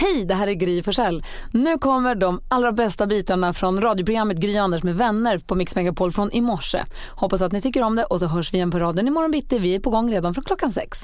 Hej, 0.00 0.24
det 0.24 0.34
här 0.34 0.46
är 0.46 0.52
Gry 0.52 0.82
Forssell. 0.82 1.22
Nu 1.52 1.78
kommer 1.78 2.14
de 2.14 2.40
allra 2.48 2.72
bästa 2.72 3.06
bitarna 3.06 3.52
från 3.52 3.80
radioprogrammet 3.82 4.36
Gry 4.36 4.56
Anders 4.56 4.82
med 4.82 4.94
vänner 4.96 5.38
på 5.38 5.54
Mix 5.54 5.76
Megapol 5.76 6.12
från 6.12 6.32
i 6.32 6.40
morse. 6.40 6.84
Hoppas 7.10 7.42
att 7.42 7.52
ni 7.52 7.60
tycker 7.62 7.82
om 7.82 7.96
det 7.96 8.04
och 8.04 8.20
så 8.20 8.26
hörs 8.26 8.52
vi 8.52 8.56
igen 8.56 8.70
på 8.70 8.78
raden 8.78 9.08
imorgon 9.08 9.30
bitti. 9.30 9.58
Vi 9.58 9.74
är 9.74 9.80
på 9.80 9.90
gång 9.90 10.10
redan 10.12 10.34
från 10.34 10.44
klockan 10.44 10.72
sex. 10.72 10.98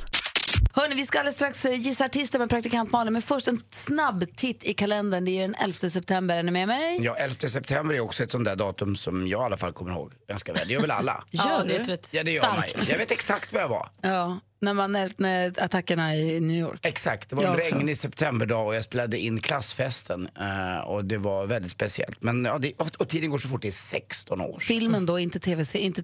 Hörni, 0.73 0.95
vi 0.95 1.07
ska 1.07 1.19
alldeles 1.19 1.35
strax 1.35 1.65
eh, 1.65 1.81
gissa 1.81 2.05
artister 2.05 2.39
med 2.39 2.51
praktikant 2.51 2.93
Malin, 2.93 3.13
men 3.13 3.23
först 3.23 3.49
en 3.49 3.61
snabb 3.71 4.25
titt 4.37 4.65
i 4.65 4.75
kalendern. 4.75 5.25
Det 5.25 5.31
är 5.31 5.43
den 5.43 5.55
11 5.55 5.91
september. 5.91 6.37
Är 6.37 6.43
ni 6.43 6.51
med 6.51 6.69
mig? 6.69 6.99
Ja, 7.03 7.15
11 7.15 7.35
september 7.49 7.95
är 7.95 8.01
också 8.01 8.23
ett 8.23 8.31
sånt 8.31 8.45
där 8.45 8.57
datum 8.57 8.97
som 8.97 9.27
jag 9.29 9.43
i 9.43 9.45
alla 9.45 9.57
fall 9.57 9.73
kommer 9.73 9.91
ihåg 9.93 10.13
ganska 10.29 10.53
väl. 10.53 10.67
Det 10.69 10.73
gör 10.75 10.81
väl 10.81 10.91
alla? 10.91 11.25
Gör 11.31 11.65
det 11.69 11.75
är 11.75 11.79
du? 11.79 11.83
ett 11.83 11.89
rätt 11.89 12.09
Ja, 12.11 12.23
det 12.25 12.31
gör 12.33 12.43
man. 12.43 12.53
starkt. 12.69 12.89
Jag 12.89 12.99
vet 12.99 13.11
exakt 13.11 13.53
var 13.53 13.61
jag 13.61 13.69
var. 13.69 13.89
Ja, 14.03 14.39
när, 14.65 14.73
man, 14.73 14.93
när, 14.93 15.63
attackerna 15.63 16.17
i 16.17 16.41
New 16.41 16.57
York. 16.57 16.79
Exakt, 16.83 17.31
det 17.31 17.37
var 17.37 17.43
Jag 17.43 17.55
en 17.55 17.61
också. 17.61 17.75
regnig 17.75 17.99
septemberdag 17.99 18.67
och 18.67 18.75
jag 18.75 18.85
spelade 18.85 19.19
in 19.19 19.41
klassfesten. 19.41 20.29
eh, 20.41 20.79
och 20.87 21.05
det 21.05 21.19
var 21.19 21.47
väldigt 21.47 21.71
speciellt. 21.73 22.23
Men, 22.23 22.45
ja, 22.45 22.59
det, 22.59 22.73
och 22.99 23.09
tiden 23.09 23.31
går 23.31 23.39
så 23.39 23.49
fort, 23.49 23.63
det 23.63 23.69
är 23.69 23.73
16 23.73 24.41
år. 24.41 24.59
Filmen 24.61 25.07
då, 25.07 25.19
inte 25.19 25.41
tv, 25.41 25.65
inte 25.79 26.03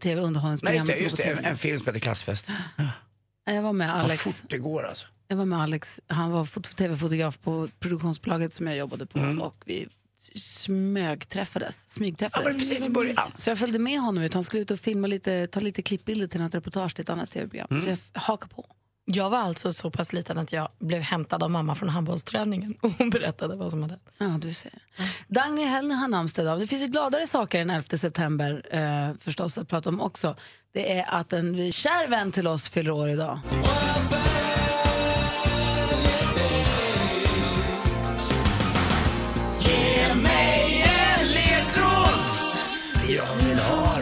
Nej, 0.63 0.75
just 0.75 0.87
det, 0.87 0.99
just 1.03 1.17
det. 1.17 1.23
TV. 1.23 1.39
En, 1.39 1.45
en 1.45 1.57
film 1.57 1.79
heter 1.87 2.01
Klassfest. 2.01 2.49
Jag 3.45 3.63
var 3.63 3.73
med 3.73 3.89
Vad 3.93 4.01
Alex. 4.01 4.23
fort 4.23 4.35
det 4.49 4.59
går 4.59 4.87
alltså. 4.87 5.07
Jag 5.29 5.37
var 5.37 5.45
med 5.45 5.61
Alex, 5.61 6.01
han 6.07 6.31
var 6.31 6.45
fot- 6.45 6.77
tv-fotograf 6.77 7.39
på 7.39 7.69
produktionsbolaget 7.81 8.55
som 8.55 8.67
jag 8.67 8.77
jobbade 8.77 9.07
på 9.07 9.19
och 9.41 9.55
vi 9.65 9.89
smögträffades, 10.35 11.85
Ja, 11.89 11.93
smygträffades. 11.95 12.47
men 12.49 12.59
precis 12.59 12.89
början. 12.89 13.17
Så 13.37 13.51
jag 13.51 13.59
följde 13.59 13.79
med 13.79 14.01
honom 14.01 14.23
ut, 14.23 14.35
han 14.35 14.45
skulle 14.45 14.63
ut 14.63 14.71
och 14.71 14.79
filma 14.81 15.07
lite, 15.07 15.47
ta 15.47 15.61
lite 15.61 15.83
klippbilder 15.83 16.27
till 16.27 16.41
ett 16.41 16.55
reportage 16.55 16.95
till 16.95 17.03
ett 17.03 17.11
annat 17.11 17.31
tv-program. 17.31 17.81
Så 17.81 17.89
jag 17.91 17.99
hakade 18.21 18.55
på. 18.55 18.67
Jag 19.13 19.31
var 19.31 19.39
alltså 19.39 19.73
så 19.73 19.91
pass 19.91 20.13
liten 20.13 20.39
att 20.39 20.53
jag 20.53 20.69
blev 20.79 21.03
hämtad 21.03 21.43
av 21.43 21.51
mamma 21.51 21.75
från 21.75 21.89
handbollsträningen 21.89 22.75
och 22.81 22.93
hon 22.99 23.11
berättade 23.11 23.57
vad 23.57 23.71
som 23.71 23.83
hade 23.83 23.99
Ja, 24.19 24.27
du 24.27 24.53
ser. 24.55 24.73
Dagny 25.29 25.65
Hellner 25.65 25.95
har 25.95 26.09
namnsdag 26.09 26.43
idag. 26.43 26.61
Det 26.61 26.67
finns 26.67 26.83
ju 26.83 26.87
gladare 26.87 27.27
saker 27.27 27.61
än 27.61 27.71
11 27.71 27.99
september 27.99 28.67
eh, 28.71 29.17
förstås 29.19 29.59
att 29.59 29.69
prata 29.69 29.89
om 29.89 30.01
också. 30.01 30.37
Det 30.73 30.99
är 30.99 31.05
att 31.15 31.33
en 31.33 31.73
kär 31.73 32.09
vän 32.09 32.33
till 32.33 32.47
oss 32.47 32.69
fyller 32.69 32.91
år 32.91 33.09
idag. 33.11 33.39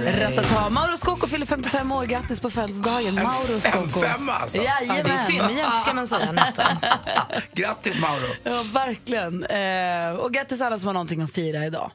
Ratata. 0.05 0.71
Mauro 0.71 0.97
Scocco 0.97 1.27
fyller 1.27 1.47
55 1.47 1.93
år. 1.93 2.05
Grattis 2.05 2.41
på 2.41 2.51
födelsedagen. 2.51 3.15
Mauro 3.15 3.61
Scocco. 3.61 4.01
fem 4.01 4.29
alltså. 4.29 4.57
Ja, 4.63 4.73
det 4.81 4.87
är 4.87 4.95
Jajamän. 4.95 5.27
semihjälp 5.27 5.87
kan 5.87 5.97
man 5.97 6.09
säga 6.09 6.33
nästan. 6.33 6.77
Grattis 7.53 7.99
Mauro. 7.99 8.27
Ja, 8.43 8.65
verkligen. 8.73 9.45
Eh, 9.45 10.11
och 10.21 10.33
grattis 10.35 10.61
alla 10.61 10.79
som 10.79 10.87
har 10.87 10.95
någonting 10.95 11.23
att 11.23 11.33
fira 11.33 11.67
idag. 11.67 11.91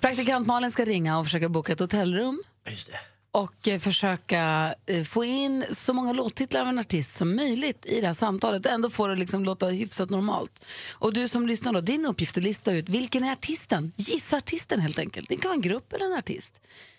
Praktikant 0.00 0.46
Malin 0.46 0.70
ska 0.70 0.84
ringa 0.84 1.18
och 1.18 1.26
försöka 1.26 1.48
boka 1.48 1.72
ett 1.72 1.80
hotellrum 1.80 2.42
Just 2.70 2.86
det. 2.86 2.98
och 3.32 3.68
eh, 3.68 3.78
försöka 3.80 4.74
eh, 4.86 5.04
få 5.04 5.24
in 5.24 5.64
så 5.70 5.92
många 5.92 6.12
låttitlar 6.12 6.60
av 6.60 6.68
en 6.68 6.78
artist 6.78 7.16
som 7.16 7.36
möjligt 7.36 7.86
i 7.86 8.00
det 8.00 8.06
här 8.06 8.14
samtalet 8.14 8.66
ändå 8.66 8.90
få 8.90 9.06
det 9.06 9.16
liksom 9.16 9.44
låta 9.44 9.66
hyfsat 9.66 10.10
normalt. 10.10 10.64
Och 10.92 11.12
du 11.12 11.28
som 11.28 11.46
lyssnar 11.46 11.72
då, 11.72 11.80
din 11.80 12.06
uppgift 12.06 12.36
är 12.36 12.40
att 12.40 12.44
lista 12.44 12.72
ut 12.72 12.88
vilken 12.88 13.24
är 13.24 13.32
artisten? 13.32 13.92
Gissa 13.96 14.36
artisten 14.36 14.80
helt 14.80 14.98
enkelt. 14.98 15.28
Det 15.28 15.36
kan 15.36 15.48
vara 15.48 15.54
en 15.54 15.60
grupp 15.60 15.92
eller 15.92 16.06
en 16.06 16.18
artist. 16.18 16.52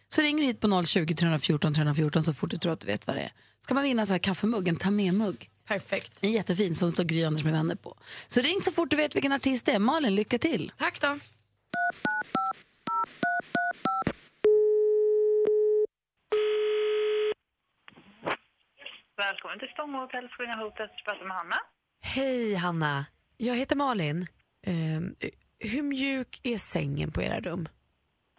Så 0.10 0.22
ringer 0.22 0.40
du 0.40 0.46
hit 0.46 0.60
på 0.62 0.84
020 0.84 1.16
314 1.16 1.74
314 1.74 2.24
så 2.24 2.34
fort 2.34 2.52
du 2.52 2.58
tror 2.58 2.74
att 2.74 2.80
du 2.80 2.88
vet 2.88 3.08
vad 3.08 3.16
det 3.16 3.22
är. 3.22 3.32
Ska 3.64 3.74
man 3.74 3.84
vinna 3.84 4.06
sån 4.06 4.14
här 4.14 4.20
kaffemugg, 4.20 4.68
en 4.68 4.76
ta 4.76 4.92
med-mugg. 4.92 5.50
Perfekt. 5.68 6.20
En 6.24 6.32
jättefin 6.32 6.76
som 6.76 6.92
står 6.92 7.04
Gry 7.04 7.24
Anders 7.24 7.44
med 7.44 7.54
vänner 7.54 7.76
på. 7.76 7.96
Så 8.28 8.42
ring 8.42 8.62
så 8.62 8.72
fort 8.72 8.90
du 8.90 8.96
vet 8.98 9.16
vilken 9.16 9.32
artist 9.32 9.66
det 9.66 9.72
är. 9.72 9.80
Malin, 9.80 10.16
lycka 10.16 10.38
till! 10.38 10.72
Tack 10.78 11.02
då. 11.02 11.20
Välkommen 19.18 19.60
till 19.60 19.68
Stånga 19.74 19.98
hotell, 19.98 20.30
Springa 20.34 20.56
Hotel, 20.56 20.90
prata 21.06 21.24
med 21.26 21.38
Hanna. 21.38 21.56
Hej 22.02 22.56
Hanna, 22.56 23.06
jag 23.38 23.56
heter 23.56 23.76
Malin. 23.76 24.28
Ehm, 24.68 25.16
hur 25.60 25.82
mjuk 25.82 26.40
är 26.44 26.58
sängen 26.58 27.12
på 27.12 27.22
era 27.22 27.40
rum? 27.40 27.68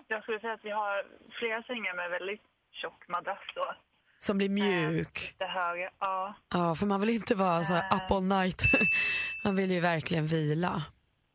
Jag 0.09 0.23
skulle 0.23 0.41
säga 0.41 0.53
att 0.53 0.65
vi 0.65 0.71
har 0.71 1.05
flera 1.39 1.63
sängar 1.63 1.95
med 1.97 2.11
väldigt 2.11 2.43
tjock 2.73 3.09
madrass 3.09 3.39
då. 3.55 3.75
Som 4.19 4.39
blir 4.39 4.49
mjuk? 4.49 5.35
Det 5.39 5.47
höga, 5.47 5.91
ja. 6.01 6.35
Ja, 6.55 6.75
för 6.75 6.87
man 6.87 7.01
vill 7.01 7.11
inte 7.11 7.35
vara 7.35 7.65
så 7.65 7.75
här 7.75 7.97
up 7.97 8.11
all 8.11 8.23
night. 8.23 8.63
Man 9.45 9.57
vill 9.57 9.71
ju 9.71 9.81
verkligen 9.81 10.27
vila. 10.27 10.83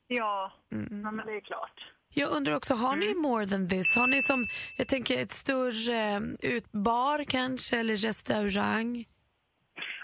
Ja, 0.08 0.52
men 0.70 1.18
det 1.18 1.36
är 1.36 1.42
klart. 1.42 1.92
Jag 2.14 2.32
undrar 2.32 2.56
också, 2.56 2.74
har 2.74 2.96
ni 2.96 3.14
more 3.16 3.48
than 3.48 3.70
this? 3.70 3.96
Har 3.96 4.08
ni 4.08 4.22
som, 4.22 4.48
jag 4.78 4.88
tänker 4.88 5.24
ett 5.24 5.32
större 5.32 5.96
eh, 5.96 6.22
utbar 6.40 7.24
kanske, 7.24 7.80
eller 7.80 7.96
restaurang? 7.96 9.06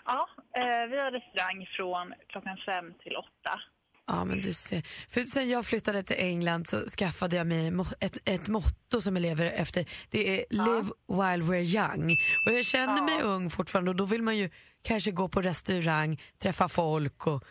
Ja, 0.06 0.30
eh, 0.58 0.88
vi 0.90 0.98
har 0.98 1.12
restaurang 1.12 1.66
från 1.78 2.14
klockan 2.28 2.58
fem 2.66 2.94
till 3.04 3.16
åtta. 3.16 3.62
Ja, 4.08 4.26
men 4.26 4.42
du 4.42 4.54
ser. 4.54 4.84
För 5.10 5.24
sen 5.24 5.50
jag 5.50 5.66
flyttade 5.66 6.04
till 6.04 6.16
England 6.20 6.68
så 6.68 6.86
skaffade 6.90 7.36
jag 7.36 7.48
mig 7.48 7.72
ett, 8.00 8.18
ett 8.26 8.48
motto 8.48 9.02
som 9.02 9.16
jag 9.16 9.22
lever 9.22 9.46
efter. 9.46 9.86
Det 10.10 10.40
är 10.40 10.46
live 10.50 10.90
while 11.08 11.44
we're 11.54 11.64
young. 11.64 12.12
Och 12.46 12.52
jag 12.52 12.66
känner 12.66 13.02
mig 13.02 13.22
ung 13.22 13.50
fortfarande 13.50 13.92
och 13.92 13.96
då 13.96 14.06
vill 14.06 14.22
man 14.24 14.38
ju 14.38 14.50
kanske 14.84 15.12
gå 15.12 15.28
på 15.28 15.42
restaurang, 15.42 16.22
träffa 16.40 16.70
folk 16.70 17.28
och 17.28 17.44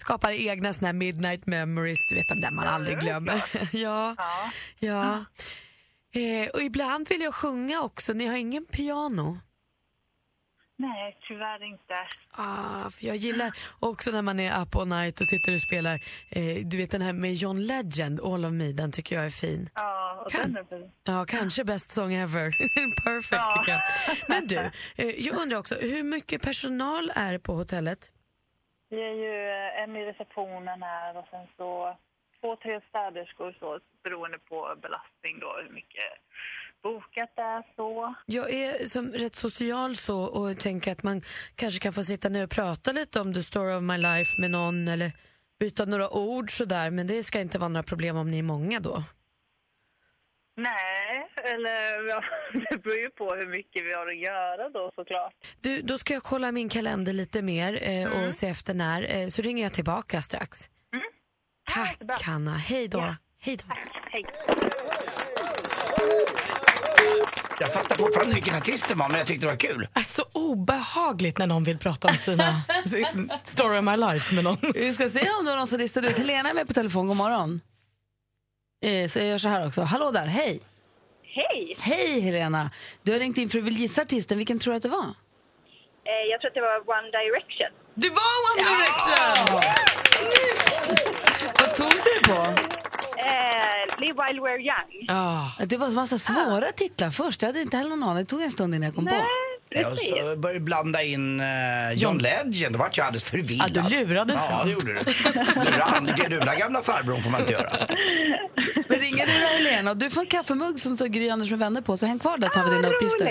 skapa 0.00 0.32
egna 0.32 0.72
såna 0.72 0.86
här 0.88 0.92
midnight 0.92 1.46
memories, 1.46 1.98
du 2.08 2.14
vet 2.14 2.28
de 2.28 2.40
där 2.40 2.50
man 2.50 2.66
aldrig 2.66 2.98
glömmer. 2.98 3.44
ja, 3.72 4.14
Ja. 4.18 4.50
ja. 4.78 5.24
Eh, 6.20 6.48
och 6.48 6.60
ibland 6.62 7.08
vill 7.08 7.20
jag 7.20 7.34
sjunga 7.34 7.82
också. 7.82 8.12
Ni 8.12 8.26
har 8.26 8.36
ingen 8.36 8.64
piano? 8.64 9.38
Nej, 10.78 11.18
tyvärr 11.28 11.62
inte. 11.62 11.94
Ah, 12.30 12.90
för 12.90 13.06
jag 13.06 13.16
gillar 13.16 13.52
också 13.80 14.10
när 14.10 14.22
man 14.22 14.40
är 14.40 14.62
up 14.62 14.76
all 14.76 14.88
night 14.88 15.20
och 15.20 15.26
sitter 15.26 15.54
och 15.54 15.60
spelar, 15.60 15.94
eh, 16.30 16.56
du 16.64 16.76
vet 16.76 16.90
den 16.90 17.02
här 17.02 17.12
med 17.12 17.34
John 17.34 17.60
Legend, 17.60 18.20
All 18.20 18.44
of 18.44 18.52
me, 18.52 18.72
den 18.72 18.92
tycker 18.92 19.16
jag 19.16 19.24
är 19.26 19.30
fin. 19.30 19.70
Ja, 19.74 20.22
och 20.26 20.32
Kan- 20.32 20.52
den 20.52 20.56
är 20.56 20.64
fin. 20.78 20.90
Ja, 21.04 21.24
kanske 21.28 21.64
best 21.64 21.90
song 21.90 22.12
ever. 22.14 22.50
Perfect 23.04 23.32
Ja. 23.42 23.58
tycker 23.58 23.72
jag. 23.72 23.82
Men 24.28 24.46
du, 24.46 24.56
eh, 24.56 25.10
jag 25.26 25.42
undrar 25.42 25.58
också, 25.58 25.74
hur 25.74 26.02
mycket 26.02 26.42
personal 26.42 27.10
är 27.14 27.32
det 27.32 27.38
på 27.38 27.52
hotellet? 27.52 28.10
Vi 28.90 28.96
är 29.02 29.14
ju 29.14 29.50
eh, 29.50 29.82
en 29.82 29.96
i 29.96 30.04
receptionen 30.04 30.82
här 30.82 31.16
och 31.16 31.26
sen 31.30 31.46
så 31.56 31.96
två, 32.40 32.56
tre 32.56 32.80
städerskor 32.88 33.56
så 33.60 33.80
beroende 34.04 34.38
på 34.38 34.74
belastning 34.82 35.40
då 35.40 35.56
hur 35.62 35.74
mycket 35.74 36.10
bokat 36.86 37.30
det 37.36 37.62
så. 37.76 38.14
Jag 38.26 38.50
är 38.50 38.86
som 38.86 39.12
rätt 39.12 39.34
social 39.34 39.96
så 39.96 40.20
och 40.20 40.58
tänker 40.58 40.92
att 40.92 41.02
man 41.02 41.22
kanske 41.54 41.80
kan 41.80 41.92
få 41.92 42.02
sitta 42.02 42.28
ner 42.28 42.44
och 42.44 42.50
prata 42.50 42.92
lite 42.92 43.20
om 43.20 43.34
the 43.34 43.42
story 43.42 43.74
of 43.74 43.82
my 43.82 43.96
life 43.96 44.40
med 44.40 44.50
någon 44.50 44.88
eller 44.88 45.12
byta 45.58 45.84
några 45.84 46.10
ord 46.10 46.50
sådär 46.56 46.90
men 46.90 47.06
det 47.06 47.24
ska 47.24 47.40
inte 47.40 47.58
vara 47.58 47.68
några 47.68 47.82
problem 47.82 48.16
om 48.16 48.30
ni 48.30 48.38
är 48.38 48.42
många 48.42 48.80
då. 48.80 49.02
Nej, 50.56 51.30
eller 51.36 52.08
ja, 52.08 52.24
det 52.70 52.82
beror 52.82 52.98
ju 52.98 53.10
på 53.10 53.34
hur 53.34 53.46
mycket 53.46 53.84
vi 53.84 53.92
har 53.92 54.06
att 54.06 54.18
göra 54.18 54.68
då 54.68 54.90
såklart. 54.94 55.34
Du, 55.60 55.82
då 55.82 55.98
ska 55.98 56.14
jag 56.14 56.22
kolla 56.22 56.52
min 56.52 56.68
kalender 56.68 57.12
lite 57.12 57.42
mer 57.42 57.78
eh, 57.82 58.26
och 58.26 58.34
se 58.34 58.48
efter 58.48 58.74
när. 58.74 59.16
Eh, 59.16 59.28
så 59.28 59.42
ringer 59.42 59.62
jag 59.62 59.72
tillbaka 59.72 60.22
strax. 60.22 60.70
Tack 61.74 61.90
jättebra. 61.90 62.16
Hanna, 62.22 62.56
hej 62.56 62.88
då. 62.88 63.14
Hej 63.40 63.56
då. 63.56 63.64
Hej. 64.10 64.26
Jag 67.60 67.72
fattar 67.72 67.96
fortfarande 67.96 68.34
vilken 68.34 68.54
artist 68.54 68.88
det 68.88 68.94
var, 68.94 69.08
men 69.08 69.18
jag 69.18 69.26
tyckte 69.26 69.46
det 69.46 69.50
var 69.52 69.58
kul. 69.58 69.88
Är 69.94 70.00
så 70.00 70.24
obehagligt 70.32 71.38
när 71.38 71.46
någon 71.46 71.64
vill 71.64 71.78
prata 71.78 72.08
om 72.08 72.14
sina 72.14 72.60
sin 72.86 73.32
story 73.44 73.78
of 73.78 73.84
my 73.84 73.96
life 73.96 74.34
med 74.34 74.44
någon. 74.44 74.56
Vi 74.74 74.92
ska 74.92 75.08
se 75.08 75.30
om 75.38 75.44
det 75.44 75.52
är 75.52 75.56
någon 75.56 75.66
som 75.66 75.78
listar 75.78 76.02
ut. 76.10 76.18
Helena 76.18 76.48
är 76.50 76.54
med 76.54 76.66
på 76.68 76.74
telefon, 76.74 77.08
god 77.08 77.16
morgon. 77.16 77.60
Eh, 78.84 79.08
Så 79.08 79.18
jag 79.18 79.28
gör 79.28 79.38
så 79.38 79.48
här 79.48 79.66
också. 79.66 79.82
Hallå 79.82 80.10
där, 80.10 80.26
hej. 80.26 80.60
Hej! 81.22 81.76
Hej 81.80 82.20
Helena. 82.20 82.70
Du 83.02 83.12
har 83.12 83.18
ringt 83.18 83.38
in 83.38 83.48
för 83.50 83.58
att 83.58 83.64
du 83.64 83.70
vill 83.70 83.80
gissa 83.80 84.02
artisten. 84.02 84.38
Vilken 84.38 84.58
tror 84.58 84.72
du 84.72 84.76
att 84.76 84.82
det 84.82 84.88
var? 84.88 84.98
Eh, 86.04 86.24
jag 86.30 86.40
tror 86.40 86.48
att 86.50 86.54
det 86.54 86.60
var 86.60 86.96
One 86.98 87.10
Direction. 87.10 87.70
Det 87.94 88.10
var 88.10 88.32
One 88.48 88.76
Direction! 88.76 89.60
Vad 91.60 91.76
tog 91.76 91.90
du 91.90 91.96
det 91.96 92.28
på? 92.28 92.65
Eh, 94.18 94.24
While 94.26 94.40
We're 94.40 94.58
Young. 94.60 95.06
Ah. 95.08 95.64
Det 95.66 95.76
var 95.76 95.86
en 95.86 95.94
massa 95.94 96.18
svåra 96.18 96.72
titlar 96.76 97.10
först. 97.10 97.42
Jag 97.42 97.48
hade 97.48 97.60
inte 97.62 97.76
heller 97.76 97.90
någon 97.90 98.02
aning. 98.02 98.16
Det 98.24 98.24
tog 98.30 98.42
en 98.42 98.50
stund 98.50 98.74
innan 98.74 98.86
jag 98.86 98.94
kom 98.94 99.04
på. 99.06 99.14
Nej, 99.14 99.24
Ja, 99.68 99.88
och 99.88 99.98
så 99.98 100.36
började 100.36 100.60
blanda 100.60 101.02
in 101.02 101.40
uh, 101.40 101.92
John 101.94 102.18
Legend. 102.18 102.74
Då 102.74 102.78
vart 102.78 102.96
jag 102.96 103.06
alldeles 103.06 103.24
förvillad. 103.24 103.70
Ja, 103.74 103.82
du 103.82 104.04
lurades, 104.06 104.46
Ja, 104.50 104.64
det 104.64 104.70
gjorde 104.70 104.92
du. 104.92 105.00
Lura 105.54 105.84
han, 105.86 106.06
gudula 106.16 106.54
gamla 106.54 106.82
farbrorn 106.82 107.22
får 107.22 107.30
man 107.30 107.40
inte 107.40 107.52
göra. 107.52 107.70
Men 108.88 108.98
ringer 109.00 109.26
du 109.26 109.32
då 109.40 109.46
Helena 109.46 109.90
och 109.90 109.96
du 109.96 110.10
får 110.10 110.20
en 110.20 110.26
kaffemugg 110.26 110.80
som 110.80 110.96
står 110.96 111.06
Gry 111.06 111.28
Anders 111.30 111.50
med 111.50 111.58
vänner 111.58 111.80
på 111.80 111.96
så 111.96 112.06
häng 112.06 112.18
kvar 112.18 112.38
där 112.38 112.48
tar 112.48 112.64
vi 112.64 112.70
Ah, 112.70 112.74
dina 112.76 112.88
uppgifter. 112.88 113.26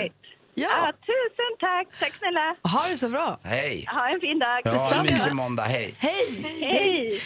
Ja, 0.54 0.68
Ja, 0.68 0.92
tusen 0.92 1.56
tack. 1.60 2.00
Tack 2.00 2.18
snälla. 2.18 2.56
ha 2.62 2.88
det 2.90 2.96
så 2.96 3.08
bra. 3.08 3.38
Hej. 3.42 3.84
Ha 3.88 4.08
en 4.08 4.20
fin 4.20 4.38
dag. 4.38 4.60
Ja, 4.64 4.94
en 4.94 5.06
mysig 5.06 5.32
måndag. 5.34 5.62
Hej. 5.64 5.94
Hej! 5.98 6.58
Hej. 6.60 7.20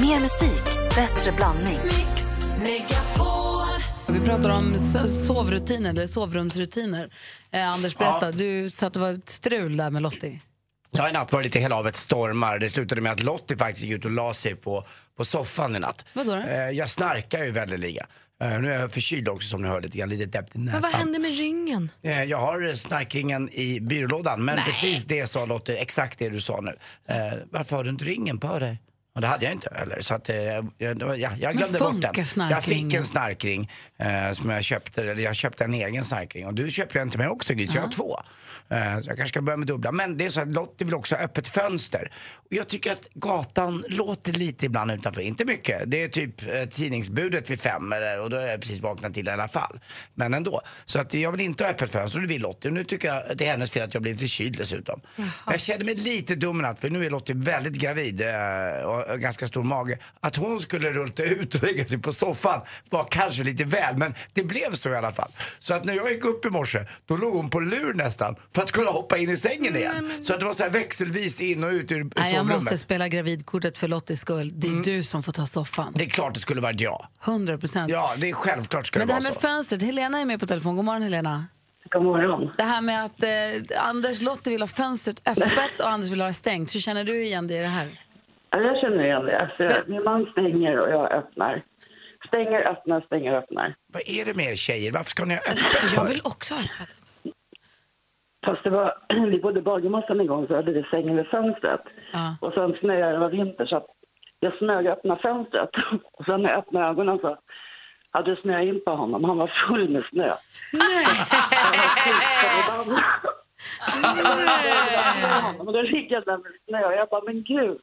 Mer 0.00 0.20
musik, 0.20 0.62
bättre 0.96 1.32
blandning. 1.32 1.78
Vi 4.08 4.20
pratar 4.20 4.50
om 4.50 4.78
sovrutiner 5.26 5.90
eller 5.90 6.06
sovrumsrutiner. 6.06 7.10
Eh, 7.50 7.68
Anders, 7.72 7.96
berätta. 7.98 8.26
Ja. 8.26 8.32
Du 8.32 8.70
sa 8.70 8.86
att 8.86 8.92
det 8.92 8.98
var 9.00 9.12
ett 9.12 9.28
strul 9.28 9.76
där 9.76 9.90
med 9.90 10.02
Lottie. 10.02 10.40
Ja, 10.90 11.08
i 11.08 11.12
natt 11.12 11.32
var 11.32 11.40
det 11.40 11.44
lite 11.44 11.58
hela 11.58 11.74
havet 11.76 11.96
stormar. 11.96 12.58
Det 12.58 12.70
slutade 12.70 13.00
med 13.00 13.12
att 13.12 13.22
Lottie 13.22 13.56
faktiskt 13.56 13.84
gick 13.86 13.92
ut 13.94 14.04
och 14.04 14.10
la 14.10 14.34
sig 14.34 14.54
på, 14.54 14.84
på 15.16 15.24
soffan 15.24 15.76
i 15.76 15.78
natt. 15.78 16.04
Vadå 16.12 16.30
då? 16.30 16.36
Eh, 16.36 16.70
jag 16.70 16.90
snarkar 16.90 17.44
ju 17.44 17.50
väldeliga. 17.50 18.06
Eh, 18.42 18.60
nu 18.60 18.72
är 18.72 18.80
jag 18.80 18.92
förkyld 18.92 19.28
också 19.28 19.48
som 19.48 19.62
ni 19.62 19.68
hör 19.68 19.80
lite 19.80 19.98
grann, 19.98 20.08
lite 20.08 20.32
täppt 20.32 20.54
Men 20.54 20.80
vad 20.82 20.92
hände 20.92 21.18
med 21.18 21.36
ryggen? 21.36 21.90
Eh, 22.02 22.22
Jag 22.24 22.38
har 22.38 22.74
snarkringen 22.74 23.48
i 23.52 23.80
byrålådan, 23.80 24.44
men 24.44 24.58
precis 24.66 25.04
det 25.04 25.26
sa 25.26 25.44
Lottie, 25.46 25.76
exakt 25.76 26.18
det 26.18 26.28
du 26.28 26.40
sa 26.40 26.60
nu. 26.60 26.76
Eh, 27.08 27.32
varför 27.50 27.76
har 27.76 27.84
du 27.84 27.90
inte 27.90 28.04
ringen 28.04 28.38
på 28.38 28.58
dig? 28.58 28.78
Och 29.14 29.20
det 29.20 29.26
hade 29.26 29.44
jag 29.44 29.52
inte 29.54 29.74
heller, 29.74 30.00
så 30.00 30.14
att, 30.14 30.28
eh, 30.28 30.36
jag, 30.78 30.98
det 30.98 31.04
var- 31.04 31.14
ja, 31.14 31.30
jag 31.38 31.56
glömde 31.56 31.78
bort 31.78 31.92
den. 32.02 32.14
Jag 32.50 32.64
fick 32.64 32.94
en 32.94 33.04
snarkring 33.04 33.70
eh, 33.98 34.32
som 34.32 34.50
jag 34.50 34.64
köpte, 34.64 35.02
eller 35.02 35.22
jag 35.22 35.36
köpte 35.36 35.64
en 35.64 35.74
egen 35.74 36.04
snarkring. 36.04 36.46
Och 36.46 36.54
du 36.54 36.70
köpte 36.70 37.00
en 37.00 37.10
till 37.10 37.18
mig 37.18 37.28
också 37.28 37.54
Gry, 37.54 37.68
så 37.68 37.76
jag 37.76 37.82
har 37.82 37.90
två. 37.90 38.20
Eh, 38.72 39.00
så 39.00 39.10
jag 39.10 39.16
kanske 39.16 39.28
ska 39.28 39.42
börja 39.42 39.56
med 39.56 39.66
dubbla. 39.66 39.92
Men 39.92 40.16
det 40.16 40.26
är 40.26 40.30
så 40.30 40.40
att 40.40 40.48
Lottie 40.48 40.84
vill 40.84 40.94
också 40.94 41.14
ha 41.14 41.22
öppet 41.22 41.48
fönster. 41.48 42.12
Och 42.34 42.52
jag 42.52 42.68
tycker 42.68 42.92
att 42.92 43.08
gatan 43.14 43.84
låter 43.88 44.32
lite 44.32 44.66
ibland 44.66 44.90
utanför, 44.90 45.20
inte 45.20 45.44
mycket. 45.44 45.82
Det 45.86 46.02
är 46.02 46.08
typ 46.08 46.42
eh, 46.42 46.64
tidningsbudet 46.64 47.50
vid 47.50 47.60
fem, 47.60 47.92
eller, 47.92 48.20
och 48.20 48.30
då 48.30 48.36
är 48.36 48.50
jag 48.50 48.60
precis 48.60 48.80
vaknat 48.80 49.14
till 49.14 49.28
i 49.28 49.30
alla 49.30 49.48
fall. 49.48 49.80
Men 50.14 50.34
ändå. 50.34 50.60
Så 50.84 51.00
att 51.00 51.14
jag 51.14 51.32
vill 51.32 51.40
inte 51.40 51.64
ha 51.64 51.70
öppet 51.70 51.90
fönster, 51.90 52.18
och 52.18 52.22
det 52.22 52.28
vill 52.28 52.42
Lottie. 52.42 52.68
Och 52.68 52.74
nu 52.74 52.84
tycker 52.84 53.08
jag 53.08 53.30
att 53.30 53.38
det 53.38 53.46
är 53.46 53.50
hennes 53.50 53.70
fel 53.70 53.82
att 53.82 53.94
jag 53.94 54.02
blir 54.02 54.14
förkyld 54.14 54.58
dessutom. 54.58 55.00
Jag 55.46 55.60
kände 55.60 55.84
mig 55.84 55.94
lite 55.94 56.34
dum 56.34 56.58
i 56.58 56.62
natt, 56.62 56.80
för 56.80 56.90
nu 56.90 57.04
är 57.06 57.10
Lottie 57.10 57.36
väldigt 57.36 57.74
gravid 57.74 58.20
eh, 58.20 58.84
och 58.84 59.20
ganska 59.20 59.46
stor 59.46 59.64
mage. 59.64 59.98
Att 60.20 60.36
hon 60.36 60.60
skulle 60.60 60.92
rulla 60.92 61.24
ut 61.24 61.54
och 61.54 61.62
lägga 61.62 61.84
sig 61.84 61.98
på 61.98 62.12
soffan 62.12 62.60
var 62.90 63.06
kanske 63.10 63.44
lite 63.44 63.64
väl, 63.64 63.96
men 63.96 64.14
det 64.32 64.44
blev 64.44 64.72
så 64.72 64.90
i 64.90 64.96
alla 64.96 65.12
fall. 65.12 65.30
Så 65.58 65.74
att 65.74 65.84
när 65.84 65.94
jag 65.94 66.12
gick 66.12 66.24
upp 66.24 66.44
i 66.44 66.50
morse, 66.50 66.86
då 67.06 67.16
låg 67.16 67.34
hon 67.34 67.50
på 67.50 67.60
lur 67.60 67.94
nästan 67.94 68.36
för 68.54 68.61
att 68.62 68.72
kunna 68.72 68.90
hoppa 68.90 69.18
in 69.18 69.30
i 69.30 69.36
sängen 69.36 69.76
igen. 69.76 70.10
Så 70.20 70.34
att 70.34 70.40
det 70.40 70.46
var 70.46 70.52
så 70.52 70.62
här 70.62 70.70
växelvis 70.70 71.40
in 71.40 71.64
och 71.64 71.70
ut 71.70 71.92
ur 71.92 71.96
Nej, 72.04 72.10
jag 72.16 72.26
sovrummet. 72.26 72.54
måste 72.54 72.78
spela 72.78 73.08
gravidkortet 73.08 73.78
för 73.78 73.88
Lotties 73.88 74.20
skull. 74.20 74.50
Det 74.60 74.66
är 74.68 74.84
du 74.84 75.02
som 75.02 75.22
får 75.22 75.32
ta 75.32 75.46
soffan. 75.46 75.92
Det 75.96 76.04
är 76.04 76.08
klart 76.08 76.34
det 76.34 76.40
skulle 76.40 76.60
varit 76.60 76.80
jag. 76.80 77.06
100 77.26 77.58
procent. 77.58 77.90
Ja, 77.92 78.10
det 78.18 78.28
är 78.30 78.34
självklart 78.34 78.86
ska 78.86 78.98
Men 78.98 79.08
det 79.08 79.12
det 79.12 79.14
vara 79.14 79.22
här 79.22 79.30
med 79.30 79.34
så. 79.34 79.40
fönstret, 79.40 79.82
Helena 79.82 80.20
är 80.20 80.24
med 80.24 80.40
på 80.40 80.46
telefon. 80.46 80.76
God 80.76 80.84
morgon 80.84 81.02
Helena. 81.02 81.44
God 81.90 82.02
morgon. 82.04 82.50
Det 82.58 82.62
här 82.64 82.82
med 82.82 83.04
att 83.04 83.22
eh, 83.22 83.84
Anders 83.88 84.22
Lottie 84.22 84.52
vill 84.52 84.62
ha 84.62 84.66
fönstret 84.68 85.28
öppet 85.28 85.80
och 85.80 85.88
Anders 85.88 86.10
vill 86.10 86.20
ha 86.20 86.28
det 86.28 86.34
stängt. 86.34 86.74
Hur 86.74 86.80
känner 86.80 87.04
du 87.04 87.24
igen 87.24 87.48
dig 87.48 87.56
i 87.58 87.60
det 87.60 87.66
här? 87.68 88.00
Ja, 88.50 88.58
jag 88.60 88.80
känner 88.80 89.04
igen 89.04 89.22
det. 89.24 89.40
Alltså, 89.40 89.90
min 89.90 90.02
man 90.04 90.26
stänger 90.32 90.78
och 90.80 90.88
jag 90.90 91.12
öppnar. 91.12 91.64
Stänger, 92.28 92.60
öppnar, 92.72 93.00
stänger, 93.00 93.32
öppnar. 93.32 93.74
Vad 93.92 94.02
är 94.06 94.24
det 94.24 94.34
med 94.34 94.50
er 94.52 94.56
tjejer? 94.56 94.92
Varför 94.92 95.10
ska 95.10 95.24
ni 95.24 95.34
ha 95.34 95.40
öppet 95.40 95.58
Jag 95.72 95.90
för? 95.90 96.06
vill 96.08 96.20
också 96.24 96.54
ha 96.54 96.60
öppet. 96.60 96.96
Fast 98.44 98.64
det 98.64 98.70
var, 98.70 98.94
vi 99.30 99.40
bodde 99.40 99.58
i 99.58 99.62
Bagarmossen 99.62 100.20
en 100.20 100.26
gång 100.26 100.46
så 100.46 100.56
hade 100.56 100.72
vi 100.72 100.82
sängen 100.90 101.16
vid 101.16 101.26
fönstret. 101.26 101.80
Ja. 102.12 102.36
Och 102.40 102.52
sen 102.52 102.76
snöade 102.80 103.12
det 103.12 103.18
var 103.18 103.30
vinter 103.30 103.66
så 103.66 103.76
att 103.76 103.86
jag 104.40 104.58
snööppnade 104.58 105.22
fönstret. 105.22 105.70
Och 106.12 106.24
sen 106.24 106.42
när 106.42 106.50
jag 106.50 106.58
öppnade 106.58 106.86
ögonen 106.86 107.18
så 107.18 107.36
hade 108.10 108.34
det 108.34 108.40
snöat 108.40 108.64
in 108.64 108.80
på 108.84 108.90
honom. 108.90 109.24
Han 109.24 109.38
var 109.38 109.52
full 109.68 109.88
med 109.88 110.04
snö. 110.10 110.32
Nej! 110.72 111.06
Och 115.58 115.72
då 115.72 115.82
ligger 115.82 116.14
jag 116.14 116.24
där 116.24 116.38
med 116.38 116.52
snö 116.68 116.84
och 116.84 116.92
jag 116.92 117.08
bara, 117.08 117.22
men 117.24 117.42
gud. 117.42 117.78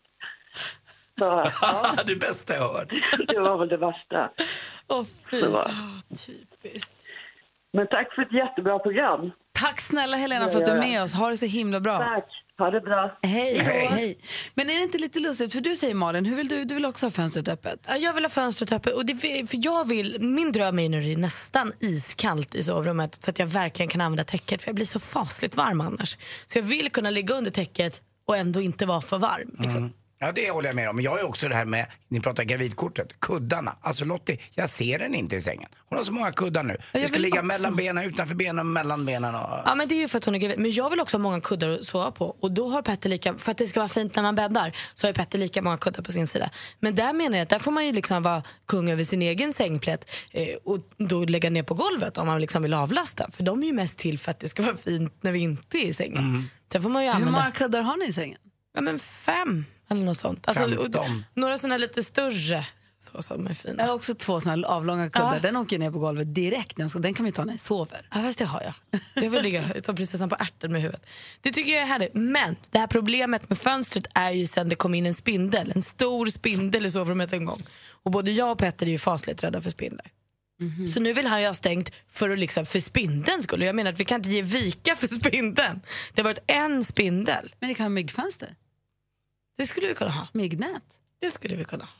Så, 1.19 1.25
ja, 1.61 1.95
det 2.05 2.15
bästa 2.15 2.53
jag 2.53 2.73
hört. 2.73 2.89
det 3.27 3.39
var 3.39 3.57
väl 3.57 3.69
det 3.69 3.77
värsta. 3.77 4.29
Åh 4.87 5.03
fy. 5.31 5.41
Det 5.41 5.49
var. 5.49 5.71
Typiskt. 6.27 6.95
Men 7.73 7.87
tack 7.87 8.13
för 8.15 8.21
ett 8.21 8.33
jättebra 8.33 8.79
program. 8.79 9.31
Tack 9.61 9.79
snälla 9.81 10.17
Helena 10.17 10.49
för 10.49 10.59
att 10.59 10.65
du 10.65 10.71
är 10.71 10.79
med 10.79 11.03
oss. 11.03 11.13
Ha 11.13 11.29
det 11.29 11.37
så 11.37 11.45
himla 11.45 11.79
bra. 11.79 11.97
Tack. 11.97 12.25
Ha 12.57 12.71
det 12.71 12.81
bra. 12.81 13.19
Hej, 13.23 13.57
Hej. 13.59 13.87
hej. 13.91 14.17
Men 14.53 14.69
är 14.69 14.77
det 14.77 14.83
inte 14.83 14.97
lite 14.97 15.19
lustigt, 15.19 15.53
för 15.53 15.61
du 15.61 15.75
säger 15.75 15.93
Malin, 15.93 16.25
hur 16.25 16.35
vill 16.35 16.47
du, 16.47 16.63
du 16.65 16.75
vill 16.75 16.85
också 16.85 17.05
ha 17.05 17.11
fönstret 17.11 17.47
öppet? 17.47 17.79
Ja, 17.87 17.95
Jag 17.97 18.13
vill 18.13 18.23
ha 18.23 18.29
fönstret 18.29 18.71
öppet. 18.71 18.93
Och 18.93 19.05
det, 19.05 19.15
för 19.49 19.57
jag 19.65 19.87
vill, 19.87 20.17
min 20.19 20.51
dröm 20.51 20.79
är 20.79 20.89
när 20.89 21.01
det 21.01 21.13
är 21.13 21.17
nästan 21.17 21.73
iskallt 21.79 22.55
i 22.55 22.63
sovrummet 22.63 23.15
så 23.23 23.29
att 23.31 23.39
jag 23.39 23.47
verkligen 23.47 23.89
kan 23.89 24.01
använda 24.01 24.23
täcket. 24.23 24.61
För 24.61 24.69
jag 24.69 24.75
blir 24.75 24.85
så 24.85 24.99
fasligt 24.99 25.55
varm 25.55 25.81
annars. 25.81 26.17
Så 26.45 26.57
jag 26.57 26.63
vill 26.63 26.91
kunna 26.91 27.09
ligga 27.09 27.35
under 27.35 27.51
täcket 27.51 28.01
och 28.27 28.37
ändå 28.37 28.61
inte 28.61 28.85
vara 28.85 29.01
för 29.01 29.17
varm. 29.17 29.55
Liksom. 29.59 29.93
Ja, 30.21 30.31
det 30.31 30.51
håller 30.51 30.69
jag 30.69 30.75
med 30.75 30.89
om. 30.89 30.95
Men 30.95 31.05
jag 31.05 31.17
ju 31.19 31.23
också 31.23 31.49
det 31.49 31.55
här 31.55 31.65
med, 31.65 31.85
ni 32.07 32.19
pratar 32.19 32.43
gravidkortet, 32.43 33.19
kuddarna. 33.19 33.75
Alltså 33.81 34.05
Lottie, 34.05 34.37
jag 34.55 34.69
ser 34.69 34.99
den 34.99 35.15
inte 35.15 35.35
i 35.35 35.41
sängen. 35.41 35.69
Hon 35.89 35.97
har 35.97 36.03
så 36.05 36.11
många 36.11 36.31
kuddar 36.31 36.63
nu. 36.63 36.77
jag 36.91 37.01
Det 37.01 37.07
ska 37.07 37.19
ligga 37.19 37.33
också. 37.35 37.45
mellan 37.45 37.75
benen, 37.75 38.03
utanför 38.03 38.35
benen, 38.35 38.73
mellan 38.73 39.05
benen 39.05 39.35
och... 39.35 39.41
Ja 39.65 39.75
men 39.75 39.87
det 39.87 39.95
är 39.95 39.99
ju 39.99 40.07
för 40.07 40.17
att 40.17 40.25
hon 40.25 40.35
är 40.35 40.39
gravid. 40.39 40.59
Men 40.59 40.71
jag 40.71 40.89
vill 40.89 40.99
också 40.99 41.17
ha 41.17 41.21
många 41.21 41.41
kuddar 41.41 41.69
att 41.69 41.85
sova 41.85 42.11
på. 42.11 42.25
Och 42.39 42.51
då 42.51 42.67
har 42.69 42.81
Petter 42.81 43.09
lika, 43.09 43.33
för 43.37 43.51
att 43.51 43.57
det 43.57 43.67
ska 43.67 43.79
vara 43.79 43.87
fint 43.89 44.15
när 44.15 44.23
man 44.23 44.35
bäddar, 44.35 44.77
så 44.93 45.07
har 45.07 45.13
Petter 45.13 45.39
lika 45.39 45.61
många 45.61 45.77
kuddar 45.77 46.01
på 46.03 46.11
sin 46.11 46.27
sida. 46.27 46.49
Men 46.79 46.95
där 46.95 47.13
menar 47.13 47.37
jag 47.37 47.43
att 47.43 47.49
där 47.49 47.59
får 47.59 47.71
man 47.71 47.85
ju 47.85 47.91
liksom 47.91 48.23
vara 48.23 48.43
kung 48.67 48.89
över 48.91 49.03
sin 49.03 49.21
egen 49.21 49.53
sängplätt 49.53 50.11
eh, 50.31 50.47
och 50.65 50.77
då 50.97 51.25
lägga 51.25 51.49
ner 51.49 51.63
på 51.63 51.73
golvet 51.73 52.17
om 52.17 52.27
man 52.27 52.41
liksom 52.41 52.63
vill 52.63 52.73
avlasta. 52.73 53.31
För 53.31 53.43
de 53.43 53.63
är 53.63 53.67
ju 53.67 53.73
mest 53.73 53.99
till 53.99 54.19
för 54.19 54.31
att 54.31 54.39
det 54.39 54.47
ska 54.47 54.63
vara 54.63 54.77
fint 54.77 55.13
när 55.21 55.31
vi 55.31 55.39
inte 55.39 55.77
är 55.77 55.85
i 55.85 55.93
sängen. 55.93 56.49
Sen 56.71 56.81
får 56.81 56.89
man 56.89 57.03
ju 57.03 57.09
Hur 57.09 57.15
använda 57.15 57.39
många 57.39 57.51
kuddar 57.51 57.81
har 57.81 57.97
ni 57.97 58.05
i 58.05 58.13
sängen? 58.13 58.37
ja, 58.75 58.81
men 58.81 58.99
fem 58.99 59.65
eller 59.89 60.03
något 60.03 60.17
sånt. 60.17 60.47
Alltså, 60.47 60.63
och- 60.77 61.05
några 61.33 61.57
sådana 61.57 61.77
lite 61.77 62.03
större 62.03 62.65
så 63.01 63.21
som 63.21 63.47
är 63.47 63.53
fina. 63.53 63.83
Jag 63.83 63.87
har 63.87 63.95
också 63.95 64.15
två 64.15 64.41
såna 64.41 64.55
här 64.55 64.63
avlånga 64.63 65.09
kuddar. 65.09 65.33
Ja. 65.33 65.39
Den 65.39 65.55
åker 65.57 65.79
ner 65.79 65.91
på 65.91 65.99
golvet 65.99 66.35
direkt. 66.35 66.77
Den, 66.77 66.89
ska, 66.89 66.99
den 66.99 67.13
kan 67.13 67.25
vi 67.25 67.31
ta 67.31 67.45
när 67.45 67.53
jag 67.53 67.59
sover. 67.59 68.07
Ja, 68.13 68.21
fast 68.21 68.39
det 68.39 68.45
har 68.45 68.61
jag. 68.61 69.01
Jag 69.23 69.31
vill 69.31 69.43
ligga 69.43 69.63
som 69.83 69.95
prinsessan 69.95 70.29
på 70.29 70.35
ärten 70.39 70.71
med 70.71 70.81
huvudet. 70.81 71.05
Det 71.41 71.51
tycker 71.51 71.71
jag 71.73 71.81
är 71.81 71.85
härligt. 71.85 72.13
Men 72.13 72.55
det 72.71 72.79
här 72.79 72.87
problemet 72.87 73.49
med 73.49 73.57
fönstret 73.57 74.05
är 74.13 74.31
ju 74.31 74.47
sen 74.47 74.69
det 74.69 74.75
kom 74.75 74.93
in 74.93 75.05
en 75.05 75.13
spindel. 75.13 75.71
En 75.75 75.81
stor 75.81 76.25
spindel 76.27 76.85
i 76.85 76.91
sovrummet 76.91 77.33
en 77.33 77.45
gång. 77.45 77.63
Och 78.03 78.11
både 78.11 78.31
jag 78.31 78.51
och 78.51 78.57
Petter 78.57 78.85
är 78.85 78.91
ju 78.91 78.97
fasligt 78.99 79.43
rädda 79.43 79.61
för 79.61 79.69
spindlar. 79.69 80.05
Så 80.93 80.99
nu 80.99 81.13
vill 81.13 81.25
han 81.27 81.41
ju 81.41 81.47
ha 81.47 81.53
stängt 81.53 81.91
för, 82.07 82.29
att 82.29 82.39
liksom, 82.39 82.65
för 82.65 82.79
spindeln 82.79 83.41
skulle. 83.41 83.65
Jag 83.65 83.75
menar 83.75 83.91
att 83.91 83.99
vi 83.99 84.05
kan 84.05 84.15
inte 84.19 84.29
ge 84.29 84.41
vika 84.41 84.95
för 84.95 85.07
spindeln. 85.07 85.81
Det 86.13 86.21
har 86.21 86.29
varit 86.29 86.43
en 86.47 86.83
spindel. 86.83 87.55
Men 87.59 87.67
ni 87.67 87.75
kan 87.75 87.83
ha 87.83 87.89
myggfönster. 87.89 88.55
Det 89.59 89.67
skulle 89.67 89.87
vi 89.87 89.95
kunna 89.95 90.11
ha. 90.11 90.27
Myggnät. 90.33 90.83
Det 91.21 91.31
skulle 91.31 91.55
vi 91.55 91.65
kunna 91.65 91.83
ha. 91.83 91.91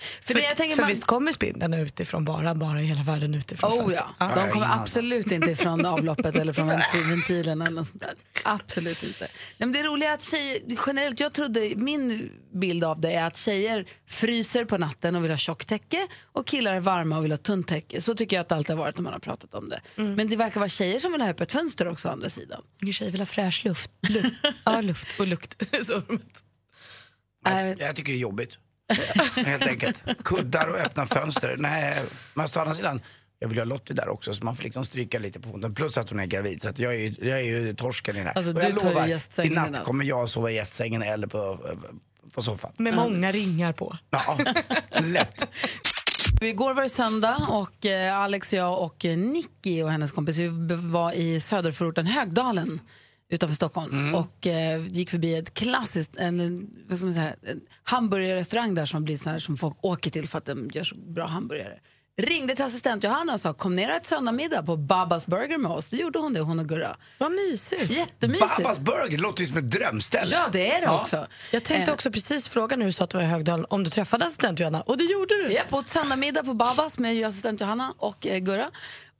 För 0.00 0.22
För, 0.22 0.34
det 0.34 0.40
jag 0.46 0.56
tänker 0.56 0.76
för 0.76 0.82
man- 0.82 0.88
visst 0.88 1.04
kommer 1.04 1.32
spindeln 1.32 1.74
utifrån 1.74 2.24
bara, 2.24 2.54
bara 2.54 2.82
i 2.82 2.84
hela 2.84 3.02
världen 3.02 3.34
utifrån 3.34 3.72
Oh 3.72 3.78
fönstret? 3.80 4.04
ja. 4.18 4.32
De 4.44 4.50
kommer 4.50 4.66
absolut 4.80 5.32
inte 5.32 5.56
från 5.56 5.86
avloppet 5.86 6.36
eller 6.36 6.52
från 6.52 6.70
ventil- 6.70 7.08
ventilen 7.10 7.62
eller 7.62 7.70
något 7.76 7.86
sånt 7.88 8.00
där. 8.02 8.14
Absolut 8.44 9.02
inte. 9.02 9.20
Nej, 9.24 9.30
men 9.58 9.72
det 9.72 9.82
roliga 9.82 10.10
är 10.10 10.14
att 10.14 10.22
tjejer, 10.22 10.58
generellt, 10.86 11.20
jag 11.20 11.32
trodde, 11.32 11.72
min 11.76 12.30
bild 12.54 12.84
av 12.84 13.00
det 13.00 13.12
är 13.12 13.24
att 13.24 13.36
tjejer 13.36 13.86
fryser 14.06 14.64
på 14.64 14.78
natten 14.78 15.16
och 15.16 15.24
vill 15.24 15.30
ha 15.30 15.38
tjocktäcke 15.38 16.06
och 16.32 16.46
killar 16.46 16.74
är 16.74 16.80
varma 16.80 17.16
och 17.18 17.24
vill 17.24 17.32
ha 17.32 17.38
tunt 17.38 17.68
täcke. 17.68 18.00
Så 18.00 18.14
tycker 18.14 18.36
jag 18.36 18.40
att 18.42 18.48
det 18.48 18.54
alltid 18.54 18.76
har 18.76 18.84
varit 18.84 18.96
när 18.96 19.02
man 19.02 19.12
har 19.12 19.20
pratat 19.20 19.54
om 19.54 19.68
det. 19.68 19.80
Men 19.96 20.28
det 20.28 20.36
verkar 20.36 20.60
vara 20.60 20.68
tjejer 20.68 21.00
som 21.00 21.12
vill 21.12 21.20
ha 21.20 21.28
öppet 21.28 21.52
fönster 21.52 21.88
också 21.88 22.08
å 22.08 22.10
andra 22.12 22.30
sidan. 22.30 22.62
Ingen 22.82 22.92
tjej 22.92 23.10
vill 23.10 23.20
ha 23.20 23.26
fräsch 23.26 23.64
luft. 23.64 23.90
luft. 24.08 24.32
ja, 24.64 24.80
luft 24.80 25.20
och 25.20 25.26
lukt. 25.26 25.62
Jag, 27.50 27.80
jag 27.80 27.96
tycker 27.96 28.12
det 28.12 28.18
är 28.18 28.20
jobbigt. 28.20 28.58
Helt 29.36 29.66
enkelt. 29.66 30.02
Kuddar 30.24 30.68
och 30.68 30.78
öppna 30.78 31.06
fönster. 31.06 31.56
Nej, 31.58 32.02
men 32.34 32.46
å 32.56 32.58
andra 32.60 32.74
sidan, 32.74 33.00
jag 33.38 33.48
vill 33.48 33.58
ha 33.58 33.64
Lottie 33.64 33.94
där 33.94 34.08
också 34.08 34.34
så 34.34 34.44
man 34.44 34.56
får 34.56 34.64
liksom 34.64 34.84
stryka 34.84 35.18
lite 35.18 35.40
på 35.40 35.48
foten. 35.48 35.74
Plus 35.74 35.98
att 35.98 36.10
hon 36.10 36.20
är 36.20 36.26
gravid 36.26 36.62
så 36.62 36.68
att 36.68 36.78
jag 36.78 36.94
är 36.94 36.98
ju, 36.98 37.14
jag 37.20 37.40
är 37.40 37.44
ju 37.44 37.74
torsken 37.74 38.16
i 38.16 38.18
det 38.18 38.24
här. 38.24 38.36
Alltså, 38.36 38.50
och 38.50 38.56
du 38.56 38.62
jag 38.62 38.84
lovar, 38.84 39.44
i 39.44 39.50
natt 39.50 39.84
kommer 39.84 40.04
jag 40.04 40.30
sova 40.30 40.50
i 40.50 40.54
gästsängen 40.54 41.02
eller 41.02 41.26
på, 41.26 41.58
på 42.32 42.42
soffan. 42.42 42.72
Med 42.76 42.94
många 42.94 43.32
ringar 43.32 43.72
på. 43.72 43.96
Ja, 44.10 44.38
lätt. 45.00 45.48
Igår 46.40 46.74
var 46.74 46.82
det 46.82 46.88
söndag 46.88 47.46
och 47.48 47.86
eh, 47.86 48.18
Alex, 48.18 48.54
jag 48.54 48.82
och 48.82 49.04
eh, 49.04 49.16
Nicky 49.16 49.82
och 49.82 49.90
hennes 49.90 50.12
kompis 50.12 50.38
vi 50.38 50.48
var 50.68 51.12
i 51.12 51.40
söderförorten 51.40 52.06
Högdalen 52.06 52.80
utanför 53.30 53.54
Stockholm 53.56 54.14
och 54.14 54.46
eh, 54.46 54.86
gick 54.86 55.10
förbi 55.10 55.34
ett 55.34 55.54
klassiskt 55.54 56.16
en, 56.16 56.66
vad 56.88 56.98
ska 56.98 57.06
man 57.06 57.14
säga, 57.14 57.34
en 57.42 57.60
hamburgerrestaurang 57.82 58.74
där 58.74 58.86
som 58.86 59.04
blir 59.04 59.16
så 59.16 59.30
här 59.30 59.38
som 59.38 59.56
folk 59.56 59.76
åker 59.80 60.10
till 60.10 60.28
för 60.28 60.38
att 60.38 60.44
de 60.46 60.70
gör 60.74 60.84
så 60.84 60.94
bra 60.96 61.26
hamburgare. 61.26 61.78
ringde 62.22 62.56
till 62.56 62.64
assistent 62.64 63.04
Johanna 63.04 63.32
och 63.34 63.40
sa 63.40 63.52
kom 63.52 63.74
ner 63.74 63.88
och 63.90 63.94
ät 63.96 64.06
söndagmiddag 64.06 64.62
på 64.62 64.76
Babas 64.76 65.26
Burger 65.26 65.58
med 65.58 65.70
oss. 65.70 65.88
Det 65.88 65.96
gjorde 65.96 66.18
hon 66.18 66.32
det, 66.32 66.40
hon 66.40 66.58
och 66.58 66.68
Gurra. 66.68 66.96
Vad 67.18 67.32
mysigt. 67.32 67.90
Jättemysigt. 67.90 68.56
Babas 68.56 68.78
Burger, 68.80 69.18
låter 69.18 69.40
ju 69.40 69.46
som 69.46 69.56
ett 69.58 69.70
drömställe. 69.70 70.30
Ja, 70.32 70.48
det 70.52 70.72
är 70.72 70.80
det 70.80 70.86
Ja. 70.86 71.00
också. 71.00 71.26
Jag 71.52 71.64
tänkte 71.64 71.90
Eh, 71.90 71.94
också 71.94 72.10
precis 72.10 72.48
fråga 72.48 72.76
när 72.76 72.86
du 72.86 72.92
sa 72.92 73.04
att 73.04 73.10
du 73.10 73.16
var 73.16 73.24
i 73.24 73.26
Högdalen 73.26 73.66
om 73.70 73.84
du 73.84 73.90
träffade 73.90 74.24
assistent 74.26 74.60
Johanna 74.60 74.80
och 74.82 74.98
det 74.98 75.04
gjorde 75.04 75.34
du. 75.34 75.52
Ja, 75.52 75.62
på 75.70 75.78
ett 75.78 75.88
söndagmiddag 75.88 76.42
på 76.42 76.54
Babas 76.54 76.98
med 76.98 77.26
assistent 77.26 77.60
Johanna 77.60 77.94
och 77.98 78.26
eh, 78.26 78.38
Gurra. 78.38 78.70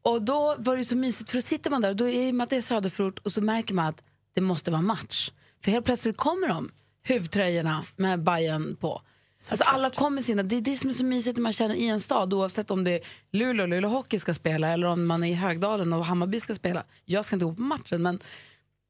Och 0.02 0.22
då 0.22 0.54
var 0.58 0.76
det 0.76 0.84
så 0.84 0.96
mysigt, 0.96 1.30
för 1.30 1.38
då 1.38 1.42
sitter 1.42 1.70
man 1.70 1.80
där 1.80 1.90
och 1.90 1.96
då 1.96 2.08
är, 2.08 2.28
i 2.28 2.30
och 2.30 2.34
med 2.34 2.44
att 2.44 2.50
det 2.50 2.56
är 2.56 2.60
söderförort 2.60 3.18
och 3.18 3.32
så 3.32 3.40
märker 3.40 3.74
man 3.74 3.86
att 3.86 4.02
det 4.34 4.40
måste 4.40 4.70
vara 4.70 4.82
match. 4.82 5.30
För 5.64 5.70
helt 5.70 5.86
plötsligt 5.86 6.16
kommer 6.16 6.48
de, 6.48 6.70
huvtröjorna 7.02 7.84
med 7.96 8.22
Bajen 8.22 8.76
på. 8.76 9.02
Alltså 9.50 9.64
alla 9.64 9.90
kommer 9.90 10.22
sina, 10.22 10.42
det 10.42 10.56
är 10.56 10.60
det 10.60 10.76
som 10.76 10.90
är 10.90 10.94
så 10.94 11.04
mysigt 11.04 11.36
när 11.36 11.42
man 11.42 11.52
känner 11.52 11.74
i 11.74 11.88
en 11.88 12.00
stad 12.00 12.34
oavsett 12.34 12.70
om 12.70 12.84
det 12.84 12.90
är 12.90 13.00
Luleå 13.32 13.62
och 13.62 13.68
Luleå 13.68 13.90
Hockey 13.90 14.18
ska 14.18 14.34
spela 14.34 14.68
eller 14.68 14.86
om 14.86 15.06
man 15.06 15.24
är 15.24 15.28
i 15.28 15.34
Högdalen 15.34 15.92
och 15.92 16.04
Hammarby 16.04 16.40
ska 16.40 16.54
spela. 16.54 16.84
Jag 17.04 17.24
ska 17.24 17.36
inte 17.36 17.46
gå 17.46 17.54
på 17.54 17.62
matchen 17.62 18.02
men 18.02 18.20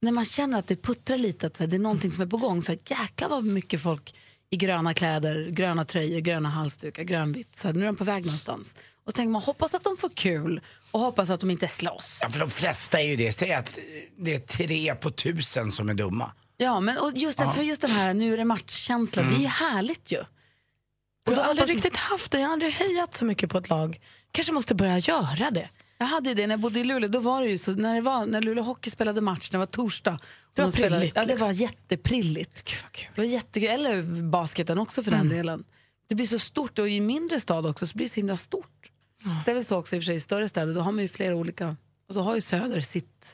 när 0.00 0.12
man 0.12 0.24
känner 0.24 0.58
att 0.58 0.66
det 0.66 0.76
puttrar 0.76 1.16
lite, 1.16 1.46
att 1.46 1.58
det 1.58 1.76
är 1.76 1.78
någonting 1.78 2.12
som 2.12 2.22
är 2.22 2.26
på 2.26 2.36
gång 2.36 2.62
så 2.62 2.72
jäklar 2.72 3.28
vad 3.28 3.44
mycket 3.44 3.82
folk 3.82 4.14
i 4.50 4.56
gröna 4.56 4.94
kläder, 4.94 5.48
gröna 5.50 5.84
tröjor, 5.84 6.20
gröna 6.20 6.48
halsdukar, 6.48 7.02
grönvitt. 7.02 7.56
Så 7.56 7.68
här, 7.68 7.74
nu 7.74 7.82
är 7.82 7.86
de 7.86 7.96
på 7.96 8.04
väg 8.04 8.24
någonstans. 8.26 8.74
Och 9.08 9.14
tänker 9.14 9.30
man 9.30 9.42
hoppas 9.42 9.74
att 9.74 9.84
de 9.84 9.96
får 9.96 10.08
kul 10.08 10.60
och 10.90 11.00
hoppas 11.00 11.30
att 11.30 11.40
de 11.40 11.50
inte 11.50 11.68
slåss. 11.68 12.18
Ja, 12.22 12.30
för 12.30 12.40
de 12.40 12.50
flesta 12.50 13.00
är 13.00 13.04
ju 13.04 13.16
det. 13.16 13.32
Säg 13.32 13.52
att 13.52 13.78
det 14.18 14.34
är 14.34 14.38
tre 14.38 14.94
på 14.94 15.10
tusen 15.10 15.72
som 15.72 15.88
är 15.88 15.94
dumma. 15.94 16.32
Ja, 16.56 16.80
men 16.80 16.98
och 16.98 17.12
just, 17.14 17.38
det, 17.38 17.50
för 17.54 17.62
just 17.62 17.80
den 17.80 17.90
här 17.90 18.14
nu 18.14 18.32
är 18.32 18.36
det 18.36 18.44
matchkänsla, 18.44 19.22
det 19.22 19.34
är 19.34 19.38
ju 19.40 19.46
härligt 19.46 20.12
ju. 20.12 20.18
Och 20.20 21.32
jag 21.32 21.36
har 21.36 21.44
aldrig 21.44 21.70
riktigt 21.70 21.96
haft 21.96 22.30
det. 22.30 22.38
Jag 22.40 22.46
har 22.46 22.52
aldrig 22.52 22.72
hejat 22.72 23.14
så 23.14 23.24
mycket 23.24 23.50
på 23.50 23.58
ett 23.58 23.68
lag. 23.68 24.00
Kanske 24.32 24.52
måste 24.52 24.74
börja 24.74 24.98
göra 24.98 25.50
det. 25.50 25.68
Jag 25.98 26.06
hade 26.06 26.28
ju 26.28 26.34
det 26.34 26.46
när 26.46 26.52
jag 26.52 26.60
bodde 26.60 26.80
i 26.80 26.84
Luleå, 26.84 27.08
då 27.10 27.20
var 27.20 27.42
det 27.42 27.48
ju 27.48 27.58
så, 27.58 27.72
när, 27.72 27.94
det 27.94 28.00
var, 28.00 28.26
när 28.26 28.40
Luleå 28.42 28.64
Hockey 28.64 28.90
spelade 28.90 29.20
match, 29.20 29.48
när 29.52 29.58
det 29.58 29.58
var 29.58 29.66
torsdag. 29.66 30.12
och 30.12 30.20
Det 30.54 30.62
var 30.62 30.66
de 30.68 30.72
spelade- 30.72 30.96
prilligt, 31.00 31.16
Ja, 31.16 31.22
det 31.22 31.28
liksom. 31.28 31.46
var 31.48 31.52
jätteprilligt. 31.54 32.64
Gud 32.64 32.78
vad 32.82 32.92
kul. 32.92 33.08
Det 33.14 33.20
var 33.20 33.28
jättekul, 33.28 33.68
eller 33.68 34.02
basketen 34.30 34.78
också 34.78 35.02
för 35.02 35.10
den 35.10 35.28
delen. 35.28 35.64
Det 36.08 36.14
blir 36.14 36.26
så 36.26 36.38
stort 36.38 36.78
och 36.78 36.88
i 36.88 37.00
mindre 37.00 37.40
stad 37.40 37.66
också 37.66 37.86
så 37.86 37.96
blir 37.96 38.06
det 38.06 38.10
så 38.10 38.16
himla 38.16 38.36
stort. 38.36 38.90
Så 39.28 39.44
det 39.44 39.50
är 39.50 39.54
väl 39.54 39.64
så 39.64 39.76
också 39.78 39.97
i 39.97 39.99
och 39.99 40.02
för 40.02 40.06
sig 40.06 40.14
i 40.14 40.20
större 40.20 40.49
städer, 40.49 40.75
då 40.75 40.80
har 40.80 40.92
man 40.92 41.02
ju 41.02 41.08
flera 41.08 41.35
olika, 41.35 41.76
och 42.08 42.14
så 42.14 42.20
har 42.23 42.35
ju 42.35 42.40
Söder 42.40 42.80
sitt, 42.80 43.26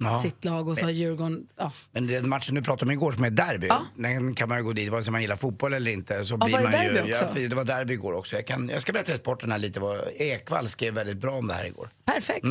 Ja. 0.00 0.22
sitt 0.22 0.44
lag 0.44 0.68
och 0.68 0.78
så 0.78 0.84
har 0.84 0.90
Djurgården, 0.90 1.46
ja. 1.56 1.72
Men 1.92 2.06
den 2.06 2.28
matchen 2.28 2.54
du 2.54 2.62
pratade 2.62 2.84
om 2.88 2.90
igår 2.90 3.12
som 3.12 3.24
är 3.24 3.30
derby, 3.30 3.66
Ja. 3.66 3.82
den 3.96 4.34
kan 4.34 4.48
man 4.48 4.58
ju 4.58 4.64
gå 4.64 4.72
dit 4.72 4.88
vare 4.90 5.02
sig 5.02 5.12
man 5.12 5.20
gillar 5.22 5.36
fotboll 5.36 5.72
eller 5.72 5.90
inte. 5.90 6.24
Så 6.24 6.36
blir 6.36 6.52
var 6.52 6.58
det 6.58 6.64
man 6.64 6.84
ju, 6.84 6.92
derby 6.92 7.12
också? 7.12 7.24
Ja, 7.24 7.28
för 7.34 7.40
det 7.48 7.56
var 7.56 7.64
derby 7.64 7.92
igår 7.94 8.12
också. 8.12 8.36
Jag, 8.36 8.46
kan, 8.46 8.68
jag 8.68 8.82
ska 8.82 8.92
berätta 8.92 9.16
sporten 9.16 9.50
här 9.52 9.58
lite 9.58 9.80
vad 9.80 10.00
Ekvall 10.16 10.68
skrev 10.68 10.94
väldigt 10.94 11.18
bra 11.18 11.34
om 11.38 11.46
det 11.48 11.54
här 11.54 11.64
igår. 11.64 11.90
Perfekt. 12.04 12.46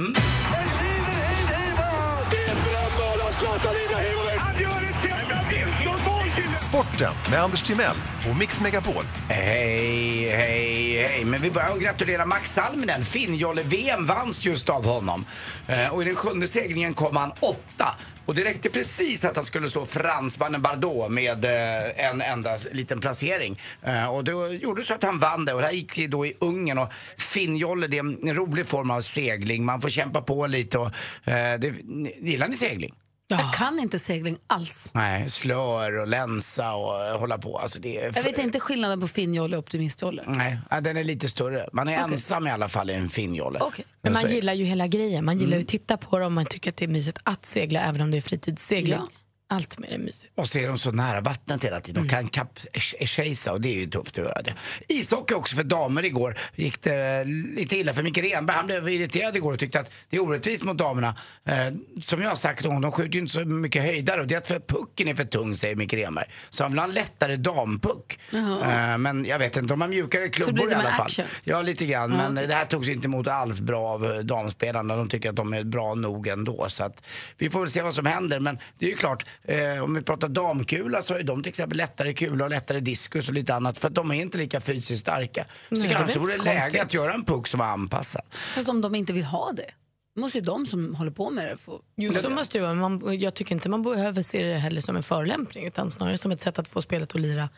Sporten 6.58 7.14
med 7.32 7.44
Anders 7.44 7.62
Timell 7.62 7.96
och 8.30 8.38
Mix 8.38 8.62
Megapol. 8.62 9.04
Hej, 9.30 10.30
hej, 10.30 10.98
hej. 11.04 11.26
Men 11.26 11.42
vi 11.42 11.52
börjar 11.52 11.70
att 11.70 11.80
gratulera 11.80 12.26
Max 12.26 12.54
Salminen. 12.54 13.06
Finnjolle-VM 13.06 14.06
vanns 14.06 14.46
just 14.46 14.70
av 14.70 14.86
honom. 14.86 15.26
Eh, 15.68 15.94
och 15.94 16.02
i 16.02 16.06
den 16.06 16.16
sjunde 16.16 16.48
seglingen 16.48 16.94
kom 16.94 17.16
han 17.16 17.32
åtta. 17.40 17.96
Och 18.26 18.36
det 18.36 18.44
räckte 18.44 18.70
precis 18.70 19.26
att 19.26 19.36
han 19.36 19.46
skulle 19.46 19.70
slå 19.70 19.86
fransmannen 19.86 20.62
Bardot 20.62 21.12
med 21.12 21.46
eh, 21.46 22.10
en 22.10 22.22
enda 22.22 22.58
liten 22.72 23.00
placering. 23.00 23.62
Eh, 23.84 24.16
och 24.16 24.24
det 24.24 24.32
gjorde 24.32 24.84
så 24.84 24.94
att 24.94 25.04
han 25.04 25.20
vann 25.20 25.46
det. 25.46 25.54
Och 25.54 25.62
det 25.62 25.68
här 25.68 25.74
gick 25.74 26.08
då 26.08 26.26
i 26.26 26.34
Ungern. 26.40 26.78
Och 26.78 26.94
Finnjolle, 27.18 27.88
det 27.88 27.98
är 27.98 28.30
en 28.30 28.36
rolig 28.36 28.68
form 28.68 28.92
av 28.92 29.02
segling. 29.02 29.66
Man 29.66 29.82
får 29.82 29.90
kämpa 29.90 30.22
på 30.22 30.48
lite. 30.48 30.78
Och, 30.78 30.92
eh, 31.28 31.60
det, 31.60 31.74
gillar 32.22 32.48
ni 32.48 32.58
segling? 32.58 32.94
Jag 33.30 33.54
kan 33.54 33.80
inte 33.80 34.00
segling 34.00 34.38
alls. 34.48 34.92
Nej, 34.94 35.30
slör 35.30 36.00
och 36.00 36.08
länsa 36.08 36.74
och 36.74 37.06
eh, 37.06 37.20
hålla 37.20 37.38
på. 37.38 37.58
Alltså 37.58 37.80
det 37.80 37.98
är 38.02 38.12
Jag 38.16 38.24
vet 38.24 38.38
inte 38.38 38.60
skillnaden 38.60 39.02
på 39.02 39.08
finnjolle 39.08 39.58
och 39.58 39.64
optimistjolle. 39.64 40.24
Nej, 40.28 40.58
den 40.82 40.98
är 40.98 41.04
lite 41.04 41.30
större. 41.30 41.70
Man 41.74 41.88
är 41.88 41.98
ensam 41.98 42.48
i 42.48 42.52
alla 42.52 42.70
fall 42.70 42.90
i 42.90 42.94
en 42.94 43.10
finnjolle. 43.10 43.60
Okej. 43.60 43.86
Men 44.02 44.14
man 44.14 44.28
gillar 44.28 44.54
ju 44.54 44.64
hela 44.64 44.88
grejen. 44.88 45.26
Man 45.26 45.38
gillar 45.38 45.58
ju 45.58 45.64
att 45.64 45.68
titta 45.70 45.98
på 45.98 46.20
dem. 46.20 46.34
Man 46.34 46.46
tycker 46.46 46.70
att 46.70 46.78
det 46.78 46.86
är 46.86 46.90
mysigt 46.90 47.18
att 47.24 47.46
segla 47.46 47.82
även 47.82 48.02
om 48.02 48.12
det 48.12 48.18
är 48.18 48.22
fritidssegling. 48.22 49.00
Ja. 49.00 49.08
Allt 49.50 49.80
med 49.80 49.90
det 49.90 49.96
är 49.96 50.00
mysigt. 50.00 50.34
Och 50.36 50.48
så 50.48 50.60
är 50.60 50.68
de 50.68 50.78
så 50.78 50.92
nära 50.92 51.22
vattnet 51.22 51.64
hela 51.64 51.80
tiden. 51.80 52.04
De 52.04 52.10
kan 52.10 52.28
kapsejsa 52.28 53.54
och 53.54 53.62
det 53.62 53.70
är 53.70 53.80
ju 53.80 53.90
tufft 53.90 54.18
att 54.20 54.26
göra 54.26 54.42
det. 54.42 54.54
Ishockey 54.88 55.34
också 55.34 55.56
för 55.56 55.64
damer 55.64 56.06
igår 56.06 56.38
gick 56.56 56.82
det 56.82 57.24
lite 57.56 57.78
illa 57.78 57.94
för 57.94 58.04
Micke 58.04 58.18
Renberg. 58.18 58.58
Han 58.58 58.66
blev 58.66 58.90
irriterad 58.90 59.36
igår 59.36 59.54
och 59.54 59.60
tyckte 59.60 59.80
att 59.80 59.92
det 60.10 60.18
är 60.18 60.22
orättvist 60.22 60.64
mot 60.64 60.78
damerna. 60.78 61.16
Eh, 61.46 61.56
som 62.02 62.22
jag 62.22 62.30
har 62.30 62.36
sagt, 62.36 62.64
de, 62.64 62.82
de 62.82 62.92
skjuter 62.92 63.14
ju 63.14 63.20
inte 63.20 63.34
så 63.34 63.46
mycket 63.46 63.84
höjdare 63.84 64.22
och 64.22 64.28
det 64.28 64.36
är 64.36 64.40
att 64.40 64.48
för 64.48 64.60
pucken 64.60 65.08
är 65.08 65.16
för 65.16 65.24
tung 65.24 65.58
säger 65.58 65.76
Micke 65.76 65.94
Renberg. 65.94 66.26
Så 66.50 66.64
han 66.64 66.72
vill 66.72 66.80
ha 66.80 66.88
en 66.88 66.94
lättare 66.94 67.36
dampuck. 67.36 68.20
Eh, 68.34 68.98
men 68.98 69.26
jag 69.26 69.40
vet 69.40 69.58
inte, 69.58 69.74
de 69.74 69.82
har 69.82 69.88
mjukare 69.88 70.30
klubbor 70.30 70.72
i 70.72 70.74
alla 70.74 70.92
fall. 70.92 71.06
action? 71.06 71.26
Ja, 71.44 71.62
lite 71.62 71.86
grann. 71.86 72.12
Men 72.12 72.36
det 72.36 72.54
här 72.54 72.66
togs 72.66 72.90
inte 72.90 73.08
emot 73.08 73.28
alls 73.28 73.60
bra 73.60 73.88
av 73.88 74.06
eh, 74.06 74.18
damspelarna. 74.18 74.96
De 74.96 75.10
tycker 75.10 75.30
att 75.30 75.36
de 75.36 75.54
är 75.54 75.64
bra 75.64 75.96
nog 75.96 76.28
ändå. 76.28 76.70
Så 76.70 76.84
att 76.84 77.06
vi 77.38 77.50
får 77.50 77.60
väl 77.60 77.70
se 77.70 77.82
vad 77.82 77.94
som 77.94 78.06
händer. 78.06 78.40
Men 78.40 78.60
det 78.80 78.86
är 78.86 78.90
ju 78.90 78.96
klart, 78.96 79.26
eh, 79.48 79.84
om 79.84 79.94
vi 79.94 80.02
pratar 80.02 80.28
damkula 80.28 81.04
så 81.04 81.14
har 81.14 81.20
ju 81.20 81.26
de 81.26 81.44
till 81.44 81.50
exempel 81.50 81.78
lättare 81.78 82.14
kula 82.14 82.44
och 82.44 82.50
lättare 82.50 82.80
diskus 82.80 83.28
och 83.28 83.34
lite 83.34 83.56
annat. 83.56 83.78
För 83.78 83.88
att 83.88 83.96
de 83.96 84.12
är 84.12 84.16
inte 84.16 84.38
lika 84.38 84.62
fysiskt 84.62 85.02
starka. 85.02 85.46
Så 85.70 85.76
Nej, 85.76 85.88
det 85.88 85.94
är 85.94 85.98
kanske 85.98 86.20
vore 86.20 86.38
det 86.38 86.44
läge 86.44 86.82
att 86.82 86.94
göra 86.94 87.14
en 87.14 87.26
puck 87.26 87.48
som 87.48 87.62
är 87.62 87.66
anpassad. 87.66 88.22
Fast 88.32 88.70
om 88.70 88.82
de 88.82 88.96
inte 88.96 89.14
vill 89.14 89.26
ha 89.26 89.52
det, 89.52 89.72
måste 90.18 90.38
ju 90.38 90.44
de 90.44 90.66
som 90.66 90.96
håller 90.96 91.12
på 91.12 91.30
med 91.30 91.48
det 91.48 91.58
få... 91.58 91.82
Jo, 91.96 92.14
så 92.14 92.30
måste 92.30 92.58
det 92.58 92.62
vara. 92.62 92.74
Man, 92.74 93.20
jag 93.20 93.34
tycker 93.34 93.56
inte 93.56 93.70
man 93.70 93.84
behöver 93.84 94.22
se 94.22 94.44
det 94.44 94.58
heller 94.58 94.82
som 94.82 94.96
en 94.96 95.04
förolämpning 95.04 95.68
utan 95.68 95.92
snarare 95.92 96.18
som 96.18 96.32
ett 96.32 96.42
sätt 96.42 96.60
att 96.60 96.68
få 96.68 96.82
spelet 96.82 97.16
att 97.16 97.22
lira 97.22 97.50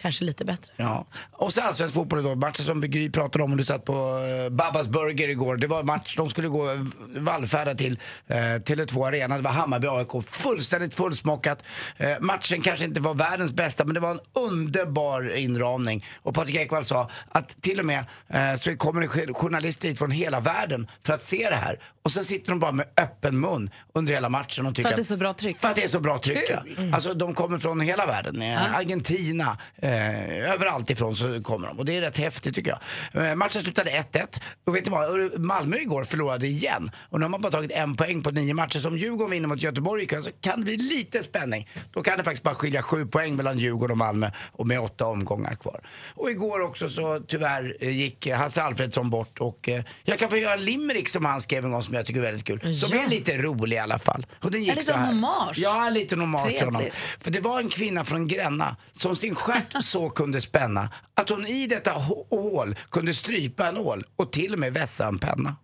kanske 0.00 0.24
lite 0.24 0.44
bättre. 0.44 0.72
Ja. 0.76 1.06
Och 1.32 1.52
så 1.52 1.60
allsvensk 1.60 1.94
fotboll 1.94 2.22
då, 2.22 2.34
matchen 2.34 2.64
som 2.64 2.80
Gry 2.80 3.10
pratade 3.10 3.44
om 3.44 3.52
och 3.52 3.58
du 3.58 3.64
satt 3.64 3.84
på 3.84 4.18
eh, 4.18 4.50
Babbas 4.50 4.88
Burger 4.88 5.28
igår. 5.28 5.56
Det 5.56 5.66
var 5.66 5.80
en 5.80 5.86
match, 5.86 6.16
de 6.16 6.30
skulle 6.30 6.48
gå 6.48 6.70
eh, 6.70 6.78
vallfärda 7.16 7.74
till 7.74 7.98
eh, 8.26 8.36
Tele2 8.36 9.06
Arena. 9.08 9.36
Det 9.36 9.42
var 9.42 9.50
Hammarby 9.50 9.88
AIK, 9.88 10.24
fullständigt 10.28 10.94
fullsmockat. 10.94 11.64
Eh, 11.96 12.20
matchen 12.20 12.60
kanske 12.60 12.84
inte 12.84 13.00
var 13.00 13.14
världens 13.14 13.52
bästa 13.52 13.84
men 13.84 13.94
det 13.94 14.00
var 14.00 14.10
en 14.10 14.20
underbar 14.32 15.36
inramning. 15.36 16.04
Och 16.22 16.34
Patrik 16.34 16.56
Ekwall 16.56 16.84
sa 16.84 17.10
att 17.28 17.62
till 17.62 17.80
och 17.80 17.86
med 17.86 18.04
eh, 18.28 18.54
så 18.54 18.76
kommer 18.76 19.00
det 19.00 19.08
journalister 19.34 19.88
hit 19.88 19.98
från 19.98 20.10
hela 20.10 20.40
världen 20.40 20.88
för 21.02 21.12
att 21.12 21.22
se 21.24 21.50
det 21.50 21.56
här. 21.56 21.80
Och 22.08 22.12
sen 22.12 22.24
sitter 22.24 22.50
de 22.50 22.58
bara 22.58 22.72
med 22.72 22.86
öppen 22.96 23.40
mun 23.40 23.70
under 23.92 24.14
hela 24.14 24.28
matchen 24.28 24.66
och 24.66 24.74
tycker 24.74 24.88
För 24.88 24.90
att 24.90 24.96
det 24.96 25.02
är 25.02 25.04
så 25.04 25.16
bra 25.16 25.32
tryck? 25.32 25.58
För 25.58 25.68
att 25.68 25.74
det 25.74 25.84
är 25.84 25.88
så 25.88 26.00
bra 26.00 26.18
tryck, 26.18 26.50
ja. 26.50 26.62
Alltså 26.92 27.14
de 27.14 27.34
kommer 27.34 27.58
från 27.58 27.80
hela 27.80 28.06
världen. 28.06 28.42
Eh, 28.42 28.76
Argentina, 28.76 29.58
eh, 29.88 30.52
överallt 30.52 30.90
ifrån 30.90 31.16
så 31.16 31.42
kommer 31.42 31.66
de. 31.68 31.78
Och 31.78 31.84
det 31.84 31.96
är 31.96 32.00
rätt 32.00 32.18
häftigt 32.18 32.54
tycker 32.54 32.78
jag. 33.12 33.26
Eh, 33.30 33.34
matchen 33.34 33.62
slutade 33.62 33.90
1-1. 33.90 34.40
Och 34.66 34.76
vet 34.76 34.84
du 34.84 34.90
vad? 34.90 35.40
Malmö 35.40 35.76
igår 35.76 36.04
förlorade 36.04 36.46
igen. 36.46 36.90
Och 37.10 37.18
nu 37.20 37.24
har 37.24 37.30
man 37.30 37.40
bara 37.40 37.52
tagit 37.52 37.70
en 37.70 37.96
poäng 37.96 38.22
på 38.22 38.30
nio 38.30 38.54
matcher. 38.54 38.78
Som 38.78 38.98
Djurgården 38.98 39.30
vinner 39.30 39.48
mot 39.48 39.62
Göteborg 39.62 40.02
ikväll 40.02 40.22
så 40.22 40.30
kan 40.40 40.58
det 40.60 40.64
bli 40.64 40.76
lite 40.76 41.22
spänning. 41.22 41.68
Då 41.92 42.02
kan 42.02 42.18
det 42.18 42.24
faktiskt 42.24 42.42
bara 42.44 42.54
skilja 42.54 42.82
sju 42.82 43.06
poäng 43.06 43.36
mellan 43.36 43.58
Djurgården 43.58 43.90
och 43.92 43.98
Malmö 43.98 44.30
och 44.52 44.66
med 44.66 44.80
åtta 44.80 45.06
omgångar 45.06 45.54
kvar. 45.54 45.80
Och 46.14 46.30
igår 46.30 46.60
också 46.60 46.88
så 46.88 47.20
tyvärr 47.26 47.76
eh, 47.80 47.90
gick 47.90 48.26
Hasse 48.26 48.62
Alfredsson 48.62 49.10
bort 49.10 49.38
och 49.38 49.68
eh, 49.68 49.82
jag 50.02 50.18
kan 50.18 50.30
få 50.30 50.36
göra 50.36 50.54
en 50.54 50.64
limerick 50.64 51.08
som 51.08 51.24
han 51.24 51.40
skrev 51.40 51.64
en 51.64 51.70
gång 51.70 51.82
som 51.82 51.94
jag 51.94 52.06
tycker 52.06 52.20
är 52.20 52.24
väldigt 52.24 52.44
kul. 52.46 52.76
Som 52.76 52.90
Ja. 52.96 53.02
är 53.04 53.08
lite 53.08 53.38
rolig 53.38 53.76
i 53.76 53.80
alla 53.80 53.98
fall. 53.98 54.26
Och 54.42 54.50
den 54.50 54.60
gick 54.60 54.70
En 54.70 54.76
liten 54.76 54.94
så 54.94 55.00
hommage. 55.00 55.54
Ja, 55.58 55.86
en 55.86 55.94
liten 55.94 56.20
hommage 56.20 56.48
till 56.48 56.64
honom. 56.64 56.82
För 57.20 57.30
det 57.30 57.40
var 57.40 57.60
en 57.60 57.68
kvinna 57.68 58.04
från 58.04 58.28
Gränna 58.28 58.76
som 58.92 59.16
sin 59.16 59.34
stjärt 59.34 59.77
så 59.80 60.10
kunde 60.10 60.40
spänna 60.40 60.88
att 61.14 61.28
hon 61.28 61.46
i 61.46 61.66
detta 61.66 61.90
hå- 61.90 62.26
hål 62.30 62.76
kunde 62.90 63.14
strypa 63.14 63.68
en 63.68 63.76
ål 63.76 64.04
och 64.16 64.32
till 64.32 64.52
och 64.52 64.58
med 64.58 64.72
vässa 64.72 65.06
en 65.06 65.18
penna. 65.18 65.56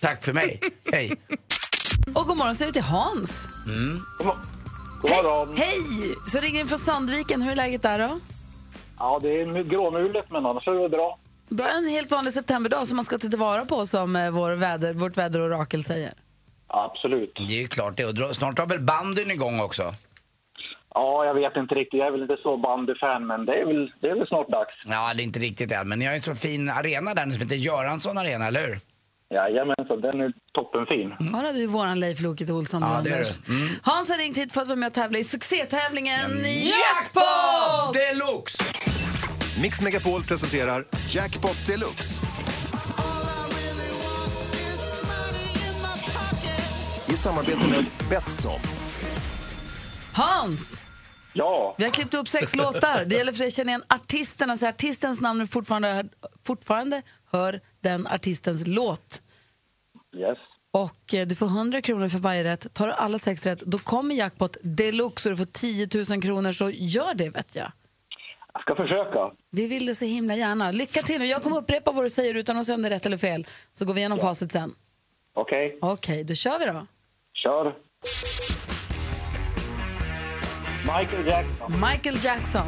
Tack 0.00 0.24
för 0.24 0.32
mig. 0.32 0.60
Hej. 0.92 1.12
Och 2.14 2.26
god 2.26 2.36
morgon 2.36 2.54
säger 2.56 2.68
vi 2.68 2.72
till 2.72 2.82
Hans. 2.82 3.48
God 5.02 5.10
morgon. 5.10 5.56
Hej! 5.56 5.78
Så 6.26 6.38
ringer 6.40 6.60
in 6.60 6.68
från 6.68 6.78
Sandviken. 6.78 7.42
Hur 7.42 7.52
är 7.52 7.56
läget 7.56 7.82
där 7.82 7.98
då? 7.98 8.18
Ja, 8.98 9.18
det 9.22 9.28
är 9.40 9.62
gråmulet, 9.62 10.24
men 10.30 10.46
annars 10.46 10.68
är 10.68 10.72
det 10.82 10.88
bra. 10.88 11.18
Bra, 11.48 11.68
en 11.68 11.88
helt 11.88 12.10
vanlig 12.10 12.32
septemberdag 12.34 12.88
som 12.88 12.96
man 12.96 13.04
ska 13.04 13.18
ta 13.18 13.28
tillvara 13.28 13.64
på 13.64 13.86
som 13.86 14.16
eh, 14.16 14.30
vår 14.30 14.50
väder, 14.52 14.94
vårt 14.94 15.16
väderorakel 15.16 15.84
säger. 15.84 16.12
Absolut. 16.66 17.32
Det 17.36 17.42
är 17.54 17.60
ju 17.60 17.66
klart 17.68 17.96
det. 17.96 18.04
Och 18.24 18.36
snart 18.36 18.58
har 18.58 18.66
väl 18.66 18.80
bandyn 18.80 19.30
igång 19.30 19.60
också? 19.60 19.94
Ja, 20.94 21.24
jag 21.24 21.34
vet 21.34 21.56
inte 21.56 21.74
riktigt. 21.74 21.98
Jag 21.98 22.06
är 22.06 22.12
väl 22.12 22.22
inte 22.22 22.36
så 22.42 22.56
bandyfan, 22.56 23.26
men 23.26 23.46
det 23.46 23.54
är 23.60 23.64
väl, 23.66 23.92
det 24.00 24.08
är 24.08 24.14
väl 24.18 24.26
snart 24.26 24.48
dags. 24.48 24.74
Ja, 24.84 25.12
det 25.14 25.22
är 25.22 25.24
inte 25.24 25.38
riktigt 25.38 25.72
än, 25.72 25.88
men 25.88 25.98
ni 25.98 26.04
har 26.04 26.12
ju 26.12 26.16
en 26.16 26.22
så 26.22 26.34
fin 26.34 26.70
arena 26.70 27.14
där 27.14 27.22
som 27.22 27.42
heter 27.42 27.56
Göransson 27.56 28.18
Arena, 28.18 28.46
eller 28.46 28.60
hur? 28.66 28.78
Jajamensan, 29.34 30.00
den 30.00 30.20
är 30.20 30.32
toppenfin. 30.52 31.12
Mm. 31.20 31.32
Kolla 31.32 31.52
du 31.52 31.66
våran 31.66 32.00
Leif 32.00 32.20
Loket 32.22 32.50
Olsson 32.50 32.82
ja, 32.82 33.00
det 33.04 33.10
är 33.10 33.18
det. 33.18 33.48
Mm. 33.48 33.68
Hans 33.82 34.10
har 34.10 34.18
ringt 34.18 34.38
hit 34.38 34.52
för 34.52 34.60
att 34.60 34.66
vara 34.68 34.76
med 34.76 34.86
och 34.86 34.92
tävla 34.92 35.18
i 35.18 35.24
succétävlingen. 35.24 36.30
Jackpot 36.74 37.94
Deluxe! 37.94 38.64
Mix 39.62 39.82
Megapol 39.82 40.22
presenterar 40.22 40.84
Jackpot 41.08 41.66
Deluxe. 41.66 42.20
I 47.08 47.16
samarbete 47.16 47.70
med 47.70 47.84
Betsson. 48.10 48.83
Hans! 50.14 50.82
Ja. 51.32 51.74
Vi 51.78 51.84
har 51.84 51.90
klippt 51.90 52.14
upp 52.14 52.28
sex 52.28 52.56
låtar. 52.56 53.04
Det 53.04 53.14
gäller 53.16 53.32
för 53.32 53.38
dig 53.38 53.46
att 53.46 53.52
känna 53.52 53.70
igen 53.70 53.82
artisterna. 53.88 54.52
Alltså 54.52 54.66
artistens 54.66 55.20
namn 55.20 55.40
är 55.40 55.46
fortfarande, 55.46 56.04
fortfarande 56.42 57.02
hör 57.32 57.60
den 57.80 58.06
artistens 58.06 58.66
låt. 58.66 59.22
Yes. 60.16 60.38
Och 60.70 61.14
eh, 61.14 61.26
du 61.26 61.34
får 61.34 61.46
100 61.46 61.80
kronor 61.80 62.08
för 62.08 62.18
varje 62.18 62.44
rätt. 62.44 62.74
Tar 62.74 62.86
du 62.86 62.92
alla 62.92 63.18
sex 63.18 63.46
rätt, 63.46 63.60
då 63.60 63.78
kommer 63.78 64.14
jackpot 64.14 64.56
deluxe 64.62 65.28
och 65.28 65.32
du 65.32 65.36
får 65.36 65.52
10 65.52 65.88
000 66.10 66.22
kronor. 66.22 66.52
Så 66.52 66.70
gör 66.70 67.14
det, 67.14 67.28
vet 67.30 67.56
jag. 67.56 67.72
Jag 68.52 68.62
ska 68.62 68.74
försöka. 68.74 69.32
Vi 69.50 69.66
vill 69.66 69.86
det 69.86 69.94
så 69.94 70.04
himla 70.04 70.34
gärna. 70.36 70.70
Lycka 70.70 71.02
till 71.02 71.18
nu. 71.18 71.26
Jag 71.26 71.42
kommer 71.42 71.56
upprepa 71.56 71.92
vad 71.92 72.04
du 72.04 72.10
säger 72.10 72.34
utan 72.34 72.56
att 72.58 72.66
säga 72.66 72.76
om 72.76 72.82
det 72.82 72.88
är 72.88 72.90
rätt 72.90 73.06
eller 73.06 73.16
fel. 73.16 73.46
Så 73.72 73.84
går 73.84 73.94
vi 73.94 74.00
igenom 74.00 74.18
facit 74.18 74.52
sen. 74.52 74.74
Okej, 75.34 75.78
Okej, 75.82 76.24
då 76.24 76.34
kör 76.34 76.58
vi 76.58 76.64
då. 76.64 76.86
kör. 77.34 77.74
Michael 80.86 81.24
Jackson. 81.24 81.80
Michael 81.80 82.16
Jackson. 82.18 82.62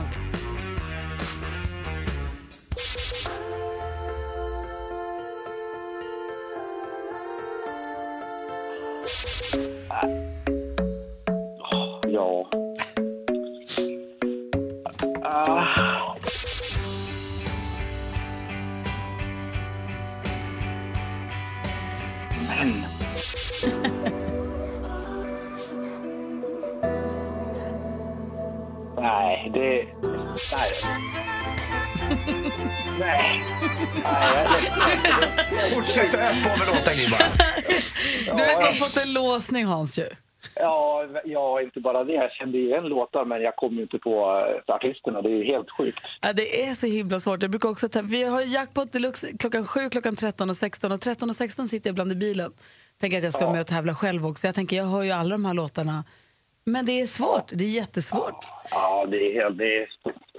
Ja. 12.08 12.44
Ah. 15.22 16.14
Men... 22.48 22.84
det... 29.50 29.84
Nej. 30.52 30.72
Nej. 33.00 33.44
Nej. 35.52 35.70
Fortsätt 35.74 36.14
att 36.14 36.20
ös 36.20 36.42
på 36.42 36.48
med 36.48 36.66
låtar 36.66 36.94
Gry 36.96 37.10
bara. 37.10 37.28
Du 38.36 38.42
har 38.42 38.72
fått 38.72 39.04
en 39.04 39.12
låsning, 39.12 39.64
Hans. 39.64 39.98
Ju. 39.98 40.06
Ja, 40.54 41.06
ja, 41.24 41.62
inte 41.62 41.80
bara 41.80 42.04
det. 42.04 42.12
Jag 42.12 42.32
kände 42.32 42.58
igen 42.58 42.84
låtar, 42.84 43.24
men 43.24 43.42
jag 43.42 43.56
kom 43.56 43.74
ju 43.74 43.82
inte 43.82 43.98
på 43.98 44.44
eh, 44.68 44.74
artisterna. 44.74 45.22
Det 45.22 45.30
är 45.30 45.44
helt 45.44 45.70
sjukt. 45.70 46.00
Ja, 46.20 46.32
det 46.32 46.68
är 46.68 46.74
så 46.74 46.86
himla 46.86 47.20
svårt. 47.20 47.42
Jag 47.42 47.50
brukar 47.50 47.68
också 47.68 47.88
ta, 47.88 48.02
vi 48.02 48.24
har 48.24 48.40
jackpot 48.40 48.92
deluxe 48.92 49.36
klockan 49.38 49.64
7, 49.64 49.90
klockan 49.90 50.16
13 50.16 50.50
och 50.50 50.56
16. 50.56 50.92
Och 50.92 51.00
13 51.00 51.30
och 51.30 51.36
16 51.36 51.68
sitter 51.68 51.88
jag 51.88 51.92
ibland 51.92 52.12
i 52.12 52.14
bilen. 52.14 52.52
Tänker 53.00 53.18
att 53.18 53.24
jag 53.24 53.32
ska 53.32 53.44
vara 53.44 53.52
med 53.52 53.60
och 53.60 53.66
tävla 53.66 53.94
själv 53.94 54.26
också. 54.26 54.46
Jag 54.46 54.54
tänker, 54.54 54.76
jag 54.76 54.84
hör 54.84 55.02
ju 55.02 55.10
alla 55.10 55.30
de 55.30 55.44
här 55.44 55.54
låtarna. 55.54 56.04
Men 56.70 56.86
det 56.86 57.00
är 57.00 57.06
svårt. 57.06 57.48
Det 57.52 57.64
är 57.64 57.68
jättesvårt. 57.68 58.44
Ja, 58.70 59.06
det 59.10 59.16
är 59.16 59.42
helt 59.42 59.58
det 59.58 59.78
är 59.82 59.88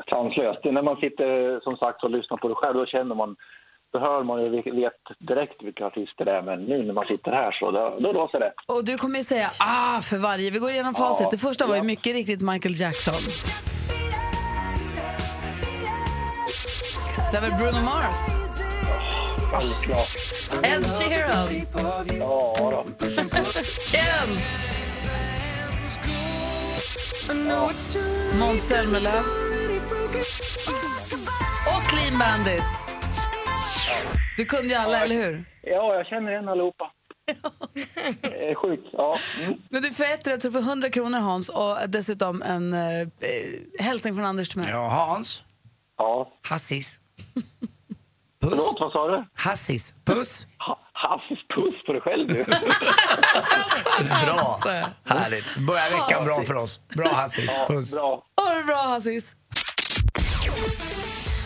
sanslöst. 0.09 0.63
När 0.63 0.81
man 0.81 0.95
sitter 0.95 1.59
som 1.59 1.77
sagt 1.77 2.03
och 2.03 2.11
lyssnar 2.11 2.37
på 2.37 2.47
det 2.47 2.55
själv, 2.55 2.75
då 2.77 2.85
känner 2.85 3.15
man 3.15 3.35
då 3.93 3.99
hör 3.99 4.23
man 4.23 4.43
ju, 4.43 4.49
vet 4.49 4.93
direkt 5.19 5.63
vilka 5.63 5.85
artister 5.85 6.25
det 6.25 6.31
är, 6.31 6.41
men 6.41 6.63
nu 6.63 6.83
när 6.83 6.93
man 6.93 7.05
sitter 7.05 7.31
här 7.31 7.51
så 7.51 7.71
då, 7.71 7.97
då 7.99 8.11
låser 8.11 8.39
det. 8.39 8.53
Och 8.67 8.85
du 8.85 8.97
kommer 8.97 9.17
ju 9.17 9.23
säga 9.23 9.47
ah 9.59 10.01
för 10.01 10.17
varje. 10.17 10.51
Vi 10.51 10.59
går 10.59 10.69
igenom 10.69 10.93
facit. 10.93 11.21
Ja, 11.23 11.29
det 11.31 11.37
första 11.37 11.67
var 11.67 11.75
ju 11.75 11.79
ja. 11.79 11.83
mycket 11.83 12.13
riktigt 12.13 12.41
Michael 12.41 12.75
Jackson. 12.81 13.21
Sen 17.31 17.41
var 17.41 17.49
det 17.49 17.57
Bruno 17.63 17.85
Mars. 17.85 18.17
Självklart. 19.51 20.11
Ed 20.63 20.85
Sheeran. 20.87 21.47
Ja, 22.19 22.55
då. 22.59 22.85
Kent. 23.91 24.86
Måns 27.27 28.67
Zelmerlöw. 28.67 29.19
Och 31.67 31.83
Clean 31.89 32.19
Bandit. 32.19 32.63
Du 34.37 34.45
kunde 34.45 34.67
ju 34.67 34.73
alla, 34.73 35.03
eller 35.03 35.15
hur? 35.15 35.45
Ja, 35.61 35.93
jag 35.95 36.05
känner 36.07 36.31
igen 36.31 36.49
allihopa. 36.49 36.91
Det 38.21 38.49
är 38.49 38.55
sjukt. 38.55 38.87
Ja. 38.91 39.17
Mm. 39.45 39.59
Men 39.69 39.81
du 39.81 39.93
får 39.93 40.03
ett 40.03 40.27
rätt 40.27 40.41
så 40.41 40.47
du 40.47 40.51
får 40.51 40.59
100 40.69 40.89
kronor 40.89 41.19
Hans 41.19 41.49
och 41.49 41.77
dessutom 41.87 42.41
en 42.41 42.73
eh, 42.73 43.01
eh, 43.01 43.07
hälsning 43.79 44.15
från 44.15 44.25
Anders 44.25 44.49
till 44.49 44.59
mig. 44.59 44.69
Ja, 44.69 44.87
Hans. 44.89 45.43
Ja. 45.97 46.31
Hassis. 46.49 46.99
Förlåt, 48.41 48.77
vad 48.79 48.91
sa 48.91 49.07
du? 49.07 49.25
Hassis. 49.33 49.93
Puss. 50.05 50.47
Ha, 50.59 50.79
Hassis 51.03 51.39
puss 51.55 51.85
på 51.85 51.93
dig 51.93 52.01
själv 52.01 52.27
du. 52.27 52.43
Bra. 54.25 54.59
Härligt. 55.05 55.57
Börjar 55.57 55.89
veckan 55.91 56.25
bra 56.25 56.43
för 56.43 56.55
oss. 56.55 56.79
Bra 56.95 57.07
Hassis. 57.07 57.59
Puss. 57.67 57.93
Bra. 57.93 58.23
Ha 58.41 58.53
det 58.53 58.63
bra 58.63 58.75
Hassis. 58.75 59.35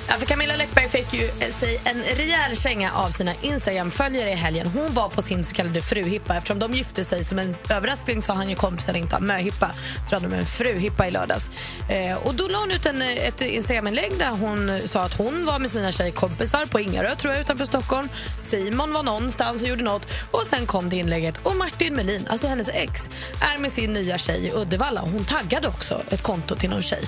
Ja, 0.08 0.14
för 0.18 0.26
Camilla 0.26 0.56
Läckberg 0.56 0.90
fick 0.90 1.14
ju 1.14 1.26
eh, 1.26 1.50
sig 1.50 1.82
en 1.84 2.04
rejäl 2.18 2.56
känga 2.56 2.92
av 2.94 3.10
sina 3.10 3.32
Instagram-följare 3.42 4.32
i 4.32 4.36
helgen. 4.36 4.68
Hon 4.68 4.94
var 4.94 5.10
på 5.10 5.22
sin 5.22 5.44
så 5.44 5.54
kallade 5.54 5.82
fruhippa. 5.82 6.36
Eftersom 6.36 6.60
de 6.60 6.74
gifte 6.74 7.06
sig 7.06 7.24
som 7.24 7.40
en 7.40 7.56
överraskning 7.70 8.22
så 8.22 8.34
han 8.34 8.50
ju 8.50 8.56
kompisar 8.56 8.94
inte 8.94 9.16
ha 9.16 9.22
möhippa. 9.22 9.72
Så 10.10 10.16
hade 10.16 10.28
de 10.28 10.36
en 10.36 10.46
fruhippa 10.46 11.08
i 11.08 11.12
lördags. 11.12 11.50
Eh, 11.90 12.18
och 12.18 12.36
då 12.36 12.48
la 12.48 12.60
hon 12.60 12.72
ut 12.72 12.86
en, 12.86 13.02
eh, 13.02 13.28
ett 13.28 13.42
Instagram-inlägg 13.42 14.12
där 14.20 14.30
hon 14.30 14.70
eh, 14.70 14.80
sa 14.80 15.04
att 15.04 15.14
hon 15.14 15.46
var 15.46 15.60
med 15.60 15.72
sina 15.72 15.92
tjejkompisar 15.92 16.66
på 16.66 16.80
Ingarö 16.80 17.16
tror 17.16 17.34
jag, 17.34 17.42
utanför 17.42 17.66
Stockholm. 17.66 18.10
Simon 18.42 18.94
var 18.94 19.04
någonstans 19.04 19.62
och 19.62 19.68
gjorde 19.68 19.84
något. 19.84 20.08
Och 20.32 20.44
sen 20.48 20.66
kom 20.66 20.90
det 20.90 20.96
inlägget. 20.96 21.38
Och 21.44 21.56
Martin 21.56 21.96
Melin, 21.96 22.28
alltså 22.28 22.48
hennes 22.48 22.70
ex, 22.70 23.10
är 23.54 23.58
med 23.58 23.72
sin 23.72 23.94
nya 23.94 24.18
tjej 24.18 24.48
i 24.48 24.52
Uddevalla. 24.52 25.02
Hon 25.02 25.26
taggade 25.26 25.68
också 25.68 26.02
ett 26.10 26.22
konto 26.22 26.56
till 26.56 26.70
någon 26.70 26.82
tjej. 26.82 27.02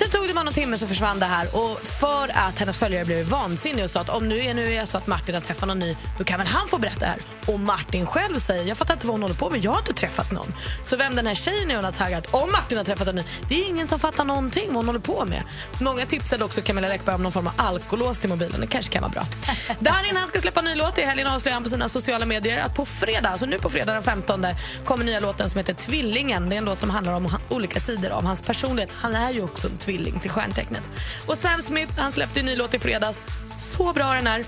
Sen 0.00 0.10
tog 0.10 0.28
det 0.28 0.34
bara 0.34 0.44
någon 0.44 0.54
timme 0.54 0.78
så 0.78 0.86
försvann 0.86 1.18
det 1.18 1.26
här 1.26 1.56
och 1.56 1.80
för 1.80 2.30
att 2.34 2.58
hennes 2.58 2.78
följare 2.78 3.04
blev 3.04 3.26
vansinniga 3.26 3.84
och 3.84 3.90
sa 3.90 4.00
att 4.00 4.08
om 4.08 4.28
nu 4.28 4.38
är, 4.38 4.54
nu 4.54 4.72
är 4.72 4.84
så 4.84 4.98
att 4.98 5.06
Martin 5.06 5.34
har 5.34 5.42
träffat 5.42 5.68
någon 5.68 5.78
ny, 5.78 5.96
då 6.18 6.24
kan 6.24 6.38
väl 6.38 6.46
han 6.46 6.68
få 6.68 6.78
berätta 6.78 7.00
det 7.00 7.06
här. 7.06 7.18
Och 7.46 7.60
Martin 7.60 8.06
själv 8.06 8.38
säger, 8.38 8.64
jag 8.64 8.76
fattar 8.76 8.94
inte 8.94 9.06
vad 9.06 9.14
hon 9.14 9.22
håller 9.22 9.34
på 9.34 9.50
med, 9.50 9.64
jag 9.64 9.70
har 9.70 9.78
inte 9.78 9.92
träffat 9.92 10.32
någon. 10.32 10.54
Så 10.84 10.96
vem 10.96 11.16
den 11.16 11.26
här 11.26 11.34
tjejen 11.34 11.70
är 11.70 11.74
hon 11.74 11.84
har 11.84 11.92
taggat, 11.92 12.34
om 12.34 12.52
Martin 12.52 12.78
har 12.78 12.84
träffat 12.84 13.08
en 13.08 13.16
ny, 13.16 13.24
det 13.48 13.54
är 13.54 13.68
ingen 13.68 13.88
som 13.88 14.00
fattar 14.00 14.24
någonting 14.24 14.66
vad 14.66 14.76
hon 14.76 14.86
håller 14.86 15.00
på 15.00 15.24
med. 15.24 15.42
Många 15.80 16.06
tipsade 16.06 16.44
också 16.44 16.60
Camilla 16.62 16.88
Läckberg 16.88 17.14
om 17.14 17.22
någon 17.22 17.32
form 17.32 17.46
av 17.46 17.52
alkolås 17.56 18.18
till 18.18 18.28
mobilen, 18.30 18.60
det 18.60 18.66
kanske 18.66 18.92
kan 18.92 19.02
vara 19.02 19.12
bra. 19.12 19.26
Darin 19.78 20.16
han 20.16 20.28
ska 20.28 20.40
släppa 20.40 20.62
ny 20.62 20.74
låt 20.74 20.98
i 20.98 21.02
helgen 21.02 21.26
avslöjar 21.26 21.54
han 21.54 21.62
på 21.62 21.70
sina 21.70 21.88
sociala 21.88 22.26
medier 22.26 22.60
att 22.60 22.74
på 22.74 22.84
fredag, 22.84 23.28
alltså 23.28 23.46
nu 23.46 23.58
på 23.58 23.70
fredag 23.70 23.92
den 23.92 24.02
15 24.02 24.46
kommer 24.84 25.04
nya 25.04 25.20
låten 25.20 25.50
som 25.50 25.58
heter 25.58 25.74
Tvillingen. 25.74 26.48
Det 26.48 26.56
är 26.56 26.58
en 26.58 26.64
låt 26.64 26.78
som 26.78 26.90
handlar 26.90 27.12
om 27.12 27.36
olika 27.48 27.80
sidor 27.80 28.10
av 28.10 28.24
hans 28.24 28.42
personlighet. 28.42 28.92
Han 28.96 29.14
är 29.14 29.32
ju 29.32 29.42
också 29.42 29.66
en 29.68 29.76
tvilling 29.76 29.89
till 29.98 30.30
stjärntecknet. 30.30 30.88
Och 31.26 31.36
Sam 31.38 31.62
Smith 31.62 31.92
han 32.00 32.12
släppte 32.12 32.40
en 32.40 32.46
ny 32.46 32.56
låt 32.56 32.74
i 32.74 32.78
fredags. 32.78 33.22
Så 33.58 33.92
bra 33.92 34.14
den 34.14 34.26
är. 34.26 34.44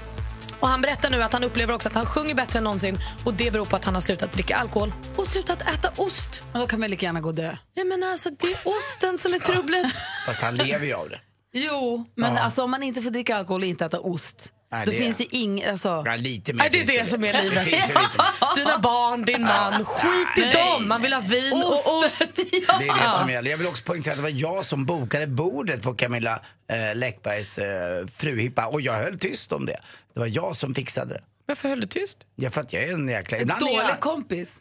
Och 0.61 0.69
Han 0.69 0.83
berättar 0.83 1.11
nu 1.11 1.23
att 1.23 1.33
han 1.33 1.45
upplever 1.45 1.75
också 1.75 1.89
att 1.89 1.95
han 1.95 2.07
sjunger 2.07 2.35
bättre 2.35 2.59
än 2.59 2.65
någonsin 2.65 2.99
och 3.25 3.35
det 3.35 3.51
beror 3.53 3.65
på 3.65 3.77
att 3.77 3.85
han 3.85 3.95
har 3.95 4.01
slutat 4.01 4.33
dricka 4.33 4.57
alkohol 4.57 4.93
och 5.17 5.27
slutat 5.27 5.63
äta 5.63 5.93
ost. 5.97 6.45
Men 6.53 6.61
då 6.61 6.67
kan 6.67 6.81
man 6.81 6.91
lika 6.91 7.07
gärna 7.07 7.21
gå 7.21 7.29
och 7.29 7.35
dö. 7.35 7.57
Nej, 7.77 7.85
men 7.85 8.03
alltså, 8.03 8.31
det 8.31 8.47
är 8.47 8.57
osten 8.79 9.19
som 9.19 9.35
är 9.35 9.39
trubblet. 9.39 9.87
Fast 10.27 10.43
han 10.43 10.55
lever 10.55 10.87
ju 10.87 10.93
av 10.95 11.09
det. 11.09 11.21
Jo, 11.55 12.05
men 12.17 12.35
Ja. 12.35 12.41
alltså, 12.41 12.63
om 12.63 12.71
man 12.71 12.83
inte 12.83 13.03
får 13.03 13.11
dricka 13.11 13.37
alkohol 13.37 13.61
och 13.61 13.67
inte 13.67 13.85
äta 13.85 14.01
ost, 14.01 14.53
Nej, 14.73 14.87
då 14.87 14.93
det- 14.93 14.99
finns 14.99 15.17
det 15.17 15.37
inget... 15.37 15.71
Alltså... 15.71 16.03
Ja, 16.07 16.17
lite 16.17 16.53
mer 16.53 16.59
Nej, 16.59 16.69
det 16.73 16.81
är 16.81 16.87
finns 16.87 17.05
det 17.05 17.11
som 17.11 17.25
är 17.25 17.43
livet. 17.43 17.65
Det. 17.65 18.55
Dina 18.61 18.79
barn, 18.79 19.23
din 19.25 19.43
man, 19.43 19.85
skit 19.85 20.29
i 20.39 20.41
Nej. 20.41 20.53
dem. 20.53 20.89
Man 20.89 21.03
vill 21.03 21.13
ha 21.13 21.21
vin 21.21 21.53
och 21.53 22.05
ost. 22.05 22.31
Det 22.79 22.89
är 22.89 23.03
det 23.05 23.11
som 23.21 23.31
gäller. 23.31 23.51
Jag 23.51 23.59
vill 23.59 23.67
också 23.67 23.85
poängtera 23.85 24.13
att 24.13 24.19
det 24.19 24.23
var 24.23 24.31
jag 24.31 24.67
som 24.67 24.85
bokade 24.87 25.27
bordet 25.27 25.83
på 25.83 25.95
Camilla 25.95 26.41
eh, 26.73 26.95
Läckbergs 26.97 27.59
eh, 27.59 28.07
fruhippa 28.07 28.67
och 28.67 28.81
jag 28.81 28.93
höll 28.93 29.19
tyst 29.19 29.53
om 29.53 29.67
det. 29.67 29.81
Det 30.15 30.21
var 30.21 30.27
jag 30.27 30.57
som 30.57 30.75
fixade 30.75 31.15
det. 31.15 31.21
Varför 31.53 31.69
höll 31.69 31.81
du 31.81 31.87
tyst? 31.87 32.27
Ja, 32.37 32.51
för 32.51 32.61
att 32.61 32.73
jag 32.73 32.83
är 32.83 32.93
en 32.93 33.09
jäkla... 33.09 33.39
En 33.39 33.47
dålig 33.47 33.75
jag- 33.75 34.01
kompis. 34.01 34.59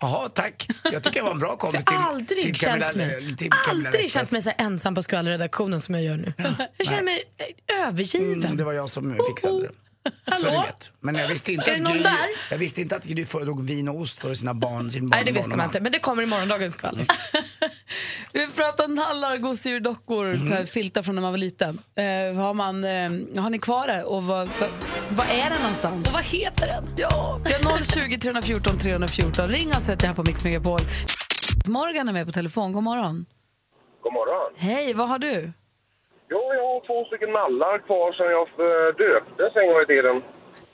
Jaha, 0.00 0.28
tack. 0.28 0.68
Jag 0.92 1.02
tycker 1.02 1.16
jag 1.16 1.24
var 1.24 1.32
en 1.32 1.38
bra 1.38 1.56
kompis 1.58 1.84
har 1.86 2.08
aldrig 2.08 2.42
till 2.42 2.54
Camilla, 2.54 2.86
känt 2.86 2.96
mig, 2.96 3.36
till 3.36 3.50
Camilla 3.50 3.88
aldrig 3.88 4.10
känt 4.10 4.30
mig 4.30 4.42
så 4.42 4.52
ensam 4.58 4.94
på 4.94 5.02
skvallerredaktionen 5.02 5.80
som 5.80 5.94
jag 5.94 6.04
gör 6.04 6.16
nu. 6.16 6.32
Jag 6.76 6.86
känner 6.86 7.02
mig 7.02 7.22
eh, 7.78 7.88
övergiven. 7.88 8.44
Mm, 8.44 8.56
det 8.56 8.64
var 8.64 8.72
jag 8.72 8.90
som 8.90 9.20
fixade 9.28 9.62
det. 9.62 9.70
Så 10.40 10.46
Hallå? 10.46 10.62
vet. 10.66 10.90
Men 11.00 11.14
jag 11.14 11.28
visste 11.28 11.52
inte 11.52 11.72
att 11.72 11.78
Gry, 11.78 12.04
jag 12.50 12.58
visste 12.58 12.80
inte 12.80 12.96
att 12.96 13.04
Gry 13.04 13.24
föredrog 13.26 13.64
vin 13.64 13.88
och 13.88 14.00
ost 14.00 14.18
för 14.18 14.34
sina 14.34 14.54
barn, 14.54 14.90
sin 14.90 15.06
Nej, 15.06 15.24
det 15.24 15.32
visste 15.32 15.56
man 15.56 15.66
inte. 15.66 15.80
Men 15.80 15.92
det 15.92 15.98
kommer 15.98 16.22
i 16.22 16.26
morgondagens 16.26 16.74
skvaller. 16.74 17.06
Vi 18.32 18.46
pratar 18.46 18.88
nallar, 18.88 19.36
gosedjur, 19.36 19.80
dockor, 19.80 20.24
här, 20.50 20.64
filtar 20.64 21.02
från 21.02 21.14
när 21.14 21.22
man 21.22 21.32
var 21.32 21.38
liten. 21.38 21.78
Eh, 21.96 22.36
har, 22.42 22.54
man, 22.54 22.84
eh, 22.84 23.42
har 23.42 23.50
ni 23.50 23.58
kvar 23.58 23.86
det? 23.86 24.04
Och 24.04 24.22
vad, 24.24 24.48
vad, 24.60 24.70
vad 25.18 25.26
är 25.26 25.50
det 25.50 25.58
någonstans? 25.62 26.08
Och 26.08 26.14
vad 26.14 26.24
heter 26.24 26.66
den? 26.66 26.84
Ja, 26.96 27.38
vi 27.44 27.52
har 27.52 28.08
020 28.08 28.18
314 28.18 28.78
314. 28.78 29.48
Ring 29.48 29.68
oss 29.68 29.88
jag, 29.88 30.02
här 30.02 30.14
på 30.14 30.22
Mix 30.22 30.44
Megapol. 30.44 30.80
Morgan 31.68 32.08
är 32.08 32.12
med 32.12 32.26
på 32.26 32.32
telefon. 32.32 32.72
God 32.72 32.82
morgon. 32.82 33.26
God 34.02 34.12
morgon. 34.12 34.52
Hej, 34.56 34.94
vad 34.94 35.08
har 35.08 35.18
du? 35.18 35.52
Jo, 36.30 36.40
jag 36.58 36.64
har 36.70 36.86
två 36.86 37.04
stycken 37.04 37.30
nallar 37.32 37.78
kvar 37.86 38.12
som 38.12 38.26
jag 38.36 38.46
eh, 38.66 38.88
döptes 39.02 39.56
en 39.56 39.66
gång 39.68 39.82
i 39.82 39.86
tiden. 39.86 40.16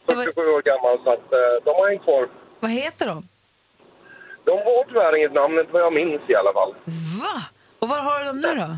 47 0.07 0.41
år 0.41 0.63
gammal, 0.63 0.97
så 1.05 1.11
att, 1.13 1.31
de 1.65 1.71
har 1.79 1.89
hängt 1.91 2.03
kvar. 2.03 2.29
Vad 2.61 2.71
heter 2.71 3.07
de? 3.07 3.29
De 4.51 4.55
var 4.69 4.85
tyvärr 4.89 5.17
inget 5.19 5.39
namn, 5.41 5.59
inte 5.59 5.73
vad 5.77 5.83
jag 5.83 5.95
minns 6.01 6.23
i 6.33 6.35
alla 6.41 6.53
fall. 6.59 6.73
Va? 7.23 7.37
Och 7.81 7.89
var 7.93 8.01
har 8.07 8.17
du 8.21 8.25
dem 8.31 8.41
nu 8.47 8.53
då? 8.63 8.71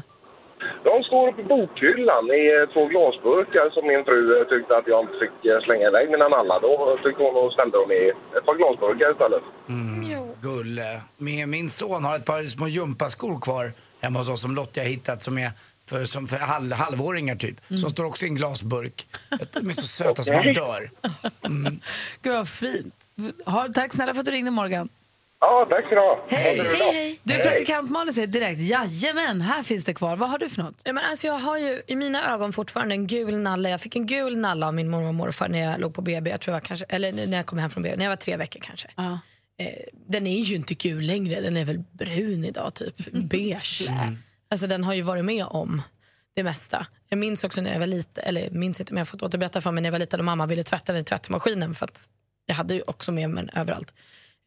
De 0.88 1.04
står 1.08 1.28
uppe 1.28 1.40
i 1.44 1.44
bokhyllan 1.54 2.24
i 2.40 2.42
eh, 2.54 2.64
två 2.72 2.82
glasburkar 2.92 3.66
som 3.74 3.84
min 3.90 4.04
fru 4.08 4.20
eh, 4.36 4.44
tyckte 4.52 4.72
att 4.76 4.88
jag 4.92 5.00
inte 5.04 5.16
fick 5.22 5.36
eh, 5.50 5.60
slänga 5.66 5.86
iväg 5.90 6.10
mina 6.14 6.28
nallar. 6.28 6.58
Då 6.66 6.72
tyckte 7.04 7.22
hon 7.22 7.34
och 7.42 7.52
ställde 7.52 7.76
dem 7.78 7.90
i 8.00 8.02
ett 8.36 8.46
par 8.48 8.56
glasburkar 8.60 9.08
istället. 9.14 9.44
Gulle. 10.46 10.90
Min, 11.16 11.50
min 11.50 11.70
son 11.70 12.04
har 12.04 12.16
ett 12.16 12.24
par 12.24 12.42
små 12.42 12.66
gympaskor 12.68 13.40
kvar 13.40 13.72
hemma 14.00 14.18
hos 14.18 14.28
oss 14.28 14.40
som 14.40 14.54
Lottie 14.54 14.82
har 14.82 14.88
hittat 14.88 15.22
som 15.22 15.38
är 15.38 15.50
för, 15.88 16.04
som 16.04 16.26
för 16.26 16.36
halv, 16.36 16.72
halvåringar 16.72 17.36
typ. 17.36 17.56
Som 17.68 17.90
står 17.90 18.04
också 18.04 18.26
i 18.26 18.28
en 18.28 18.34
glasburk. 18.34 19.06
De 19.52 19.68
är 19.68 19.72
så 19.72 19.82
söta 19.82 20.22
som 20.26 20.34
man 20.36 20.52
dör. 20.52 20.90
Mm. 21.46 21.80
Gud 22.22 22.32
vad 22.32 22.48
fint. 22.48 22.94
Har, 23.46 23.68
tack 23.68 23.92
snälla 23.92 24.14
för 24.14 24.20
att 24.20 24.26
du 24.26 24.32
ringde 24.32 24.50
Morgan. 24.50 24.88
Ja, 25.40 25.66
tack 25.70 25.86
ska 25.86 25.94
du 25.94 26.00
ha. 26.00 26.24
Hej! 26.28 26.56
Dag. 26.58 27.18
Du 27.22 27.34
Hej. 27.34 27.42
praktikant 27.42 27.90
Malin 27.90 28.14
säger 28.14 28.26
direkt, 28.26 28.60
jajamän, 28.60 29.40
här 29.40 29.62
finns 29.62 29.84
det 29.84 29.94
kvar. 29.94 30.16
Vad 30.16 30.30
har 30.30 30.38
du 30.38 30.48
för 30.48 30.62
något? 30.62 30.80
Ja, 30.84 30.92
men 30.92 31.04
alltså 31.10 31.26
jag 31.26 31.38
har 31.38 31.58
ju 31.58 31.82
i 31.86 31.96
mina 31.96 32.34
ögon 32.34 32.52
fortfarande 32.52 32.94
en 32.94 33.06
gul 33.06 33.38
nalle. 33.38 33.70
Jag 33.70 33.80
fick 33.80 33.96
en 33.96 34.06
gul 34.06 34.38
nalle 34.38 34.66
av 34.66 34.74
min 34.74 34.90
mormor 34.90 35.08
och 35.08 35.14
morfar 35.14 35.48
när 35.48 35.58
jag 35.58 35.80
låg 35.80 35.94
på 35.94 36.02
BB. 36.02 36.30
Jag 36.30 36.40
tror 36.40 36.56
jag 36.56 36.62
kanske, 36.62 36.86
eller 36.88 37.12
när 37.12 37.36
jag 37.36 37.46
kom 37.46 37.58
hem 37.58 37.70
från 37.70 37.82
BB, 37.82 37.96
när 37.96 38.04
jag 38.04 38.10
var 38.10 38.16
tre 38.16 38.36
veckor 38.36 38.60
kanske. 38.60 38.88
Eh, 39.58 39.66
den 39.92 40.26
är 40.26 40.40
ju 40.40 40.54
inte 40.54 40.74
gul 40.74 41.04
längre, 41.06 41.40
den 41.40 41.56
är 41.56 41.64
väl 41.64 41.78
brun 41.92 42.44
idag, 42.44 42.74
typ 42.74 43.12
beige. 43.12 43.88
Alltså 44.50 44.66
den 44.66 44.84
har 44.84 44.94
ju 44.94 45.02
varit 45.02 45.24
med 45.24 45.46
om 45.46 45.82
det 46.34 46.42
mesta. 46.44 46.86
Jag 47.08 47.18
minns 47.18 47.44
också 47.44 47.60
när 47.60 47.72
jag 47.72 47.80
var 47.80 47.86
liten, 47.86 48.24
eller 48.26 48.50
minns 48.50 48.80
inte 48.80 48.92
men 48.92 48.98
jag 48.98 49.06
har 49.06 49.10
fått 49.10 49.22
återberätta 49.22 49.60
för 49.60 49.70
mig 49.70 49.82
när 49.82 49.88
jag 49.88 49.92
var 49.92 49.98
liten 49.98 50.20
och 50.20 50.24
mamma 50.26 50.46
ville 50.46 50.62
tvätta 50.62 50.92
den 50.92 51.02
i 51.02 51.04
tvättmaskinen 51.04 51.74
för 51.74 51.84
att 51.86 52.08
jag 52.46 52.54
hade 52.54 52.74
ju 52.74 52.82
också 52.86 53.12
med 53.12 53.30
mig 53.30 53.44
den 53.44 53.60
överallt. 53.60 53.94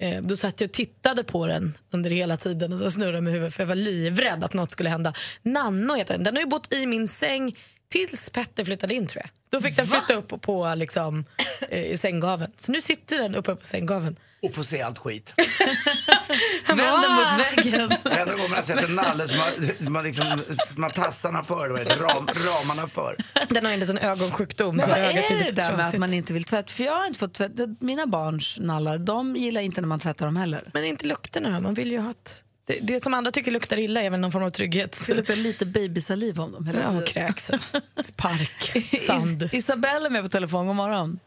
Eh, 0.03 0.21
då 0.21 0.37
satt 0.37 0.61
jag 0.61 0.67
och 0.67 0.71
tittade 0.71 1.23
på 1.23 1.47
den 1.47 1.77
under 1.91 2.09
hela 2.09 2.37
tiden 2.37 2.73
och 2.73 2.79
så 2.79 2.91
snurrade 2.91 3.21
med 3.21 3.33
huvudet 3.33 3.53
för 3.53 3.63
jag 3.63 3.67
var 3.67 3.75
livrädd 3.75 4.43
att 4.43 4.53
något 4.53 4.71
skulle 4.71 4.89
hända. 4.89 5.13
Nanno 5.41 5.95
heter 5.95 6.13
den. 6.13 6.23
Den 6.23 6.35
har 6.35 6.41
ju 6.41 6.47
bott 6.47 6.73
i 6.73 6.85
min 6.85 7.07
säng 7.07 7.55
tills 7.93 8.29
Petter 8.29 8.65
flyttade 8.65 8.93
in 8.93 9.07
tror 9.07 9.23
jag. 9.23 9.31
Då 9.49 9.61
fick 9.61 9.75
den 9.75 9.87
flytta 9.87 10.13
upp 10.13 10.41
på 10.41 10.73
liksom, 10.75 11.25
eh, 11.69 11.83
i 11.83 11.97
sänggaveln. 11.97 12.51
Så 12.57 12.71
nu 12.71 12.81
sitter 12.81 13.17
den 13.17 13.35
uppe 13.35 13.55
på 13.55 13.65
sänggaveln. 13.65 14.15
Och 14.41 14.53
får 14.53 14.63
se 14.63 14.81
allt 14.81 14.97
skit. 14.97 15.33
Vänd 16.67 16.79
den 16.79 17.13
mot 17.13 17.45
väggen. 17.45 17.91
Enda 18.19 18.31
gången 18.31 18.49
man 18.49 18.51
har 18.51 18.61
sett 18.61 18.83
en 18.83 18.95
nalle 18.95 19.27
som 19.27 19.37
har, 19.39 19.89
man 19.89 20.03
liksom, 20.03 20.41
man 20.75 20.91
tassarna 20.91 21.43
för, 21.43 21.69
det, 21.69 21.95
ram, 21.95 22.27
ramarna 22.27 22.87
för. 22.87 23.17
Den 23.49 23.65
har 23.65 23.73
en 23.73 23.79
liten 23.79 23.97
ögonsjukdom. 23.97 24.75
Men 24.75 24.85
så 24.85 24.91
vad 24.91 24.99
ögat 24.99 25.31
är 25.31 25.37
det 25.37 25.43
lite 25.43 25.55
där 25.55 25.61
med 25.61 25.71
att 25.71 25.77
trasigt. 25.77 25.99
man 25.99 26.13
inte 26.13 26.33
vill 26.33 26.43
tvätta? 26.43 26.73
För 26.73 26.83
jag 26.83 26.95
har 26.95 27.07
inte 27.07 27.19
fått 27.19 27.33
tvätta. 27.33 27.75
Mina 27.79 28.07
barns 28.07 28.59
nallar, 28.59 28.97
de 28.97 29.35
gillar 29.35 29.61
inte 29.61 29.81
när 29.81 29.87
man 29.87 29.99
tvättar 29.99 30.25
dem 30.25 30.35
heller. 30.35 30.71
Men 30.73 30.85
inte 30.85 31.07
lukterna? 31.07 31.59
Man 31.59 31.73
vill 31.73 31.91
ju 31.91 31.97
ha 31.99 32.09
ett... 32.09 32.43
Det, 32.65 32.79
det 32.81 32.99
som 33.03 33.13
andra 33.13 33.31
tycker 33.31 33.51
luktar 33.51 33.79
illa 33.79 34.01
är 34.01 34.09
väl 34.09 34.19
någon 34.19 34.31
form 34.31 34.43
av 34.43 34.49
trygghet. 34.49 35.07
Det 35.07 35.13
luktar 35.13 35.35
lite 35.35 35.65
babysaliv 35.65 36.39
om 36.39 36.51
dem 36.51 36.65
hela 36.67 36.79
Ja, 36.79 37.01
kräks. 37.07 37.45
Spark, 38.03 38.61
sand. 39.07 39.43
Is 39.43 39.53
Isabelle 39.53 40.05
är 40.05 40.09
med 40.09 40.23
på 40.23 40.29
telefon, 40.29 40.67
god 40.67 40.75
morgon. 40.75 41.19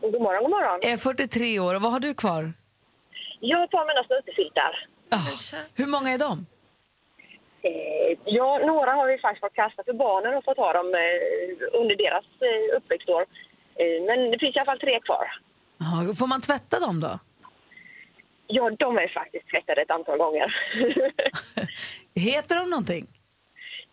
God 0.00 0.20
morgon, 0.22 0.42
god 0.42 0.50
morgon. 0.50 0.80
Är 0.92 0.96
43 0.96 1.60
år 1.60 1.74
och 1.74 1.82
vad 1.82 1.92
har 1.92 2.00
du 2.00 2.14
kvar? 2.14 2.52
Jag 3.40 3.58
har 3.58 3.66
på 3.66 3.78
mina 3.90 4.04
snutefiltar. 4.08 4.72
Ah, 5.10 5.30
hur 5.74 5.86
många 5.86 6.10
är 6.10 6.18
de? 6.18 6.46
Eh, 7.62 8.18
ja, 8.24 8.58
några 8.66 8.90
har 8.92 9.06
vi 9.12 9.18
faktiskt 9.18 9.40
fått 9.40 9.54
kasta 9.54 9.82
för 9.84 9.92
barnen 9.92 10.36
och 10.38 10.44
fått 10.44 10.56
ha 10.56 10.72
dem 10.72 10.86
eh, 10.94 11.80
under 11.80 11.96
deras 12.04 12.24
eh, 12.48 12.76
uppväxtår. 12.76 13.22
Eh, 13.80 13.96
men 14.08 14.30
det 14.30 14.38
finns 14.38 14.56
i 14.56 14.58
alla 14.58 14.70
fall 14.72 14.80
tre 14.86 15.00
kvar. 15.00 15.26
Jaha, 15.78 16.14
Får 16.14 16.26
man 16.26 16.40
tvätta 16.40 16.80
dem 16.80 17.00
då? 17.00 17.18
Ja, 18.56 18.70
de 18.78 18.98
är 18.98 19.08
faktiskt 19.08 19.48
tvättade 19.50 19.82
ett 19.82 19.90
antal 19.90 20.18
gånger. 20.18 20.48
Heter 22.14 22.56
de 22.56 22.70
någonting? 22.70 23.06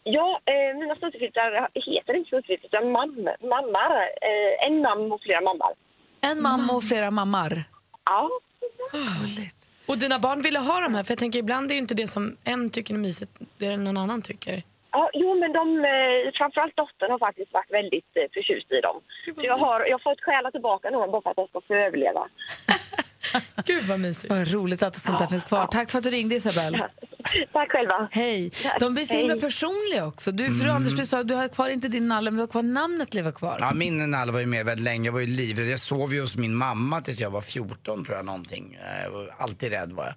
ja, 0.04 0.42
eh, 0.46 0.80
mina 0.80 0.96
snutefiltar 0.96 1.70
heter 1.74 2.14
inte 2.14 2.30
snutefiltar 2.30 2.68
utan 2.68 2.92
mam 2.92 3.30
mammar. 3.54 3.92
Eh, 4.22 4.68
en 4.68 4.82
mam 4.82 5.12
och 5.12 5.22
flera 5.22 5.42
mammar. 5.42 5.74
En 6.22 6.42
mamma 6.42 6.74
och 6.74 6.84
flera 6.84 7.12
mammar? 7.12 7.64
Ja. 8.06 8.30
Och 9.86 9.98
dina 9.98 10.20
barn 10.20 10.42
ville 10.42 10.60
ha 10.60 10.80
de 10.80 10.96
här, 10.96 11.04
för 11.04 11.12
jag 11.12 11.20
tänker 11.20 11.40
ibland 11.40 11.72
är 11.72 11.76
ju 11.76 11.82
inte 11.82 11.96
det 11.96 12.08
som 12.08 12.38
en 12.44 12.70
tycker 12.70 12.94
är 12.94 12.98
mysigt, 12.98 13.32
det 13.58 13.66
är 13.66 13.78
någon 13.78 13.98
annan 13.98 14.22
tycker. 14.22 14.64
Ja, 14.92 15.10
jo, 15.14 15.40
men 15.40 15.54
de, 15.54 15.86
eh, 15.86 16.32
framförallt 16.34 16.76
dottern 16.76 17.12
har 17.12 17.20
faktiskt 17.20 17.54
varit 17.54 17.72
väldigt 17.72 18.12
eh, 18.16 18.24
förtjust 18.34 18.72
i 18.72 18.82
dem. 18.82 19.02
Så 19.26 19.46
jag 19.46 19.58
har, 19.58 19.80
jag 19.86 19.94
har 19.94 20.00
fått 20.10 20.22
stjäla 20.22 20.52
tillbaka 20.52 20.90
några 20.90 21.08
bara 21.08 21.22
för 21.22 21.30
att 21.30 21.36
de 21.36 21.48
ska 21.48 21.62
få 21.62 21.74
överleva. 21.76 22.28
Gud 23.66 23.84
vad 23.86 24.00
mysigt. 24.00 24.30
Vad 24.34 24.52
roligt 24.52 24.84
att 24.84 24.96
sånt 24.96 25.20
där 25.20 25.28
finns 25.28 25.44
kvar. 25.44 25.68
Tack 25.72 25.90
för 25.90 25.98
att 25.98 26.04
du 26.04 26.10
ringde 26.10 26.36
Isabelle. 26.36 26.78
Tack 27.54 27.72
själva. 27.72 28.08
Hej. 28.12 28.52
De 28.80 28.94
blir 28.94 29.06
så 29.06 29.14
himla 29.14 29.36
personliga 29.36 30.06
också. 30.06 30.32
Du, 30.32 30.46
för 30.46 30.64
Mm. 30.64 30.76
Anders, 30.76 30.94
du 30.98 31.06
sa 31.06 31.24
du 31.24 31.34
har 31.34 31.48
kvar 31.48 31.70
inte 31.70 31.88
din 31.88 32.08
nalle, 32.08 32.32
men 32.32 32.36
du 32.38 32.42
har 32.42 32.48
kvar 32.48 32.64
namnet 32.64 33.14
lever 33.14 33.32
kvar. 33.32 33.58
Ja, 33.60 33.74
min 33.74 34.12
nalle 34.12 34.32
var 34.32 34.40
ju 34.40 34.46
med 34.46 34.66
väldigt 34.66 34.84
länge. 34.84 35.08
Jag 35.08 35.14
var 35.14 35.20
ju 35.20 35.28
livrädd. 35.28 35.68
Jag 35.70 35.80
sov 35.80 36.14
ju 36.14 36.22
hos 36.22 36.36
min 36.36 36.56
mamma 36.56 37.02
tills 37.02 37.20
jag 37.20 37.30
var 37.30 37.42
14 37.42 38.06
tror 38.06 38.18
jag 38.18 38.26
någonting. 38.26 38.78
Eh, 38.82 39.04
Jag 39.04 39.12
var 39.12 39.36
alltid 39.38 39.70
rädd 39.72 39.92
var 39.92 40.04
jag. 40.06 40.14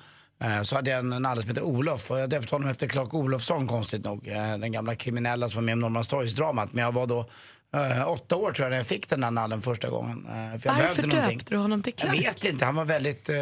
Eh, 0.56 0.62
Så 0.62 0.76
hade 0.76 0.90
jag 0.90 0.98
en 0.98 1.08
nalle 1.22 1.40
som 1.40 1.48
hette 1.48 1.60
Olof 1.62 2.10
och 2.10 2.18
jag 2.20 2.30
döpte 2.30 2.54
honom 2.54 2.68
efter 2.70 2.86
Clark 2.88 3.14
Olofsson 3.14 3.68
konstigt 3.68 4.04
nog. 4.04 4.28
Eh, 4.28 4.58
Den 4.58 4.72
gamla 4.72 4.94
kriminella 4.94 5.48
som 5.48 5.56
var 5.56 5.62
med 5.64 5.72
om 5.72 5.80
Norrmalmstorgsdramat. 5.80 6.72
Men 6.72 6.84
jag 6.84 6.92
var 6.92 7.06
då 7.06 7.26
eh, 7.74 8.08
åtta 8.08 8.36
år 8.36 8.52
tror 8.52 8.64
jag 8.64 8.70
när 8.70 8.76
jag 8.76 8.86
fick 8.86 9.08
den 9.08 9.20
där 9.20 9.30
nallen 9.30 9.62
första 9.62 9.90
gången. 9.90 10.26
Eh, 10.28 10.32
För 10.32 10.40
jag 10.40 10.52
Varför 10.52 10.74
behövde 10.82 11.06
någonting. 11.06 11.38
döpte 11.38 11.54
du 11.54 11.58
honom 11.58 11.82
till 11.82 11.92
Jag 11.96 12.12
Clark? 12.14 12.26
vet 12.26 12.44
inte, 12.44 12.64
han 12.64 12.74
var 12.74 12.84
väldigt... 12.84 13.28
Eh, 13.28 13.36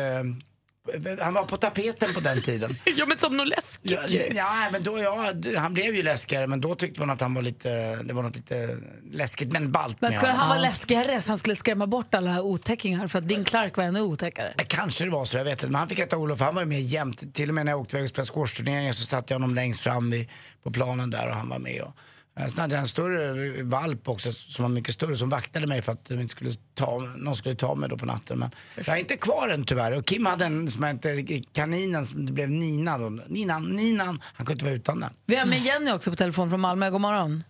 han 1.20 1.34
var 1.34 1.42
på 1.44 1.56
tapeten 1.56 2.14
på 2.14 2.20
den 2.20 2.42
tiden. 2.42 2.76
ja 2.96 3.06
men 3.06 3.18
som 3.18 3.36
något 3.36 3.48
läskigt 3.48 3.90
Ja, 3.90 4.00
ja, 4.34 4.68
men 4.72 4.82
då, 4.82 4.98
ja, 4.98 5.32
han 5.56 5.74
blev 5.74 5.94
ju 5.94 6.02
läskigare 6.02 6.46
men 6.46 6.60
då 6.60 6.74
tyckte 6.74 7.00
man 7.00 7.10
att 7.10 7.20
han 7.20 7.34
var 7.34 7.42
lite, 7.42 7.96
det 8.02 8.14
var 8.14 8.22
något 8.22 8.36
lite 8.36 8.76
läskigt 9.12 9.52
men 9.52 9.72
ballt 9.72 10.00
Men 10.00 10.12
skulle 10.12 10.32
han 10.32 10.48
vara 10.48 10.58
läskigare 10.60 11.22
så 11.22 11.30
han 11.30 11.38
skulle 11.38 11.56
skrämma 11.56 11.86
bort 11.86 12.14
alla 12.14 12.42
otäckingar 12.42 13.06
för 13.06 13.18
att 13.18 13.28
din 13.28 13.44
Clark 13.44 13.76
var 13.76 13.84
ännu 13.84 14.00
otäckare? 14.00 14.54
Kanske 14.66 15.04
det 15.04 15.10
var 15.10 15.24
så, 15.24 15.36
jag 15.36 15.44
vet 15.44 15.52
inte. 15.52 15.66
Men 15.66 15.74
han 15.74 15.88
fick 15.88 15.98
heta 15.98 16.16
Olof, 16.16 16.40
han 16.40 16.54
var 16.54 16.62
ju 16.62 16.68
med 16.68 16.82
jämt. 16.82 17.34
Till 17.34 17.48
och 17.48 17.54
med 17.54 17.64
när 17.66 17.72
jag 17.72 17.80
åkte 17.80 17.96
iväg 17.96 18.04
och 18.04 18.08
spelade 18.08 18.30
squashturneringar 18.32 18.92
så 18.92 19.04
satte 19.04 19.34
jag 19.34 19.40
honom 19.40 19.54
längst 19.54 19.80
fram 19.80 20.10
vid, 20.10 20.28
på 20.62 20.70
planen 20.70 21.10
där 21.10 21.28
och 21.28 21.34
han 21.36 21.48
var 21.48 21.58
med. 21.58 21.82
Och, 21.82 21.92
sen 22.36 22.60
hade 22.60 22.74
jag 22.74 22.80
en 22.80 22.86
större 22.86 23.62
valp 23.62 24.08
också 24.08 24.32
som 24.32 24.62
var 24.62 24.68
mycket 24.68 24.94
större 24.94 25.16
som 25.16 25.28
vaktade 25.28 25.66
mig 25.66 25.82
för 25.82 25.92
att 25.92 26.10
inte 26.10 26.28
skulle 26.28 26.50
ta, 26.74 26.98
någon 27.16 27.36
skulle 27.36 27.54
ta 27.54 27.74
mig 27.74 27.88
då 27.88 27.96
på 27.98 28.06
natten. 28.06 28.38
Men 28.38 28.50
jag 28.76 28.84
har 28.84 28.96
inte 28.96 29.16
kvar 29.16 29.48
den 29.48 29.64
tyvärr. 29.64 29.98
Och 29.98 30.06
Kim 30.06 30.26
hade 30.26 30.44
en 30.44 30.68
som 30.68 30.82
hette 30.84 31.22
kaninen 31.52 32.06
som 32.06 32.26
blev 32.26 32.50
Nina 32.50 32.98
då. 32.98 33.08
Ninan, 33.08 33.62
Ninan, 33.64 34.22
han 34.36 34.46
kunde 34.46 34.52
inte 34.52 34.64
vara 34.64 34.74
utan 34.74 35.00
den. 35.00 35.10
Vi 35.26 35.36
har 35.36 35.46
med 35.46 35.58
Jenny 35.58 35.92
också 35.92 36.10
på 36.10 36.16
telefon 36.16 36.50
från 36.50 36.60
Malmö. 36.60 36.90
God 36.90 37.00
morgon. 37.00 37.44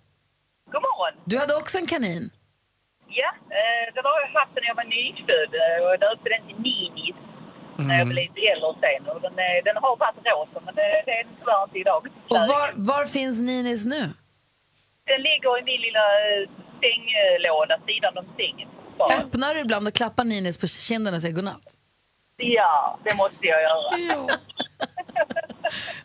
God 0.73 0.83
morgon. 0.89 1.23
Du 1.25 1.39
hade 1.39 1.55
också 1.55 1.79
en 1.79 1.87
kanin. 1.87 2.31
Ja, 3.21 3.31
eh, 3.59 3.87
den 3.95 4.05
har 4.11 4.19
jag 4.25 4.41
haft 4.41 4.55
när 4.55 4.67
jag 4.71 4.77
var 4.83 4.89
nyfödd 4.97 5.53
eh, 5.63 5.79
och 5.87 5.93
döpte 6.05 6.29
den 6.35 6.43
till 6.49 6.59
Ninis 6.67 7.17
när 7.89 7.99
jag 7.99 8.07
blev 8.09 8.25
lite 8.25 8.41
äldre 8.53 8.71
sen. 8.85 9.03
Och 9.13 9.21
den, 9.27 9.37
eh, 9.47 9.59
den 9.69 9.77
har 9.85 9.97
varit 10.05 10.19
rosa 10.33 10.59
men 10.67 10.75
det, 10.75 10.89
det 11.07 11.13
är 11.19 11.25
den 11.25 11.35
tyvärr 11.39 11.65
inte 11.67 11.79
idag. 11.85 12.01
Och 12.35 12.43
var, 12.55 12.69
var 12.91 13.07
finns 13.07 13.41
Ninis 13.41 13.85
nu? 13.85 14.03
Den 15.11 15.21
ligger 15.29 15.59
i 15.61 15.63
min 15.71 15.81
lilla 15.87 16.05
eh, 16.23 16.49
sänglåda 16.83 17.77
sidan 17.87 18.19
om 18.19 18.27
sängen. 18.37 18.69
Öppnar 19.19 19.55
du 19.55 19.61
ibland 19.61 19.89
och 19.89 19.95
klappar 19.95 20.25
Ninis 20.25 20.59
på 20.59 20.67
kinderna 20.67 21.15
och 21.17 21.21
säger 21.21 21.35
godnatt? 21.35 21.77
Ja, 22.37 22.99
det 23.05 23.17
måste 23.17 23.47
jag 23.47 23.63
göra. 23.63 24.39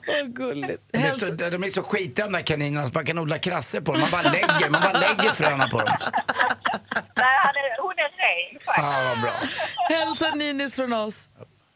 Vad 0.08 0.36
gulligt. 0.36 0.84
De 0.92 0.98
är, 0.98 1.10
så, 1.10 1.26
de 1.32 1.64
är 1.64 1.70
så 1.70 1.84
skitiga 1.84 2.26
de 2.26 2.34
där 2.34 2.42
kaninerna 2.42 2.88
så 2.88 2.94
man 2.94 3.06
kan 3.06 3.18
odla 3.20 3.38
krasser 3.40 3.82
på 3.82 3.92
dem. 3.92 4.02
Man 4.02 4.10
bara 4.12 4.32
lägger, 4.32 4.70
man 4.70 4.82
bara 4.82 5.00
lägger 5.00 5.30
fröna 5.34 5.68
på 5.68 5.78
dem. 5.80 5.96
Nej, 7.16 7.38
han 7.44 7.56
är, 7.56 7.82
hon 7.82 7.92
är 7.92 8.10
ren 8.24 8.60
faktiskt. 8.66 9.08
Vad 9.08 9.22
bra. 9.22 9.34
Hälsa 9.98 10.36
Ninis 10.36 10.76
från 10.76 10.94
oss. 10.94 11.30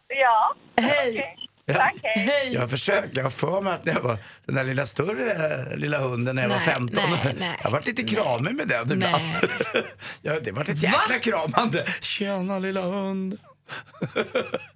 Ja. 0.07 0.55
Hej! 0.77 1.35
Tack, 1.73 1.95
hej. 2.03 2.53
Jag 2.53 2.69
försöker, 2.69 3.17
jag 3.17 3.23
har 3.23 3.29
för 3.31 3.61
mig 3.61 3.73
att 3.73 3.85
när 3.85 3.93
jag 3.93 4.01
var 4.01 4.17
den 4.45 4.55
där 4.55 4.63
lilla 4.63 4.85
större 4.85 5.33
eh, 5.71 5.77
lilla 5.77 5.99
hunden 5.99 6.35
när 6.35 6.41
jag 6.43 6.49
var 6.49 6.55
Nej, 6.57 6.65
15. 6.65 7.03
nej, 7.11 7.35
nej. 7.39 7.55
jag 7.57 7.63
har 7.63 7.71
varit 7.71 7.87
lite 7.87 8.03
kramig 8.03 8.55
med 8.55 8.67
den 8.67 8.91
ibland. 8.91 9.23
ja, 10.21 10.39
det 10.43 10.51
var 10.51 10.61
ett 10.61 10.83
jäkla 10.83 11.19
kramande. 11.19 11.85
Tjena 12.01 12.59
lilla 12.59 12.81
hund. 12.81 13.37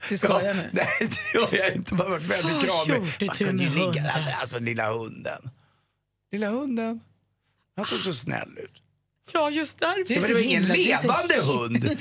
Du 0.10 0.18
skojar 0.18 0.54
nu? 0.54 0.70
Nej, 0.72 0.88
det 1.00 1.40
gör 1.40 1.48
jag 1.66 1.76
inte. 1.76 1.94
Man 1.94 2.06
har 2.06 2.12
varit 2.12 2.24
väldigt 2.24 2.70
Vad 2.72 2.86
kramig. 2.88 3.02
Man 3.28 3.36
kunde 3.36 3.64
ju 3.64 3.70
ligga 3.70 4.04
där. 4.04 4.36
Alltså 4.40 4.60
lilla 4.60 4.92
hunden. 4.94 5.50
Lilla 6.32 6.50
hunden. 6.50 7.00
Han 7.76 7.86
såg 7.86 8.00
så 8.00 8.14
snäll 8.14 8.58
ut. 8.58 8.72
Ja, 9.34 9.50
just 9.50 9.80
därför. 9.80 10.28
Det 10.28 10.34
var 10.34 10.42
ingen 10.42 10.64
himla- 10.64 10.76
är 10.76 10.96
så 10.96 11.08
levande 11.08 11.36
hund. 11.42 11.86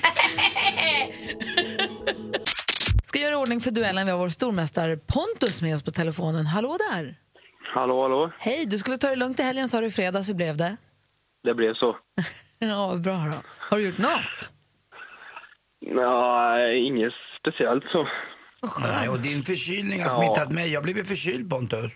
Ska 3.14 3.20
göra 3.20 3.38
ordning 3.38 3.60
för 3.60 3.70
duellen. 3.70 4.06
Vi 4.06 4.12
har 4.12 4.18
vår 4.18 4.28
stormästare 4.28 4.96
Pontus 4.96 5.62
med 5.62 5.74
oss 5.74 5.82
på 5.82 5.90
telefonen. 5.90 6.46
Hallå 6.46 6.76
där! 6.90 7.14
Hallå, 7.74 8.02
hallå. 8.02 8.32
Hej, 8.38 8.66
du 8.66 8.78
skulle 8.78 8.98
ta 8.98 9.08
det 9.08 9.16
lugnt 9.16 9.40
i 9.40 9.42
helgen 9.42 9.68
sa 9.68 9.80
du 9.80 9.86
i 9.86 9.90
fredags. 9.90 10.28
Hur 10.28 10.34
blev 10.34 10.56
det? 10.56 10.76
Det 11.44 11.54
blev 11.54 11.74
så. 11.74 11.96
Ja, 12.58 12.94
bra 12.96 13.14
då. 13.14 13.36
Har 13.58 13.78
du 13.78 13.86
gjort 13.86 13.98
något? 13.98 14.52
Ja, 15.80 16.58
inget 16.72 17.12
speciellt 17.40 17.84
så. 17.84 18.08
Nej, 18.80 19.08
och 19.08 19.18
din 19.18 19.42
förkylning 19.42 20.02
har 20.02 20.10
Ja. 20.10 20.16
smittat 20.22 20.52
mig. 20.52 20.72
Jag 20.72 20.82
blivit 20.82 21.08
förkyld 21.08 21.50
Pontus. 21.50 21.92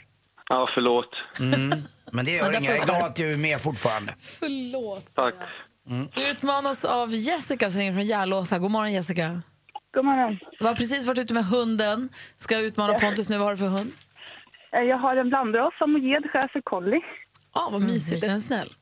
Ja, 0.49 0.69
förlåt. 0.75 1.11
Mm. 1.41 1.79
Men 2.13 2.25
det 2.25 2.31
gör 2.31 2.51
inget. 2.51 2.65
Jag 2.71 2.79
är 2.79 2.85
glad 2.85 3.03
att 3.03 3.17
du 3.17 3.31
är 3.31 3.39
med 3.39 3.61
fortfarande. 3.61 4.15
Förlåt. 4.21 5.15
Tack. 5.15 5.35
Du 6.15 6.31
utmanas 6.31 6.85
av 6.85 7.15
Jessica 7.15 7.71
som 7.71 7.79
ringer 7.81 7.93
från 7.93 8.07
Järlåsa. 8.07 8.59
God 8.59 8.71
morgon 8.71 8.93
Jessica. 8.93 9.43
God 9.95 10.05
morgon. 10.05 10.39
Du 10.59 10.67
har 10.67 10.75
precis 10.75 11.07
varit 11.07 11.19
ute 11.19 11.35
med 11.35 11.45
hunden. 11.45 12.09
Ska 12.37 12.59
utmana 12.59 12.95
Pontus 12.95 13.29
nu. 13.29 13.37
Vad 13.39 13.47
har 13.47 13.53
du 13.53 13.59
för 13.59 13.67
hund? 13.67 13.93
Eh, 14.73 14.81
Jag 14.81 14.99
har 14.99 15.17
en 15.17 15.29
blandras 15.29 15.75
samojed 15.79 16.23
schäfer 16.33 16.61
collie. 16.65 17.01
Ja, 17.55 17.69
vad 17.73 17.83
mysigt. 17.83 18.25
Är 18.25 18.29
den 18.29 18.41
snäll? 18.41 18.75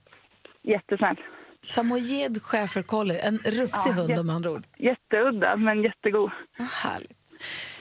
Jättesnäll. 0.62 1.16
Samojed 1.62 2.42
schäfer 2.42 2.83
collie. 2.83 3.19
En 3.21 3.38
rufsig 3.38 3.90
Ja, 3.90 3.92
hund 3.92 4.19
om 4.19 4.31
andra 4.31 4.51
ord. 4.51 4.64
Jätteudda, 4.79 5.57
men 5.57 5.83
jättegod. 5.83 6.31
Vad 6.59 6.69
härligt. 6.69 7.19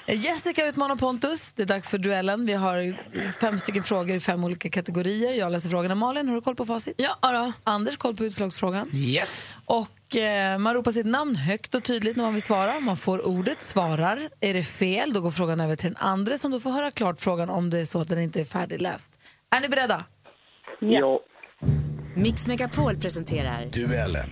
Eh, 0.06 0.16
Jessica 0.16 0.68
utmanar 0.68 0.96
Pontus. 0.96 1.54
Det 1.54 1.62
är 1.64 1.68
dags 1.68 1.92
för 1.92 1.98
duellen. 1.98 2.46
Vi 2.46 2.54
har 2.54 3.02
fem 3.32 3.60
stycken 3.60 3.84
frågor 3.84 4.16
i 4.16 4.20
fem 4.20 4.44
olika 4.44 4.70
kategorier. 4.70 5.34
Jag 5.34 5.52
läser 5.52 5.70
frågorna. 5.70 5.96
Malin, 5.96 6.28
har 6.28 6.36
du 6.36 6.42
koll 6.42 6.56
på 6.56 6.66
facit? 6.66 6.96
Ja. 6.98 7.16
Då. 7.32 7.54
Anders, 7.64 7.98
koll 7.98 8.16
på 8.16 8.26
utslagsfrågan. 8.26 8.90
Yes. 8.94 9.56
Och 9.66 9.88
Man 10.60 10.74
ropar 10.74 10.92
sitt 10.92 11.06
namn 11.06 11.36
högt 11.36 11.76
och 11.76 11.84
tydligt 11.84 12.16
när 12.16 12.24
man 12.24 12.34
vill 12.34 12.42
svara. 12.42 12.80
Man 12.80 12.98
får 12.98 13.28
ordet, 13.28 13.62
svarar. 13.62 14.30
Är 14.40 14.54
det 14.54 14.64
fel, 14.64 15.14
då 15.14 15.22
går 15.22 15.32
frågan 15.32 15.60
över 15.60 15.76
till 15.76 15.94
den 15.94 15.98
andra 15.98 16.38
som 16.38 16.52
då 16.52 16.60
får 16.60 16.72
höra 16.72 16.92
klart 16.92 17.22
frågan 17.22 17.50
om 17.50 17.70
det 17.70 17.80
är 17.80 17.86
så 17.86 18.02
att 18.02 18.08
den 18.08 18.20
inte 18.20 18.42
är 18.42 18.46
färdigläst. 18.46 19.12
Är 19.56 19.62
ni 19.62 19.70
beredda? 19.70 20.06
Ja. 20.80 21.20
Mix 22.16 22.48
Megapol 22.48 22.98
presenterar 22.98 23.66
Duellen. 23.66 24.30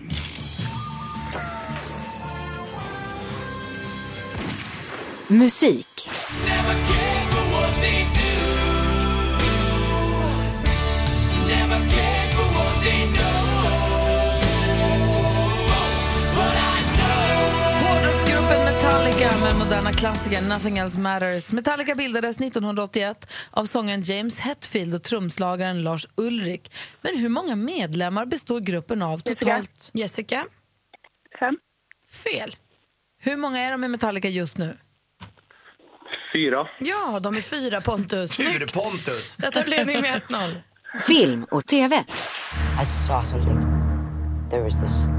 musik. 5.28 6.10
Hårdrocksgruppen 6.50 8.23
Metallica 19.04 19.38
med 19.44 19.58
moderna 19.60 19.94
klassikern 19.94 20.50
Nothing 20.50 20.78
Else 20.78 21.00
Matters. 21.00 21.52
Metallica 21.52 21.96
bildades 21.96 22.42
1981 22.42 23.34
av 23.52 23.66
sångaren 23.66 24.02
James 24.02 24.40
Hetfield 24.40 24.96
och 24.96 25.04
trumslagaren 25.04 25.82
Lars 25.82 26.08
Ulrik. 26.16 26.72
Men 27.02 27.18
hur 27.18 27.30
många 27.30 27.56
medlemmar 27.56 28.26
består 28.26 28.60
gruppen 28.60 29.02
av 29.02 29.18
totalt? 29.18 29.90
Jessica? 29.94 30.46
Fem. 31.40 31.56
Fel. 32.10 32.56
Hur 33.20 33.38
många 33.38 33.60
är 33.60 33.72
de 33.72 33.84
i 33.84 33.88
Metallica 33.88 34.28
just 34.28 34.58
nu? 34.58 34.78
Fyra. 36.34 36.68
Ja, 36.80 37.20
de 37.20 37.38
är 37.38 37.42
fyra 37.42 37.82
Pontus. 37.82 38.38
Tur 38.38 38.74
Pontus. 38.74 39.38
Jag 39.42 39.54
tar 39.54 39.66
ledning 39.66 40.02
med 40.02 40.22
1-0. 40.22 40.56
Film 41.08 41.46
och 41.52 41.66
TV. 41.66 41.96
I 41.96 42.86
saw 43.08 43.26
something. 43.26 43.62
There 44.50 44.64
was 44.64 44.82
this. 44.82 45.10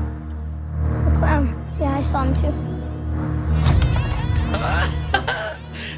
A 1.06 1.12
clown. 1.16 1.76
Yeah, 1.80 2.00
I 2.00 2.04
saw 2.04 2.26
him 2.26 2.34
too. 2.34 2.73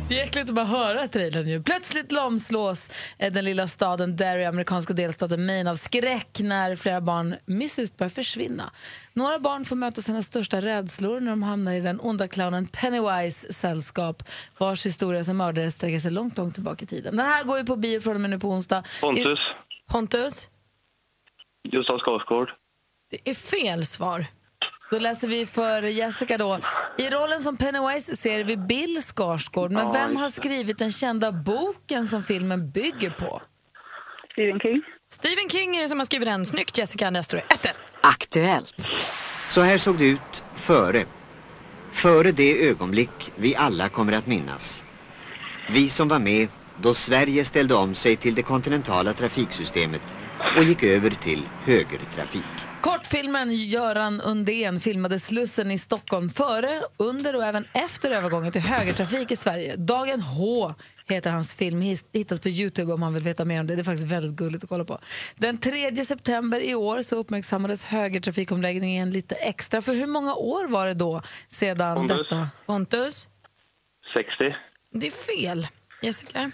Det 0.08 0.20
är 0.20 0.24
äckligt 0.24 0.48
att 0.48 0.54
bara 0.54 0.64
höra 0.64 1.08
trailern 1.08 1.48
ju. 1.48 1.62
Plötsligt 1.62 2.12
lamslås 2.12 2.90
eh, 3.18 3.32
den 3.32 3.44
lilla 3.44 3.66
staden 3.66 4.16
Derry, 4.16 4.44
amerikanska 4.44 4.94
delstaten 4.94 5.46
Maine, 5.46 5.66
av 5.66 5.74
skräck 5.74 6.40
när 6.40 6.76
flera 6.76 7.00
barn 7.00 7.34
mystiskt 7.46 7.96
börjar 7.96 8.10
försvinna. 8.10 8.70
Några 9.12 9.38
barn 9.38 9.64
får 9.64 9.76
möta 9.76 10.00
sina 10.00 10.22
största 10.22 10.60
rädslor 10.60 11.20
när 11.20 11.30
de 11.30 11.42
hamnar 11.42 11.72
i 11.72 11.80
den 11.80 12.00
onda 12.00 12.28
clownen 12.28 12.66
Pennywise 12.66 13.52
sällskap 13.52 14.22
vars 14.58 14.86
historia 14.86 15.24
som 15.24 15.36
mördare 15.36 15.70
sträcker 15.70 15.98
sig 15.98 16.10
långt, 16.10 16.38
långt 16.38 16.54
tillbaka 16.54 16.84
i 16.84 16.86
tiden. 16.86 17.16
Den 17.16 17.26
här 17.26 17.44
går 17.44 17.58
ju 17.58 17.64
på 17.64 17.76
bio 17.76 18.00
från 18.00 18.14
och 18.14 18.20
med 18.20 18.30
nu 18.30 18.38
på 18.38 18.48
onsdag. 18.48 18.84
Pontus. 19.00 19.38
Pontus? 19.90 20.48
Gustav 21.68 21.98
Skarsgård. 21.98 22.50
Det 23.10 23.30
är 23.30 23.34
fel 23.34 23.86
svar. 23.86 24.26
Då 24.90 24.98
läser 24.98 25.28
vi 25.28 25.46
för 25.46 25.82
Jessica 25.82 26.38
då. 26.38 26.58
I 26.98 27.10
rollen 27.10 27.40
som 27.40 27.56
Pennywise 27.56 28.16
ser 28.16 28.44
vi 28.44 28.56
Bill 28.56 29.02
Skarsgård. 29.02 29.72
Men 29.72 29.92
vem 29.92 30.16
har 30.16 30.28
skrivit 30.28 30.78
den 30.78 30.92
kända 30.92 31.32
boken 31.32 32.06
som 32.06 32.22
filmen 32.22 32.70
bygger 32.70 33.10
på? 33.10 33.42
Stephen 34.32 34.60
King. 34.60 34.82
Stephen 35.12 35.48
King 35.50 35.76
är 35.76 35.82
det 35.82 35.88
som 35.88 35.98
har 35.98 36.06
skrivit 36.06 36.28
den. 36.28 36.46
Snyggt 36.46 36.78
Jessica, 36.78 37.10
nästa 37.10 37.36
år. 37.36 37.40
1-1. 37.40 37.46
Aktuellt. 38.00 38.92
Så 39.50 39.60
här 39.60 39.78
såg 39.78 39.98
det 39.98 40.04
ut 40.04 40.42
före. 40.54 41.04
Före 41.92 42.32
det 42.32 42.68
ögonblick 42.68 43.32
vi 43.36 43.56
alla 43.56 43.88
kommer 43.88 44.12
att 44.12 44.26
minnas. 44.26 44.82
Vi 45.72 45.88
som 45.88 46.08
var 46.08 46.18
med 46.18 46.48
då 46.82 46.94
Sverige 46.94 47.44
ställde 47.44 47.74
om 47.74 47.94
sig 47.94 48.16
till 48.16 48.34
det 48.34 48.42
kontinentala 48.42 49.12
trafiksystemet 49.12 50.02
och 50.56 50.64
gick 50.64 50.82
över 50.82 51.10
till 51.10 51.48
högertrafik. 51.64 52.65
Kortfilmen 53.10 53.52
Göran 53.52 54.20
Undén 54.20 54.80
filmade 54.80 55.18
Slussen 55.18 55.70
i 55.70 55.78
Stockholm 55.78 56.28
före, 56.28 56.82
under 56.96 57.36
och 57.36 57.44
även 57.44 57.64
efter 57.74 58.10
övergången 58.10 58.52
till 58.52 58.60
högertrafik 58.60 59.30
i 59.30 59.36
Sverige. 59.36 59.76
Dagen 59.76 60.20
H 60.20 60.74
heter 61.08 61.30
hans 61.30 61.54
film, 61.54 61.82
hittas 62.12 62.40
på 62.40 62.48
Youtube 62.48 62.92
om 62.92 63.00
man 63.00 63.14
vill 63.14 63.22
veta 63.22 63.44
mer 63.44 63.60
om 63.60 63.66
det. 63.66 63.74
Det 63.74 63.82
är 63.82 63.84
faktiskt 63.84 64.12
väldigt 64.12 64.36
gulligt 64.36 64.64
att 64.64 64.70
kolla 64.70 64.84
på. 64.84 64.98
Den 65.36 65.58
3 65.58 65.96
september 65.96 66.60
i 66.60 66.74
år 66.74 67.02
så 67.02 67.16
uppmärksammades 67.16 67.84
högertrafikomläggningen 67.84 69.10
lite 69.10 69.34
extra. 69.34 69.82
För 69.82 69.92
hur 69.92 70.06
många 70.06 70.34
år 70.34 70.68
var 70.68 70.86
det 70.86 70.94
då 70.94 71.22
sedan 71.48 71.96
Pontus. 71.96 72.16
detta? 72.16 72.48
Pontus? 72.66 73.28
60. 74.14 74.56
Det 74.92 75.06
är 75.06 75.40
fel. 75.40 75.68
Jessica? 76.02 76.50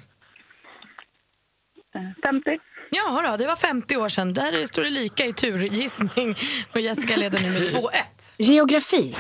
50. 2.23 2.59
Ja, 2.95 3.23
då, 3.31 3.37
det 3.37 3.47
var 3.47 3.57
50 3.57 3.97
år 3.97 4.09
sedan. 4.09 4.35
Där 4.35 4.67
står 4.67 4.83
det 4.83 4.91
lika 4.91 5.27
i 5.27 5.33
turgissning. 5.33 6.39
Och 6.73 6.81
Jessica 6.81 7.17
leder 7.17 7.41
nu 7.41 7.51
med 7.51 7.63
2-1. 7.63 7.89
Geografi. 8.37 9.15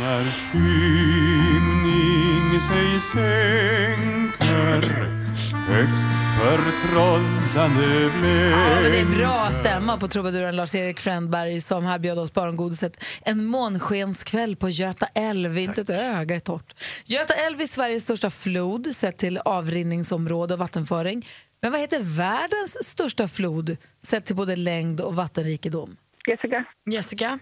När 0.00 0.32
skymning 0.32 2.06
sig 2.60 3.00
sänker 3.12 4.46
högst 5.68 6.26
förtrollande 6.40 8.10
blev 8.20 8.50
Ja, 8.50 8.80
men 8.82 8.92
det 8.92 9.00
är 9.00 9.18
bra 9.18 9.52
stämma 9.52 9.96
på 9.96 10.08
trubaduren 10.08 10.56
Lars-Erik 10.56 11.00
Frändberg 11.00 11.60
som 11.60 11.84
här 11.84 11.98
bjöd 11.98 12.18
oss 12.18 12.32
barngodiset 12.32 13.04
En 13.22 13.44
månskenskväll 13.46 14.56
på 14.56 14.68
Göta 14.68 15.06
älv, 15.14 15.58
inte 15.58 15.80
ett 15.80 15.90
öga 15.90 16.36
är 16.36 16.40
torrt. 16.40 16.74
Göta 17.04 17.34
älv 17.34 17.60
är 17.60 17.66
Sveriges 17.66 18.02
största 18.02 18.30
flod 18.30 18.96
sett 18.96 19.18
till 19.18 19.38
avrinningsområde 19.38 20.54
och 20.54 20.60
vattenföring. 20.60 21.26
Men 21.62 21.72
vad 21.72 21.80
heter 21.80 22.16
världens 22.18 22.88
största 22.88 23.28
flod 23.28 23.76
sett 24.02 24.24
till 24.26 24.36
både 24.36 24.56
längd 24.56 25.00
och 25.00 25.14
vattenrikedom? 25.16 25.96
Jessica. 26.28 26.64
Jessica? 26.90 27.38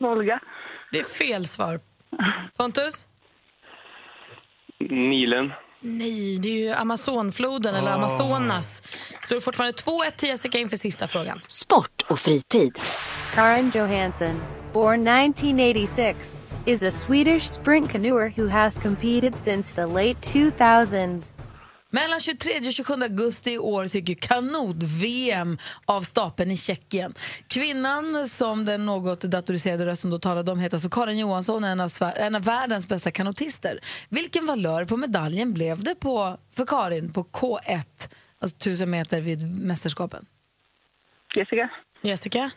Volga. 0.00 0.40
Det 0.92 0.98
är 0.98 1.04
fel 1.04 1.46
svar. 1.46 1.80
Pontus? 2.56 3.06
Nilen. 4.80 5.52
Nej, 5.80 6.38
det 6.38 6.48
är 6.48 6.66
ju 6.68 6.72
Amazonfloden 6.72 7.74
eller 7.74 7.90
Ah. 7.90 7.94
Amazonas. 7.94 8.82
Står 9.22 9.40
fortfarande 9.40 9.76
2-1 9.76 10.10
till 10.16 10.28
Jessica 10.28 10.58
inför 10.58 10.76
sista 10.76 11.08
frågan. 11.08 11.40
Sport 11.46 12.02
och 12.10 12.18
fritid. 12.18 12.78
Karin 13.34 13.70
Johansson, 13.74 14.40
born 14.72 15.08
1986, 15.08 16.40
is 16.66 16.82
a 16.82 16.90
Swedish 16.90 17.42
sprint 17.48 17.90
canoeer 17.92 18.32
who 18.36 18.48
has 18.48 18.78
competed 18.78 19.38
since 19.38 19.74
the 19.74 19.86
late 19.86 20.14
2000s. 20.20 21.38
Mellan 21.96 22.20
23 22.20 22.52
och 22.66 22.72
27 22.72 22.94
augusti 22.94 23.52
i 23.52 23.58
år 23.58 23.86
så 23.86 23.98
gick 23.98 24.08
ju 24.08 24.14
kanot-VM 24.14 25.58
av 25.86 26.02
stapeln 26.02 26.50
i 26.50 26.56
Tjeckien. 26.56 27.14
Kvinnan 27.48 28.28
som 28.28 28.64
den 28.64 28.86
något 28.86 29.20
datoriserade 29.20 29.86
rösten 29.86 30.10
då 30.10 30.18
talade 30.18 30.52
om 30.52 30.58
heter 30.58 30.76
alltså 30.76 30.88
Karin 30.88 31.18
Johansson, 31.18 31.64
en 31.64 31.80
av, 31.80 31.90
en 32.16 32.34
av 32.34 32.44
världens 32.44 32.88
bästa 32.88 33.10
kanotister. 33.10 33.78
Vilken 34.08 34.46
valör 34.46 34.84
på 34.84 34.96
medaljen 34.96 35.52
blev 35.52 35.82
det 35.82 35.94
på, 35.94 36.36
för 36.56 36.66
Karin 36.66 37.12
på 37.12 37.22
K1, 37.22 37.58
alltså 38.38 38.56
1000 38.56 38.90
meter 38.90 39.20
vid 39.20 39.60
mästerskapen? 39.66 40.26
Jessica. 41.36 41.70
Jessica? 42.02 42.50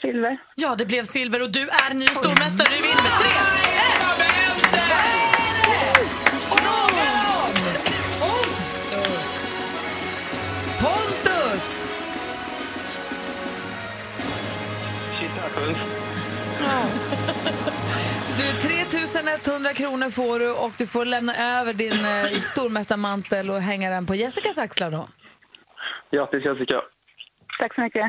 Silver. 0.00 0.38
Ja, 0.56 0.74
det 0.78 0.86
blev 0.86 1.04
silver 1.04 1.42
och 1.42 1.52
du 1.52 1.62
är 1.62 1.94
ny 1.94 2.06
stormästare. 2.06 2.68
Du 2.76 2.82
vinner 2.82 3.02
med 3.02 3.62
3 3.62 3.67
Shit 15.58 15.76
happens. 15.76 15.78
Du, 18.38 18.44
3100 18.52 19.72
kronor 19.74 20.10
får 20.10 20.38
du 20.38 20.50
och 20.52 20.72
du 20.78 20.86
får 20.86 21.04
lämna 21.04 21.34
över 21.60 21.72
din 21.72 21.92
eh, 21.92 22.40
stormästarmantel 22.40 23.50
och 23.50 23.60
hänga 23.60 23.90
den 23.90 24.06
på 24.06 24.14
Jessicas 24.14 24.58
axlar 24.58 24.90
då. 24.90 25.08
Grattis 26.12 26.44
Jessica. 26.44 26.74
Tack 27.58 27.74
så 27.74 27.80
mycket. 27.80 28.02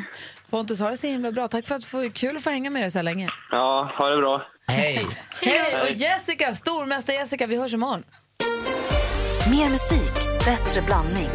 Pontus, 0.49 0.79
ha 0.81 0.89
det 0.89 0.97
så 0.97 1.07
himla 1.07 1.31
bra. 1.31 1.47
Tack 1.47 1.65
för 1.67 1.75
att 1.75 1.85
få 1.85 2.09
kul 2.13 2.37
att 2.37 2.43
få 2.43 2.49
hänga 2.49 2.69
med 2.69 2.81
dig 2.81 2.91
så 2.91 2.97
här 2.97 3.03
länge. 3.03 3.29
Ja, 3.51 3.91
ha 3.97 4.09
det 4.09 4.17
bra. 4.17 4.47
Hej. 4.67 5.07
Hej! 5.41 5.81
Och 5.81 5.89
Jessica, 5.89 6.53
stormästar 6.53 7.13
Jessica, 7.13 7.47
vi 7.47 7.57
hörs 7.57 7.73
imorgon. 7.73 8.03
Mer 9.51 9.69
musik, 9.69 10.45
bättre 10.45 10.81
blandning. 10.81 11.29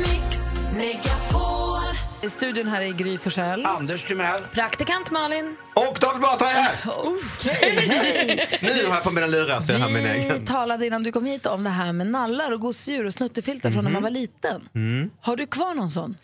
I 2.24 2.30
studion 2.30 2.66
här 2.68 2.80
är 2.80 2.92
Gry 2.92 3.18
Forssell. 3.18 3.66
Anders 3.66 4.04
Timell. 4.04 4.38
Praktikant 4.52 5.10
Malin. 5.10 5.56
Och 5.74 5.98
David 6.00 6.22
Batra 6.22 6.48
är 6.50 6.52
här! 6.62 6.74
Okej, 6.86 7.88
hej! 7.88 8.48
Nu 8.62 8.68
har 8.88 8.94
jag 8.94 9.02
på 9.04 9.10
mina 9.10 9.26
lurar 9.26 9.60
så 9.60 9.72
jag 9.72 9.78
har 9.78 9.90
min 9.90 10.02
Vi 10.02 10.08
egen. 10.10 10.44
talade 10.46 10.86
innan 10.86 11.02
du 11.02 11.12
kom 11.12 11.24
hit 11.24 11.46
om 11.46 11.64
det 11.64 11.70
här 11.70 11.92
med 11.92 12.06
nallar 12.06 12.52
och 12.52 12.60
gosedjur 12.60 13.04
och 13.06 13.12
snuttefiltar 13.12 13.70
från 13.70 13.84
när 13.84 13.90
man 13.90 14.02
var 14.02 14.10
liten. 14.10 14.68
Mm. 14.74 15.10
Har 15.20 15.36
du 15.36 15.46
kvar 15.46 15.74
någon 15.74 15.90
sån? 15.90 16.16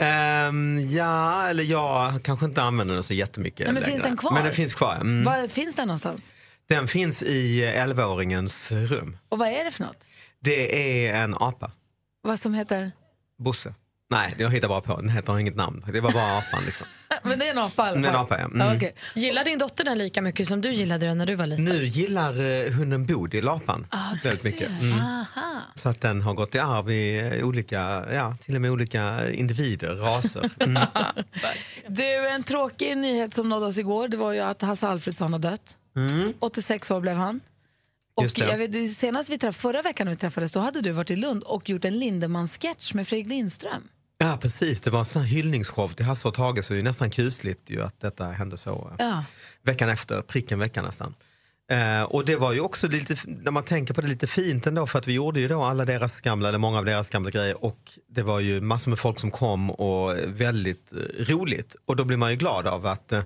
Ehm, 0.00 0.88
ja, 0.90 1.48
eller 1.48 1.64
jag 1.64 2.22
kanske 2.22 2.46
inte 2.46 2.62
använder 2.62 2.94
den 2.94 3.02
så 3.04 3.14
jättemycket 3.14 3.66
Nej, 3.66 3.74
men 3.74 3.82
längre. 3.82 3.90
finns 3.92 4.02
den 4.02 4.16
kvar? 4.16 4.32
Men 4.32 4.44
den 4.44 4.52
finns 4.54 4.74
kvar. 4.74 4.94
Mm. 4.94 5.24
Var 5.24 5.48
finns 5.48 5.74
den 5.76 5.88
någonstans? 5.88 6.32
Den 6.68 6.88
finns 6.88 7.22
i 7.22 7.62
11-åringens 7.76 8.72
rum. 8.86 9.16
Och 9.28 9.38
vad 9.38 9.48
är 9.48 9.64
det 9.64 9.70
för 9.70 9.84
något? 9.84 10.06
Det 10.40 10.78
är 11.08 11.14
en 11.22 11.34
apa. 11.34 11.70
Vad 12.22 12.38
som 12.38 12.54
heter? 12.54 12.92
Bosse. 13.38 13.74
Nej, 14.12 14.34
jag 14.38 14.50
hittar 14.50 14.68
bara 14.68 14.80
på. 14.80 14.96
Den 14.96 15.08
heter 15.10 15.38
inget 15.38 15.56
namn. 15.56 15.84
Det 15.92 16.00
var 16.00 16.10
bara 16.12 16.38
apan 16.38 16.64
liksom. 16.66 16.86
Men 17.22 17.38
det 17.38 17.46
är 17.46 17.50
en 17.50 17.58
apa 17.58 17.86
i 17.86 17.88
alla 17.88 17.96
En 17.96 18.04
fall. 18.04 18.16
apa, 18.16 18.38
ja. 18.38 18.44
Mm. 18.44 18.92
Gillar 19.14 19.44
din 19.44 19.58
dotter 19.58 19.84
den 19.84 19.98
lika 19.98 20.22
mycket 20.22 20.48
som 20.48 20.60
du 20.60 20.72
gillade 20.72 21.06
den 21.06 21.18
när 21.18 21.26
du 21.26 21.34
var 21.34 21.46
liten? 21.46 21.64
Nu 21.64 21.84
gillar 21.84 22.64
eh, 22.66 22.72
hunden 22.72 23.06
Bodil 23.06 23.48
apan 23.48 23.86
väldigt 24.22 24.44
mycket. 24.44 24.70
Mm. 24.70 24.98
Aha. 24.98 25.60
Så 25.74 25.88
att 25.88 26.00
den 26.00 26.22
har 26.22 26.34
gått 26.34 26.54
i 26.54 26.58
arv 26.58 26.90
i 26.90 27.18
eh, 27.38 27.48
olika, 27.48 28.04
ja, 28.12 28.36
till 28.44 28.54
och 28.54 28.60
med 28.60 28.70
olika 28.70 29.30
individer, 29.30 29.94
raser. 29.94 30.50
Mm. 30.62 30.82
Du, 31.88 32.28
en 32.28 32.42
tråkig 32.42 32.96
nyhet 32.96 33.34
som 33.34 33.48
nådde 33.48 33.66
oss 33.66 33.78
igår 33.78 34.08
det 34.08 34.16
var 34.16 34.32
ju 34.32 34.40
att 34.40 34.62
Hasse 34.62 34.88
Alfredsson 34.88 35.32
har 35.32 35.40
dött. 35.40 35.76
Mm. 35.96 36.32
86 36.40 36.90
år 36.90 37.00
blev 37.00 37.16
han. 37.16 37.40
Och 38.14 38.38
jag 38.38 38.58
vet, 38.58 38.90
senast 38.90 39.30
vi 39.30 39.38
träff, 39.38 39.56
förra 39.56 39.82
veckan 39.82 40.06
när 40.06 40.12
vi 40.12 40.16
träffades 40.16 40.52
då 40.52 40.60
hade 40.60 40.80
du 40.80 40.90
varit 40.90 41.10
i 41.10 41.16
Lund 41.16 41.42
och 41.42 41.70
gjort 41.70 41.84
en 41.84 41.98
Lindemann-sketch 41.98 42.94
med 42.94 43.08
Fredrik 43.08 43.28
Lindström. 43.28 43.82
Ja 44.22 44.38
precis, 44.40 44.80
det 44.80 44.90
var 44.90 44.98
en 44.98 45.04
sån 45.04 45.22
här 45.22 45.28
hyllningsshow 45.28 45.88
till 45.88 46.04
Hasse 46.06 46.28
och 46.28 46.34
Tage 46.34 46.64
så 46.64 46.72
det 46.74 46.78
är 46.80 46.82
nästan 46.82 47.10
kusligt 47.10 47.70
ju 47.70 47.82
att 47.82 48.00
detta 48.00 48.24
hände 48.24 48.58
så. 48.58 48.90
eh, 48.98 49.06
Ja. 49.06 49.24
Veckan 49.62 49.88
efter, 49.88 50.22
pricken 50.22 50.58
veckan 50.58 50.84
nästan. 50.84 51.14
Eh, 51.70 52.02
och 52.02 52.24
det 52.24 52.36
var 52.36 52.52
ju 52.52 52.60
också 52.60 52.88
lite, 52.88 53.16
när 53.26 53.50
man 53.50 53.64
tänker 53.64 53.94
på 53.94 54.00
det, 54.00 54.08
lite 54.08 54.26
fint 54.26 54.66
ändå 54.66 54.86
för 54.86 54.98
att 54.98 55.08
vi 55.08 55.12
gjorde 55.12 55.40
ju 55.40 55.48
då 55.48 55.62
alla 55.64 55.84
deras 55.84 56.20
gamla, 56.20 56.48
eller 56.48 56.58
många 56.58 56.78
av 56.78 56.84
deras 56.84 57.10
gamla 57.10 57.30
grejer 57.30 57.64
och 57.64 57.78
det 58.08 58.22
var 58.22 58.40
ju 58.40 58.60
massor 58.60 58.90
med 58.90 58.98
folk 58.98 59.20
som 59.20 59.30
kom 59.30 59.70
och 59.70 60.16
väldigt 60.26 60.92
eh, 60.92 61.24
roligt. 61.24 61.76
Och 61.86 61.96
då 61.96 62.04
blir 62.04 62.16
man 62.16 62.30
ju 62.30 62.36
glad 62.36 62.66
av 62.66 62.86
att 62.86 63.12
eh, 63.12 63.22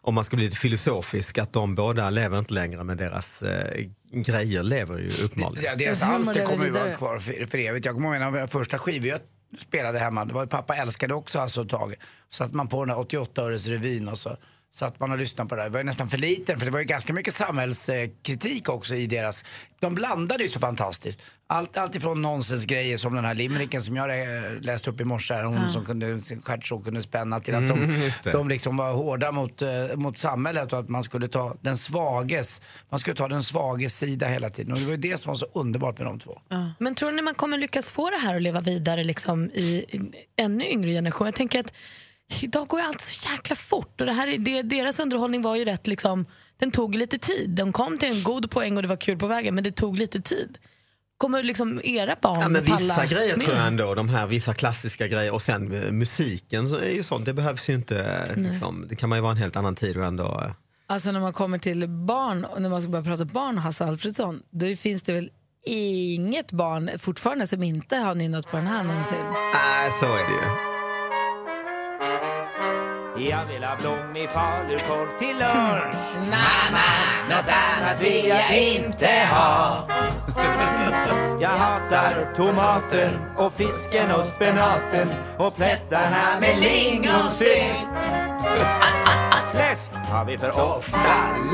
om 0.00 0.14
man 0.14 0.24
ska 0.24 0.36
bli 0.36 0.44
lite 0.44 0.56
filosofisk, 0.58 1.38
att 1.38 1.52
de 1.52 1.74
båda 1.74 2.10
lever 2.10 2.38
inte 2.38 2.54
längre 2.54 2.84
men 2.84 2.96
deras 2.96 3.42
eh, 3.42 3.86
grejer 4.12 4.62
lever 4.62 4.98
ju 4.98 5.10
uppenbarligen. 5.24 5.64
Ja, 5.64 5.76
deras 5.76 6.02
alster 6.02 6.44
kommer 6.46 6.64
ju 6.64 6.70
vara 6.70 6.94
kvar 6.94 7.18
för, 7.18 7.46
för 7.46 7.58
evigt. 7.58 7.86
Jag 7.86 7.94
kommer 7.94 8.08
ihåg 8.08 8.16
en 8.16 8.22
av 8.22 8.32
mina 8.32 8.48
första 8.48 8.78
skivor 8.78 9.08
jag 9.08 9.20
spelade 9.58 9.98
hemma. 9.98 10.24
Det 10.24 10.34
var 10.34 10.46
pappa 10.46 10.76
älskade 10.76 11.14
också 11.14 11.38
Hasse 11.38 11.60
och 11.60 11.68
Tage. 11.68 11.94
Så 12.30 12.44
satt 12.44 12.52
man 12.52 12.68
på 12.68 12.84
den 12.84 12.88
där 12.88 13.00
88 13.00 13.42
öres 13.42 13.66
revyn 13.66 14.08
och 14.08 14.18
så 14.18 14.36
satt 14.72 15.00
man 15.00 15.12
och 15.12 15.18
lyssnade 15.18 15.48
på 15.48 15.54
det. 15.54 15.62
här. 15.62 15.68
Det 15.70 15.76
var 15.76 15.84
nästan 15.84 16.08
för 16.08 16.18
liten 16.18 16.58
för 16.58 16.66
det 16.66 16.72
var 16.72 16.78
ju 16.78 16.84
ganska 16.84 17.12
mycket 17.12 17.34
samhällskritik 17.34 18.68
också 18.68 18.94
i 18.94 19.06
deras. 19.06 19.44
De 19.80 19.94
blandade 19.94 20.42
ju 20.42 20.48
så 20.48 20.58
fantastiskt. 20.60 21.20
Allt, 21.46 21.76
allt 21.76 21.94
ifrån 21.94 22.22
nonsensgrejer 22.22 22.96
som 22.96 23.14
den 23.14 23.24
här 23.24 23.34
limericken 23.34 23.82
som 23.82 23.96
jag 23.96 24.20
eh, 24.20 24.52
läste 24.60 24.90
upp 24.90 25.00
i 25.00 25.04
morse. 25.04 25.34
här, 25.34 25.44
Hon 25.44 25.54
Ja. 25.62 25.68
som 25.68 25.84
kunde, 25.84 26.20
sin 26.20 26.42
stjärtsåg 26.42 26.84
kunde 26.84 27.02
spänna 27.02 27.40
till 27.40 27.54
att 27.54 27.66
de, 27.68 27.78
Mm, 27.84 28.02
just 28.02 28.22
det. 28.22 28.32
de 28.32 28.48
liksom 28.48 28.76
var 28.76 28.92
hårda 28.92 29.32
mot, 29.32 29.62
eh, 29.62 29.68
mot 29.96 30.18
samhället 30.18 30.72
och 30.72 30.78
att 30.78 30.88
man 30.88 31.02
skulle 31.02 31.28
ta 31.28 31.56
den 31.60 31.76
svages, 31.78 32.60
man 32.90 33.00
skulle 33.00 33.16
ta 33.16 33.28
den 33.28 33.42
svages 33.44 33.96
sida 33.98 34.26
hela 34.28 34.50
tiden. 34.50 34.72
Och 34.72 34.78
det 34.78 34.84
var 34.84 34.90
ju 34.92 34.96
det 34.96 35.18
som 35.20 35.30
var 35.30 35.36
så 35.36 35.46
underbart 35.54 35.98
med 35.98 36.06
de 36.06 36.18
två. 36.18 36.40
Men 36.78 36.94
tror 36.94 37.12
ni 37.12 37.22
man 37.22 37.34
kommer 37.34 37.58
lyckas 37.58 37.92
få 37.92 38.10
det 38.10 38.16
här 38.16 38.36
att 38.36 38.42
leva 38.42 38.60
vidare 38.60 39.04
liksom, 39.04 39.50
i, 39.50 39.64
i 39.88 40.00
ännu 40.36 40.64
yngre 40.66 40.90
generation? 40.90 41.26
Jag 41.26 41.34
tänker 41.34 41.60
att 41.60 41.72
idag 42.42 42.68
går 42.68 42.80
ju 42.80 42.86
allt 42.86 43.00
så 43.00 43.28
jäkla 43.32 43.56
fort 43.56 44.00
och 44.00 44.06
det 44.06 44.12
här, 44.12 44.26
är- 44.28 44.38
det, 44.38 44.62
deras 44.62 44.98
underhållning 45.00 45.42
var 45.42 45.56
ju 45.56 45.64
rätt 45.64 45.86
liksom, 45.86 46.26
den 46.60 46.70
tog 46.70 46.94
lite 46.94 47.18
tid. 47.18 47.50
De 47.50 47.72
kom 47.72 47.98
till 47.98 48.08
en 48.16 48.22
god 48.22 48.50
poäng 48.50 48.76
och 48.76 48.82
det 48.82 48.88
var 48.88 48.96
kul 48.96 49.18
på 49.18 49.26
vägen 49.26 49.54
men 49.54 49.64
det 49.64 49.72
tog 49.72 49.98
lite 49.98 50.20
tid. 50.20 50.58
Kommer 51.18 51.42
liksom 51.42 51.80
era 51.84 52.16
barn 52.22 52.40
Ja, 52.40 52.48
men 52.48 52.62
vissa 52.64 52.76
palla 52.94 53.06
grejer 53.06 53.36
med? 53.36 53.44
tror 53.44 53.56
jag 53.56 53.66
ändå, 53.66 53.94
de 53.94 54.08
här 54.08 54.26
vissa 54.26 54.54
klassiska 54.54 55.08
grejer 55.08 55.34
och 55.34 55.42
sen 55.42 55.84
eh, 55.86 55.92
musiken 55.92 56.68
så 56.68 56.76
är 56.76 56.90
ju 56.90 57.02
sånt, 57.02 57.24
det 57.24 57.32
behövs 57.34 57.70
ju 57.70 57.74
inte, 57.74 57.98
eh, 58.36 58.36
liksom, 58.42 58.86
det 58.88 58.96
kan 58.96 59.08
man 59.08 59.18
ju 59.18 59.22
vara 59.22 59.32
en 59.32 59.38
helt 59.38 59.56
annan 59.56 59.74
tid 59.74 59.96
och 59.96 60.04
ändå 60.04 60.24
eh, 60.24 60.52
Alltså 60.86 61.12
när 61.12 61.20
man 61.20 61.32
kommer 61.32 61.58
till 61.58 61.88
barn 61.88 62.44
och 62.44 62.62
när 62.62 62.68
man 62.68 62.82
ska 62.82 62.90
börja 62.90 63.04
prata 63.04 63.24
barn 63.24 63.58
Hasse 63.58 63.84
Alfredsson, 63.84 64.42
då 64.50 64.76
finns 64.76 65.02
det 65.02 65.12
väl 65.12 65.30
inget 65.66 66.52
barn 66.52 66.90
fortfarande 66.98 67.46
som 67.46 67.62
inte 67.62 67.96
har 67.96 68.14
nynnat 68.14 68.50
på 68.50 68.56
den 68.56 68.66
här 68.66 68.82
någonsin. 68.82 69.18
Nej, 69.54 69.92
så 70.00 70.06
är 70.06 70.10
det 70.24 70.32
ju. 70.32 70.69
Jag 73.28 73.44
vill 73.44 73.64
ha 73.64 73.76
blommig 73.76 74.30
falukorv 74.30 75.18
till 75.18 75.36
lunch. 75.38 75.94
Mamma, 76.30 76.88
något 77.30 77.48
annat 77.48 78.00
vill 78.00 78.26
jag 78.26 78.58
inte 78.58 79.28
ha. 79.30 79.88
Jag 81.40 81.48
hatar 81.48 82.36
tomaten 82.36 83.18
och 83.36 83.52
fisken 83.52 84.10
och 84.14 84.24
spenaten 84.24 85.08
och 85.38 85.56
plättarna 85.56 86.40
med 86.40 86.58
lingonsylt. 86.60 87.90
Fläsk 89.52 89.90
har 89.92 90.24
vi 90.24 90.38
för 90.38 90.60
ofta. 90.60 90.98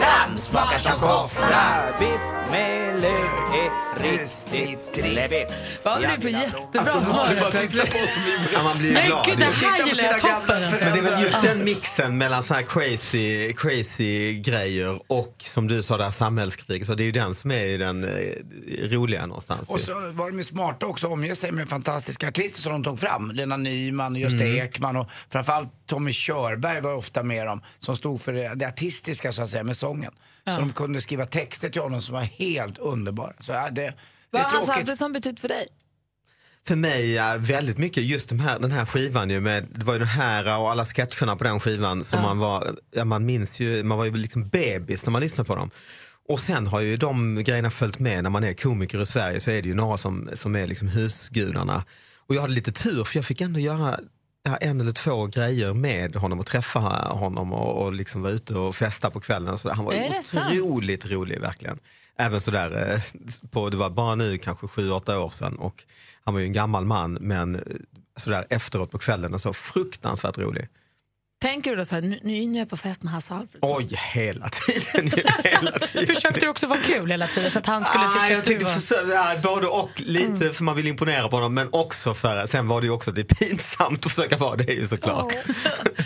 Lamm 0.01 0.39
smakar 0.39 0.79
som 0.79 0.93
kofta. 0.93 1.83
Biff 1.99 2.21
med 2.51 3.01
lök 3.01 3.49
är 3.55 4.03
riktigt 4.03 4.93
trevligt. 4.95 5.53
Vad 5.83 5.99
blir 5.99 6.09
på 6.21 6.29
jättebra 6.29 6.81
Alltså, 6.81 6.99
humör 6.99 7.15
man 7.15 7.27
helt 7.27 7.51
plötsligt. 7.51 8.19
Ja, 8.53 8.63
man 8.63 8.79
blir 8.79 8.93
Men 8.93 9.07
glad. 9.07 9.27
gud, 9.27 9.39
det 9.39 9.45
här 9.45 9.87
gillar 9.87 10.05
jag 10.05 10.19
toppen. 10.19 10.65
Alltså. 10.65 10.85
Men 10.85 10.93
det 10.93 10.99
är 10.99 11.03
väl 11.03 11.23
just 11.23 11.43
den 11.43 11.65
mixen 11.65 12.19
mellan 12.19 12.43
så 12.43 12.55
här 12.55 12.63
crazy, 12.63 13.53
crazy 13.53 14.41
grejer 14.41 15.01
och 15.07 15.35
som 15.39 15.69
du 15.69 15.83
sa 15.83 15.97
där 15.97 16.11
samhällskritik. 16.11 16.87
Så 16.87 16.95
det 16.95 17.03
är 17.03 17.07
ju 17.07 17.13
den 17.13 17.35
som 17.35 17.51
är 17.51 17.79
den 17.79 18.05
eh, 18.05 18.91
roliga 18.91 19.27
någonstans. 19.27 19.69
Och 19.69 19.79
ju. 19.79 19.85
så 19.85 19.95
var 20.13 20.31
de 20.31 20.37
ju 20.39 20.45
smarta 20.45 20.87
också, 20.87 21.09
omger 21.09 21.35
sig 21.35 21.53
med 21.53 21.69
fantastiska 21.69 22.29
artister 22.29 22.61
som 22.63 22.73
de 22.73 22.85
tog 22.85 23.01
fram. 23.01 23.31
Lena 23.31 23.57
Nyman, 23.57 24.13
och 24.13 24.19
Gösta 24.19 24.45
Mm. 24.45 24.57
Ekman 24.67 24.97
och 24.97 25.11
framförallt 25.33 25.69
Tommy 25.87 26.13
Körberg 26.13 26.81
var 26.81 26.95
ofta 26.95 27.23
med 27.23 27.47
dem. 27.47 27.63
Som 27.87 27.97
stod 27.97 28.21
för 28.21 28.33
det, 28.33 28.55
det 28.55 28.69
artistiska 28.69 29.33
så 29.33 29.43
att 29.43 29.51
säga 29.51 29.65
med 29.65 29.77
sången. 29.77 30.13
Ja. 30.45 30.53
Så 30.53 30.61
de 30.61 30.73
kunde 30.73 31.01
skriva 31.01 31.27
texter 31.27 31.69
till 31.69 31.83
honom 31.83 32.03
som 32.03 32.15
var 32.15 32.23
helt 32.23 32.79
underbara. 32.79 33.33
Så 33.41 33.53
ja, 33.53 33.71
det, 33.71 33.83
det 33.83 33.95
Vad 34.31 34.43
har 34.43 34.49
tråkigt. 34.49 34.69
Alfredsson 34.69 35.13
betytt 35.13 35.41
för 35.41 35.49
dig? 35.49 35.69
För 36.67 36.77
mig 36.77 37.13
ja, 37.13 37.37
väldigt 37.39 37.79
mycket 37.79 38.03
just 38.03 38.29
de 38.29 38.41
här, 38.41 38.59
den 38.59 38.73
här 38.73 38.85
skivan 38.85 39.31
ju 39.31 39.41
med, 39.41 39.67
det 39.75 39.85
var 39.85 39.93
ju 39.93 39.99
den 39.99 40.09
här 40.09 40.59
och 40.59 40.71
alla 40.71 40.85
sketcherna 40.85 41.37
på 41.37 41.45
den 41.45 41.61
skivan 41.61 42.05
som 42.05 42.23
man 42.23 42.39
var, 42.39 42.77
ja, 42.95 43.05
man 43.05 43.27
minns 43.27 43.61
ju, 43.61 43.85
man 43.85 43.99
var 43.99 44.05
ju 44.05 44.17
liksom 44.17 44.49
bebis 44.49 45.07
när 45.07 45.11
man 45.11 45.23
lyssnade 45.23 45.47
på 45.47 45.57
dem. 45.57 45.71
Och 46.29 46.41
sen 46.41 46.67
har 46.67 46.81
ju 46.81 46.97
de 46.97 47.43
grejerna 47.45 47.71
följt 47.71 47.99
med 47.99 48.23
när 48.23 48.31
man 48.31 48.45
är 48.45 48.55
komiker 48.55 49.03
i 49.03 49.07
Sverige 49.07 49.41
så 49.41 49.51
är 49.51 49.63
det 49.63 49.69
ju 49.69 49.75
några 49.75 49.97
som, 49.97 50.31
som 50.35 50.57
är 50.57 50.67
liksom 50.67 50.89
husgudarna. 50.89 51.85
Och 52.29 52.35
jag 52.35 52.43
hade 52.43 52.55
lite 52.55 52.73
tur 52.73 53.05
för 53.05 53.19
jag 53.19 53.25
fick 53.25 53.41
ändå 53.41 53.61
göra 53.61 54.01
ja, 54.47 54.57
en 54.57 54.81
eller 54.81 54.93
två 54.93 55.27
grejer 55.27 55.75
med 55.75 56.17
honom 56.17 56.41
och 56.41 56.47
träffa 56.47 56.81
honom 57.11 57.53
och, 57.53 57.83
och 57.83 57.93
liksom 57.93 58.23
vara 58.23 58.33
ute 58.33 58.55
och 58.55 58.77
festa 58.77 59.11
på 59.11 59.21
kvällen. 59.21 59.55
Och 59.55 59.61
så 59.61 59.69
där. 59.69 59.75
Han 59.75 59.85
var 59.85 59.93
det 59.93 60.23
sant? 60.23 60.61
otroligt 60.61 61.11
rolig 61.11 61.41
verkligen. 61.41 61.79
Även 62.19 62.41
sådär, 62.41 62.93
eh, 62.93 63.01
på, 63.51 63.71
det 63.71 63.77
var 63.77 63.91
bara 63.91 64.15
nu 64.15 64.39
kanske 64.39 64.69
sju, 64.69 64.91
åtta 64.91 65.21
år 65.21 65.31
sedan 65.31 65.57
och 65.57 65.85
han 66.25 66.35
var 66.35 66.41
ju 66.41 66.47
en 66.47 66.53
gammal 66.53 66.85
man 66.85 67.13
men 67.13 67.55
eh, 67.55 67.61
sådär 68.17 68.47
efteråt 68.51 68.91
på 68.91 68.99
kvällen 68.99 69.35
och 69.35 69.41
så 69.41 69.53
fruktansvärt 69.53 70.39
rolig. 70.39 70.69
Tänker 71.43 71.71
du 71.71 71.77
då 71.77 71.85
så 71.85 71.95
här, 71.95 72.03
nu, 72.03 72.21
nu 72.23 72.55
är 72.55 72.59
jag 72.59 72.71
på 72.71 72.77
fest 72.77 73.03
med 73.03 73.13
Hasse 73.13 73.35
Alfredsson? 73.35 73.71
Oj, 73.79 73.89
hela 74.15 74.49
tiden. 74.49 75.11
hela 75.45 75.71
tiden. 75.87 76.15
Försökte 76.15 76.41
du 76.41 76.49
också 76.49 76.67
vara 76.67 76.79
kul 76.79 77.11
hela 77.11 77.27
tiden 77.27 77.51
så 77.51 77.59
att 77.59 77.67
han 77.67 77.85
skulle 77.85 78.05
tycka 78.05 78.21
Ah, 78.21 78.29
jag 78.29 78.39
att 78.39 78.45
du 78.45 78.59
var... 78.59 78.71
försöka, 78.71 79.13
ja, 79.15 79.35
både 79.43 79.67
och, 79.67 79.91
lite 79.97 80.53
för 80.53 80.65
man 80.65 80.77
vill 80.77 80.87
imponera 80.87 81.29
på 81.29 81.37
honom 81.37 81.55
men 81.55 81.69
också 81.73 82.15
för, 82.15 82.47
sen 82.47 82.69
var 82.69 82.81
det 82.81 82.87
ju 82.87 82.93
också 82.93 83.13
det 83.13 83.21
är 83.21 83.35
pinsamt 83.35 84.07
att 84.07 84.13
försöka 84.13 84.37
vara 84.37 84.57
det 84.57 84.73
ju 84.73 84.87
såklart. 84.87 85.35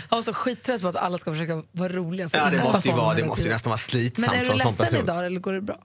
Jag 0.09 0.17
var 0.17 0.21
så 0.21 0.33
skittrött 0.33 0.81
på 0.81 0.87
att 0.87 0.95
alla 0.95 1.17
ska 1.17 1.31
försöka 1.31 1.63
vara 1.71 1.93
roliga. 1.93 2.29
för 2.29 2.37
Ja 2.37 2.49
det 2.49 2.63
måste 2.63 2.89
ju 2.89 2.95
vara, 2.95 3.13
det 3.13 3.25
måste 3.25 3.43
ju 3.43 3.49
nästan 3.49 3.69
vara 3.69 3.77
slitsamt 3.77 4.27
Men 4.27 4.39
är 4.39 4.45
du 4.45 4.53
ledsen 4.53 4.95
idag 4.99 5.25
eller 5.25 5.39
går 5.39 5.53
det 5.53 5.61
bra? 5.61 5.77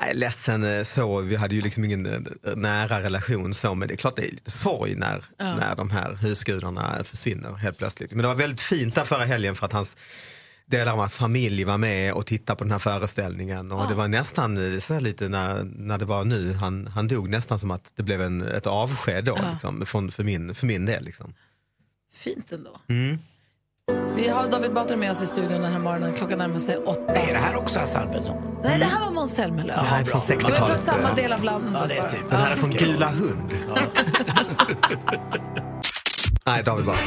Nej, 0.00 0.14
ledsen 0.14 0.64
eh, 0.64 0.82
så, 0.82 1.20
vi 1.20 1.36
hade 1.36 1.54
ju 1.54 1.60
liksom 1.60 1.84
ingen 1.84 2.06
eh, 2.06 2.56
nära 2.56 3.02
relation 3.02 3.54
så, 3.54 3.74
men 3.74 3.88
det 3.88 3.94
är 3.94 3.96
klart 3.96 4.16
det 4.16 4.22
är 4.26 4.30
lite 4.30 4.50
sorg 4.50 4.94
när, 4.94 5.24
Ja. 5.38 5.56
när 5.56 5.76
de 5.76 5.90
här 5.90 6.14
husgudarna 6.14 7.04
försvinner 7.04 7.52
helt 7.54 7.78
plötsligt. 7.78 8.10
Men 8.12 8.22
det 8.22 8.28
var 8.28 8.34
väldigt 8.34 8.60
fint 8.62 8.94
där 8.94 9.04
förra 9.04 9.24
helgen 9.24 9.54
för 9.54 9.66
att 9.66 9.72
hans 9.72 9.96
delar 10.66 10.92
av 10.92 10.98
hans 10.98 11.14
familj 11.14 11.64
var 11.64 11.78
med 11.78 12.12
och 12.12 12.26
tittade 12.26 12.56
på 12.56 12.64
den 12.64 12.70
här 12.72 12.78
föreställningen 12.78 13.72
och 13.72 13.80
Ja. 13.80 13.86
det 13.88 13.94
var 13.94 14.08
nästan 14.08 14.72
eh, 14.74 14.78
så 14.78 15.00
lite 15.00 15.28
när, 15.28 15.64
när 15.64 15.98
det 15.98 16.04
var 16.04 16.24
nu, 16.24 16.52
han, 16.52 16.86
han 16.86 17.08
dog 17.08 17.28
nästan 17.28 17.58
som 17.58 17.70
att 17.70 17.92
det 17.96 18.02
blev 18.02 18.22
en, 18.22 18.42
ett 18.42 18.66
avsked 18.66 19.24
då 19.24 19.34
Ja. 19.38 19.52
liksom, 19.52 19.86
från, 19.86 20.10
för, 20.10 20.24
min, 20.24 20.54
för 20.54 20.66
min 20.66 20.86
del. 20.86 21.04
Liksom. 21.04 21.34
Fint 22.14 22.52
ändå. 22.52 22.80
Mm. 22.88 23.18
Vi 24.16 24.28
har 24.28 24.48
David 24.50 24.74
Batra 24.74 24.96
med 24.96 25.10
oss 25.10 25.22
i 25.22 25.26
studion 25.26 25.62
den 25.62 25.72
här 25.72 25.78
morgonen. 25.78 26.12
Klockan 26.12 26.38
närmar 26.38 26.58
sig 26.58 26.76
åtta. 26.76 27.12
Är 27.14 27.32
det 27.32 27.38
här 27.38 27.56
också 27.56 27.78
Hasse 27.78 27.98
Alfredson? 27.98 28.36
Nej, 28.64 28.78
det 28.78 28.84
här 28.84 29.00
var 29.00 29.10
Måns 29.10 29.32
Zelmerlöw. 29.34 29.76
Det 29.76 29.84
här 29.86 30.00
är 30.00 30.04
från 30.04 30.20
Det 30.28 30.34
var 30.34 30.50
från 30.50 30.56
60-talet. 30.56 30.80
samma 30.80 31.14
del 31.14 31.32
av 31.32 31.44
landet. 31.44 31.72
Ja, 31.74 31.86
det 31.88 31.96
är 31.98 32.08
typ. 32.08 32.30
Den 32.30 32.40
här 32.40 32.52
är 32.52 32.56
från 32.56 32.70
Gula 32.70 33.06
hund. 33.10 33.50
Nej, 36.46 36.62
David 36.64 36.86
Batra. 36.86 37.00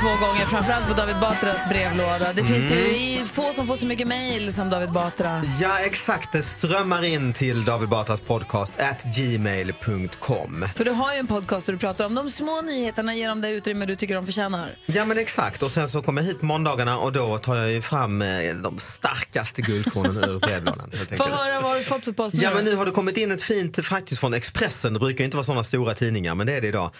Två 0.00 0.08
gånger, 0.08 0.46
framförallt 0.46 0.88
på 0.88 0.94
David 0.94 1.16
Batras 1.20 1.68
brevlåda. 1.68 2.32
Det 2.32 2.44
finns 2.44 2.70
ju 2.70 2.74
i- 2.76 3.24
få 3.26 3.52
som 3.52 3.66
får 3.66 3.76
så 3.76 3.86
mycket 3.86 4.08
mejl 4.08 4.52
som 4.52 4.70
David 4.70 4.92
Batra. 4.92 5.42
Ja, 5.60 5.78
exakt. 5.78 6.32
Det 6.32 6.42
strömmar 6.42 7.04
in 7.04 7.32
till 7.32 7.64
David 7.64 7.88
Batras 7.88 8.20
podcast 8.20 8.74
at 8.80 9.02
gmail.com. 9.16 10.68
För 10.76 10.84
du 10.84 10.90
har 10.90 11.12
ju 11.12 11.18
en 11.18 11.26
podcast 11.26 11.66
där 11.66 11.72
du 11.72 11.78
pratar 11.78 12.06
om 12.06 12.14
de 12.14 12.30
små 12.30 12.60
nyheterna, 12.62 13.14
ger 13.14 13.28
dem 13.28 13.40
det 13.40 13.50
utrymme 13.50 13.86
du 13.86 13.96
tycker 13.96 14.14
de 14.14 14.26
förtjänar. 14.26 14.70
Ja 14.86 15.04
men 15.04 15.18
exakt 15.18 15.62
och 15.62 15.70
sen 15.70 15.88
så 15.88 16.02
kommer 16.02 16.22
jag 16.22 16.26
hit 16.28 16.42
måndagarna 16.42 16.98
och 16.98 17.12
då 17.12 17.38
tar 17.38 17.56
jag 17.56 17.70
ju 17.72 17.82
fram 17.82 18.22
eh, 18.22 18.54
de 18.54 18.78
starkaste 18.78 19.62
guldkornen 19.62 20.24
ur 20.30 20.38
brevlådan. 20.38 20.90
Få 21.16 21.24
höra 21.28 21.60
vad 21.60 21.76
du 21.76 21.84
fått 21.84 22.04
för 22.04 22.12
post 22.12 22.36
nu 22.36 22.42
Ja 22.42 22.50
men 22.54 22.64
nu 22.64 22.74
har 22.76 22.84
det 22.86 22.90
kommit 22.92 23.16
in 23.16 23.30
ett 23.32 23.42
fint 23.42 23.86
faktiskt 23.86 24.20
från 24.20 24.34
Expressen, 24.34 24.92
det 24.92 25.00
brukar 25.00 25.18
ju 25.18 25.24
inte 25.24 25.36
vara 25.36 25.44
sådana 25.44 25.64
stora 25.64 25.94
tidningar 25.94 26.34
men 26.34 26.46
det 26.46 26.52
är 26.52 26.60
det 26.60 26.68
idag. 26.68 26.90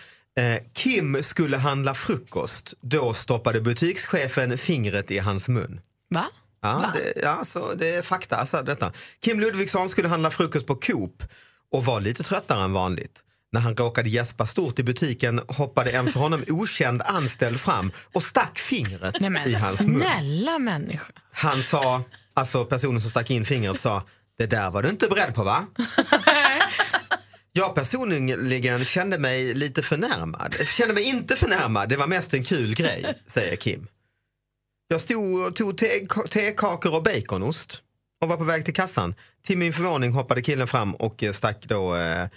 Eh, 0.40 0.58
Kim 0.74 1.22
skulle 1.22 1.56
handla 1.56 1.94
frukost, 1.94 2.74
då 2.80 3.12
stoppade 3.14 3.60
butikschefen 3.60 4.58
fingret 4.58 5.10
i 5.10 5.18
hans 5.18 5.48
mun. 5.48 5.80
Va? 6.10 6.26
Ja, 6.62 6.92
det, 6.94 7.20
ja 7.22 7.44
så 7.44 7.74
det 7.74 7.88
är 7.94 8.02
fakta. 8.02 8.36
Alltså, 8.36 8.62
detta. 8.62 8.92
Kim 9.24 9.40
Ludvigsson 9.40 9.88
skulle 9.88 10.08
handla 10.08 10.30
frukost 10.30 10.66
på 10.66 10.74
Coop 10.74 11.22
och 11.72 11.84
var 11.84 12.00
lite 12.00 12.22
tröttare 12.22 12.64
än 12.64 12.72
vanligt. 12.72 13.20
När 13.52 13.60
han 13.60 13.76
råkade 13.76 14.08
gäspa 14.08 14.46
stort 14.46 14.78
i 14.78 14.82
butiken 14.82 15.40
hoppade 15.48 15.90
en 15.90 16.08
för 16.08 16.20
honom 16.20 16.44
okänd 16.48 17.02
anställd 17.02 17.60
fram 17.60 17.92
och 18.12 18.22
stack 18.22 18.58
fingret 18.58 19.16
Nej 19.20 19.30
men 19.30 19.48
i 19.48 19.54
hans 19.54 19.80
mun. 19.80 20.00
snälla 20.00 20.58
människa. 20.58 21.12
Han 21.32 21.62
sa, 21.62 22.02
alltså 22.34 22.64
personen 22.64 23.00
som 23.00 23.10
stack 23.10 23.30
in 23.30 23.44
fingret 23.44 23.80
sa, 23.80 24.02
det 24.38 24.46
där 24.46 24.70
var 24.70 24.82
du 24.82 24.88
inte 24.88 25.08
beredd 25.08 25.34
på 25.34 25.44
va? 25.44 25.66
Jag 27.52 27.74
personligen 27.74 28.84
kände 28.84 29.18
mig 29.18 29.54
lite 29.54 29.82
förnärmad. 29.82 30.56
Jag 30.58 30.66
kände 30.68 30.94
mig 30.94 31.02
inte 31.04 31.36
förnärmad, 31.36 31.88
det 31.88 31.96
var 31.96 32.06
mest 32.06 32.34
en 32.34 32.44
kul 32.44 32.74
grej, 32.74 33.14
säger 33.26 33.56
Kim. 33.56 33.86
Jag 34.88 35.00
stod 35.00 35.46
och 35.46 35.56
tog 35.56 35.78
te- 35.78 36.06
tekakor 36.30 36.94
och 36.94 37.02
baconost 37.02 37.82
och 38.22 38.28
var 38.28 38.36
på 38.36 38.44
väg 38.44 38.64
till 38.64 38.74
kassan. 38.74 39.14
Till 39.46 39.58
min 39.58 39.72
förvåning 39.72 40.12
hoppade 40.12 40.42
killen 40.42 40.66
fram 40.68 40.94
och 40.94 41.24
stack 41.32 41.64
då 41.66 41.96
eh, 41.96 42.28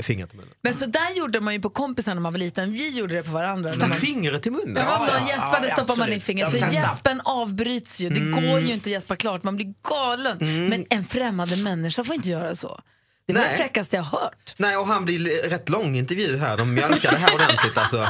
fingret 0.00 0.34
i 0.34 0.36
munnen. 0.36 0.52
Men 0.62 0.74
så 0.74 0.86
där 0.86 1.16
gjorde 1.16 1.40
man 1.40 1.54
ju 1.54 1.60
på 1.60 1.70
kompisar 1.70 2.14
när 2.14 2.22
man 2.22 2.32
var 2.32 2.38
liten. 2.38 2.72
Vi 2.72 2.98
gjorde 2.98 3.14
det 3.14 3.22
på 3.22 3.30
varandra. 3.30 3.72
Stack 3.72 3.88
man- 3.88 3.98
fingret 3.98 4.46
i 4.46 4.50
munnen? 4.50 4.72
Men 4.72 4.86
om 4.86 5.06
någon 5.06 5.28
gäspade 5.28 5.66
ja, 5.68 5.74
stoppar 5.74 5.96
man 5.96 6.12
in 6.12 6.20
fingret. 6.20 6.50
För 6.50 6.58
gäspen 6.58 7.20
avbryts 7.24 8.00
ju. 8.00 8.08
Det 8.08 8.20
Mm. 8.20 8.50
går 8.50 8.60
ju 8.60 8.72
inte 8.72 8.88
att 8.88 8.92
gäspa 8.92 9.16
klart. 9.16 9.42
Man 9.42 9.56
blir 9.56 9.74
galen. 9.82 10.38
Men 10.68 10.86
en 10.90 11.04
främmande 11.04 11.56
människa 11.56 12.04
får 12.04 12.14
inte 12.14 12.28
göra 12.28 12.54
så. 12.54 12.80
Det 13.26 13.32
var 13.32 13.42
det 13.42 13.56
fräckaste 13.56 13.96
jag 13.96 14.02
hört. 14.02 14.54
Nej, 14.56 14.76
och 14.76 14.86
han 14.86 15.04
blir 15.04 15.42
rätt 15.48 15.68
lång 15.68 15.96
intervju 15.96 16.36
här. 16.38 16.56
De 16.56 16.74
mjölkar 16.74 17.10
det 17.12 17.18
här 17.18 17.34
ordentligt. 17.34 17.78
Alltså. 17.78 18.08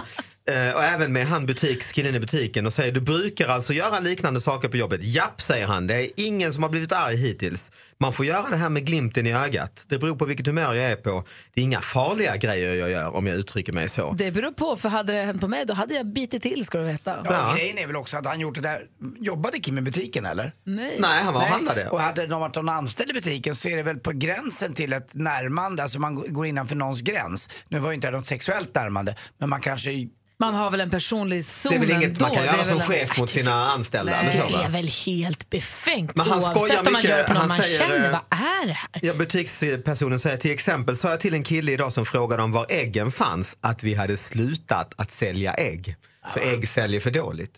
Eh, 0.51 0.75
och 0.75 0.85
även 0.85 1.13
med 1.13 1.27
han 1.27 1.47
butikskillen 1.47 2.15
i 2.15 2.21
butiken 2.21 2.67
och 2.67 2.73
säger 2.73 2.93
du 2.93 3.01
brukar 3.01 3.49
alltså 3.49 3.73
göra 3.73 4.01
liknande 4.01 4.41
saker 4.41 4.69
på 4.69 4.77
jobbet. 4.77 5.01
Japp, 5.03 5.41
säger 5.41 5.67
han. 5.67 5.87
Det 5.87 5.95
är 5.95 6.11
ingen 6.17 6.53
som 6.53 6.63
har 6.63 6.71
blivit 6.71 6.93
arg 6.93 7.17
hittills. 7.17 7.73
Man 7.99 8.13
får 8.13 8.27
göra 8.27 8.51
det 8.51 8.57
här 8.57 8.69
med 8.69 8.87
glimten 8.87 9.27
i 9.27 9.33
ögat. 9.35 9.85
Det 9.89 9.99
beror 9.99 10.17
på 10.17 10.25
vilket 10.25 10.47
humör 10.47 10.75
jag 10.75 10.91
är 10.91 10.97
på. 10.97 11.25
Det 11.55 11.61
är 11.61 11.65
inga 11.65 11.81
farliga 11.81 12.37
grejer 12.37 12.75
jag 12.75 12.91
gör 12.91 13.17
om 13.17 13.27
jag 13.27 13.37
uttrycker 13.37 13.73
mig 13.73 13.89
så. 13.89 14.13
Det 14.13 14.31
beror 14.31 14.51
på, 14.51 14.77
för 14.77 14.89
hade 14.89 15.13
det 15.13 15.25
hänt 15.25 15.41
på 15.41 15.49
mig 15.49 15.65
då 15.67 15.75
hade 15.75 15.95
jag 15.95 16.07
bitit 16.07 16.43
till 16.43 16.65
ska 16.65 16.79
du 16.79 16.85
veta. 16.85 17.17
Ja, 17.25 17.55
Grejen 17.57 17.79
är 17.79 17.87
väl 17.87 17.97
också 17.97 18.17
att 18.17 18.27
han 18.27 18.41
gjort 18.41 18.55
det 18.55 18.61
där. 18.61 18.83
Jobbade 19.21 19.59
Kim 19.59 19.79
i 19.79 19.81
butiken 19.81 20.27
eller? 20.27 20.53
Nej. 20.65 20.97
Nej, 20.99 21.23
han 21.23 21.35
var 21.35 21.41
och 21.41 21.47
handlade. 21.47 21.89
Och 21.89 22.01
hade 22.01 22.27
de 22.27 22.41
varit 22.41 22.55
någon 22.55 22.69
anställd 22.69 23.11
i 23.11 23.15
butiken 23.15 23.55
så 23.55 23.69
är 23.69 23.77
det 23.77 23.83
väl 23.83 23.99
på 23.99 24.11
gränsen 24.13 24.75
till 24.75 24.93
ett 24.93 25.15
närmande. 25.15 25.83
Alltså 25.83 25.99
man 25.99 26.35
går 26.35 26.47
innanför 26.47 26.77
någons 26.77 27.01
gräns. 27.01 27.49
Nu 27.69 27.79
var 27.79 27.91
ju 27.91 27.95
inte 27.95 28.11
det 28.11 28.17
något 28.17 28.27
sexuellt 28.27 28.75
närmande, 28.75 29.17
men 29.39 29.49
man 29.49 29.61
kanske 29.61 30.09
Man 30.43 30.55
har 30.55 30.71
väl 30.71 30.81
en 30.81 30.91
personlig 30.91 31.45
zon 31.45 31.71
Det 31.71 31.77
är 31.77 31.81
väl 31.81 31.91
inget 31.91 32.05
ändå. 32.05 32.21
man 32.21 32.35
kan 32.35 32.45
göra 32.45 32.65
som 32.65 32.81
en- 32.81 32.87
chef 32.87 33.19
mot 33.19 33.31
sina 33.31 33.71
anställda. 33.73 34.15
eller 34.17 34.33
så, 34.33 34.57
Det 34.59 34.65
är 34.65 34.69
väl 34.69 34.89
helt 35.07 35.51
befängt 35.51 36.17
Men 36.17 36.27
han 36.29 36.39
oavsett 36.39 36.87
om 36.87 36.93
man 36.93 37.03
gör 37.03 37.19
det 37.19 37.25
på 37.25 37.35
någon 37.35 37.49
man 37.49 37.59
säger, 37.63 37.79
känner. 37.79 38.05
eh, 38.05 38.11
Vad 38.31 38.39
är 38.41 38.67
det 38.67 38.73
här? 38.73 38.89
Ja, 39.03 39.15
butikspersonen 39.15 40.19
säger 40.19 40.37
till 40.37 40.51
exempel 40.51 40.97
sa 40.97 41.11
jag 41.11 41.21
till 41.21 41.35
en 41.35 41.43
kille 41.43 41.73
idag 41.73 41.93
som 41.93 42.07
frågade 42.07 42.43
om 42.43 42.53
var 42.53 42.67
äggen 42.69 43.13
fanns 43.13 43.57
att 43.61 43.83
vi 43.83 43.95
hade 43.95 44.17
slutat 44.17 44.93
att 44.97 45.11
sälja 45.11 45.55
ägg. 45.55 45.97
För 46.35 46.41
ägg 46.41 46.69
säljer 46.69 47.01
för 47.01 47.11
dåligt. 47.11 47.53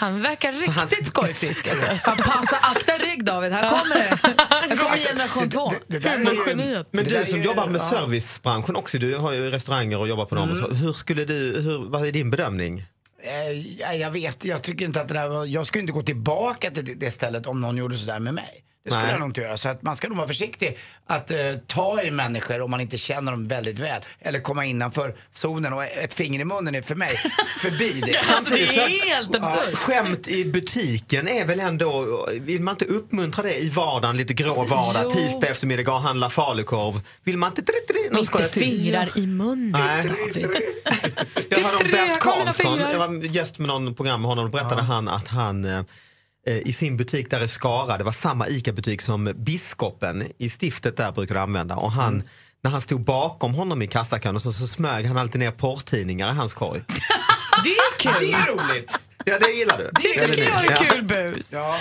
Han 0.00 0.22
verkar 0.22 0.52
riktigt 0.52 0.74
han- 0.74 1.04
skojfisk. 1.04 1.68
Alltså. 1.68 1.86
Fan, 1.86 2.16
passa, 2.16 2.56
akta 2.56 2.92
rygg 2.92 3.24
David, 3.24 3.52
här 3.52 3.68
kommer 3.68 3.94
det. 3.94 4.18
Här 4.50 4.76
kommer 4.76 4.96
generation 5.08 5.50
två. 5.50 5.72
det 5.86 5.98
ju- 5.98 6.08
Humorgeniet. 6.18 6.88
Men 6.90 7.04
Det 7.04 7.20
du 7.20 7.26
som 7.26 7.40
är- 7.40 7.44
jobbar 7.44 7.66
med 7.66 7.80
ja. 7.80 7.90
servicebranschen 7.90 8.76
också, 8.76 8.98
du 8.98 9.16
har 9.16 9.32
ju 9.32 9.50
restauranger 9.50 9.98
och 9.98 10.08
jobbar 10.08 10.24
på 10.24 10.34
dem. 10.34 10.50
Och 10.50 10.56
så. 10.56 10.68
Hur 10.68 10.92
skulle 10.92 11.24
du, 11.24 11.60
hur, 11.60 11.90
vad 11.90 12.06
är 12.06 12.12
din 12.12 12.30
bedömning? 12.30 12.84
Eh, 13.22 13.50
ja, 13.80 13.92
jag 13.94 14.10
vet, 14.10 14.44
jag 14.44 14.62
tycker 14.62 14.84
inte 14.84 15.00
att 15.00 15.08
det 15.08 15.14
där 15.14 15.28
var, 15.28 15.44
jag 15.46 15.66
skulle 15.66 15.80
inte 15.80 15.92
gå 15.92 16.02
tillbaka 16.02 16.70
till 16.70 16.84
det, 16.84 16.94
det 16.94 17.10
stället 17.10 17.46
om 17.46 17.60
någon 17.60 17.76
gjorde 17.76 17.96
sådär 17.98 18.18
med 18.18 18.34
mig. 18.34 18.64
Det 18.84 18.90
skulle 18.90 19.02
Nej. 19.02 19.12
jag 19.12 19.20
nog 19.20 19.28
inte 19.28 19.40
göra. 19.40 19.56
Så 19.56 19.68
att 19.68 19.82
man 19.82 19.96
ska 19.96 20.08
nog 20.08 20.16
vara 20.16 20.26
försiktig 20.26 20.78
att 21.06 21.30
eh, 21.30 21.38
ta 21.66 22.02
i 22.02 22.10
människor 22.10 22.60
om 22.60 22.70
man 22.70 22.80
inte 22.80 22.98
känner 22.98 23.32
dem 23.32 23.48
väldigt 23.48 23.78
väl. 23.78 24.02
Eller 24.20 24.40
komma 24.40 24.64
innanför 24.64 25.14
zonen 25.30 25.72
och 25.72 25.84
ett 25.84 26.14
finger 26.14 26.40
i 26.40 26.44
munnen 26.44 26.74
är 26.74 26.82
för 26.82 26.94
mig 26.94 27.16
förbi 27.60 28.00
det. 28.06 28.18
Alltså, 28.36 28.54
det 28.54 28.62
är 28.62 28.66
så- 28.66 29.06
helt 29.14 29.36
absurt. 29.36 29.74
Skämt 29.76 30.28
i 30.28 30.44
butiken 30.44 31.28
är 31.28 31.44
väl 31.44 31.60
ändå, 31.60 32.28
vill 32.30 32.60
man 32.60 32.74
inte 32.74 32.84
uppmuntra 32.84 33.42
det 33.42 33.58
i 33.58 33.68
vardagen, 33.68 34.16
lite 34.16 34.34
grå 34.34 34.64
vardag, 34.64 35.02
Jo. 35.04 35.10
tisdag 35.10 35.46
eftermiddag 35.48 35.92
och 35.92 36.00
handla 36.00 36.30
falukorv. 36.30 37.00
Vill 37.24 37.36
man 37.38 37.50
inte, 37.50 37.62
någon 38.10 38.24
till. 38.48 38.60
fingrar 38.62 39.18
i 39.18 39.26
munnen, 39.26 39.70
Nej. 39.70 40.02
David. 40.08 40.46
Jag 41.48 41.58
hörde 41.60 41.84
om 41.84 41.90
Bert 41.90 42.20
Karlsson, 42.20 42.78
jag 42.80 42.98
var 42.98 43.24
gäst 43.24 43.58
med 43.58 43.68
någon 43.68 43.94
program 43.94 44.20
med 44.22 44.28
honom 44.28 44.44
och 44.44 44.50
berättade 44.50 44.82
han 44.82 45.08
att 45.08 45.28
han 45.28 45.64
eh, 45.64 45.82
i 46.50 46.72
sin 46.72 46.96
butik 46.96 47.30
där 47.30 47.44
i 47.44 47.48
Skara, 47.48 47.98
det 47.98 48.04
var 48.04 48.12
samma 48.12 48.48
ICA-butik 48.48 49.00
som 49.00 49.32
biskopen 49.36 50.24
i 50.38 50.48
stiftet 50.50 50.96
där 50.96 51.12
brukade 51.12 51.40
använda 51.40 51.76
och 51.76 51.92
han 51.92 52.14
Mm. 52.14 52.26
när 52.62 52.70
han 52.70 52.80
stod 52.80 53.00
bakom 53.04 53.54
honom 53.54 53.82
i 53.82 53.86
kassakön 53.86 54.34
och 54.34 54.42
så, 54.42 54.52
så 54.52 54.66
smög 54.66 55.06
han 55.06 55.16
alltid 55.18 55.38
ner 55.38 55.50
porrtidningar 55.50 56.32
i 56.32 56.34
hans 56.34 56.54
korg. 56.54 56.80
Det 57.64 57.70
är 57.70 57.98
kul. 57.98 58.12
Det 58.20 58.32
är 58.32 58.46
roligt. 58.46 58.92
Ja, 59.24 59.38
det 59.40 59.50
gillar 59.50 59.78
du. 59.78 59.84
Det 59.84 60.00
tycker 60.00 60.50
jag 60.50 60.64
är 60.64 60.76
kul 60.76 61.02
bus. 61.04 61.52
Ja. 61.52 61.76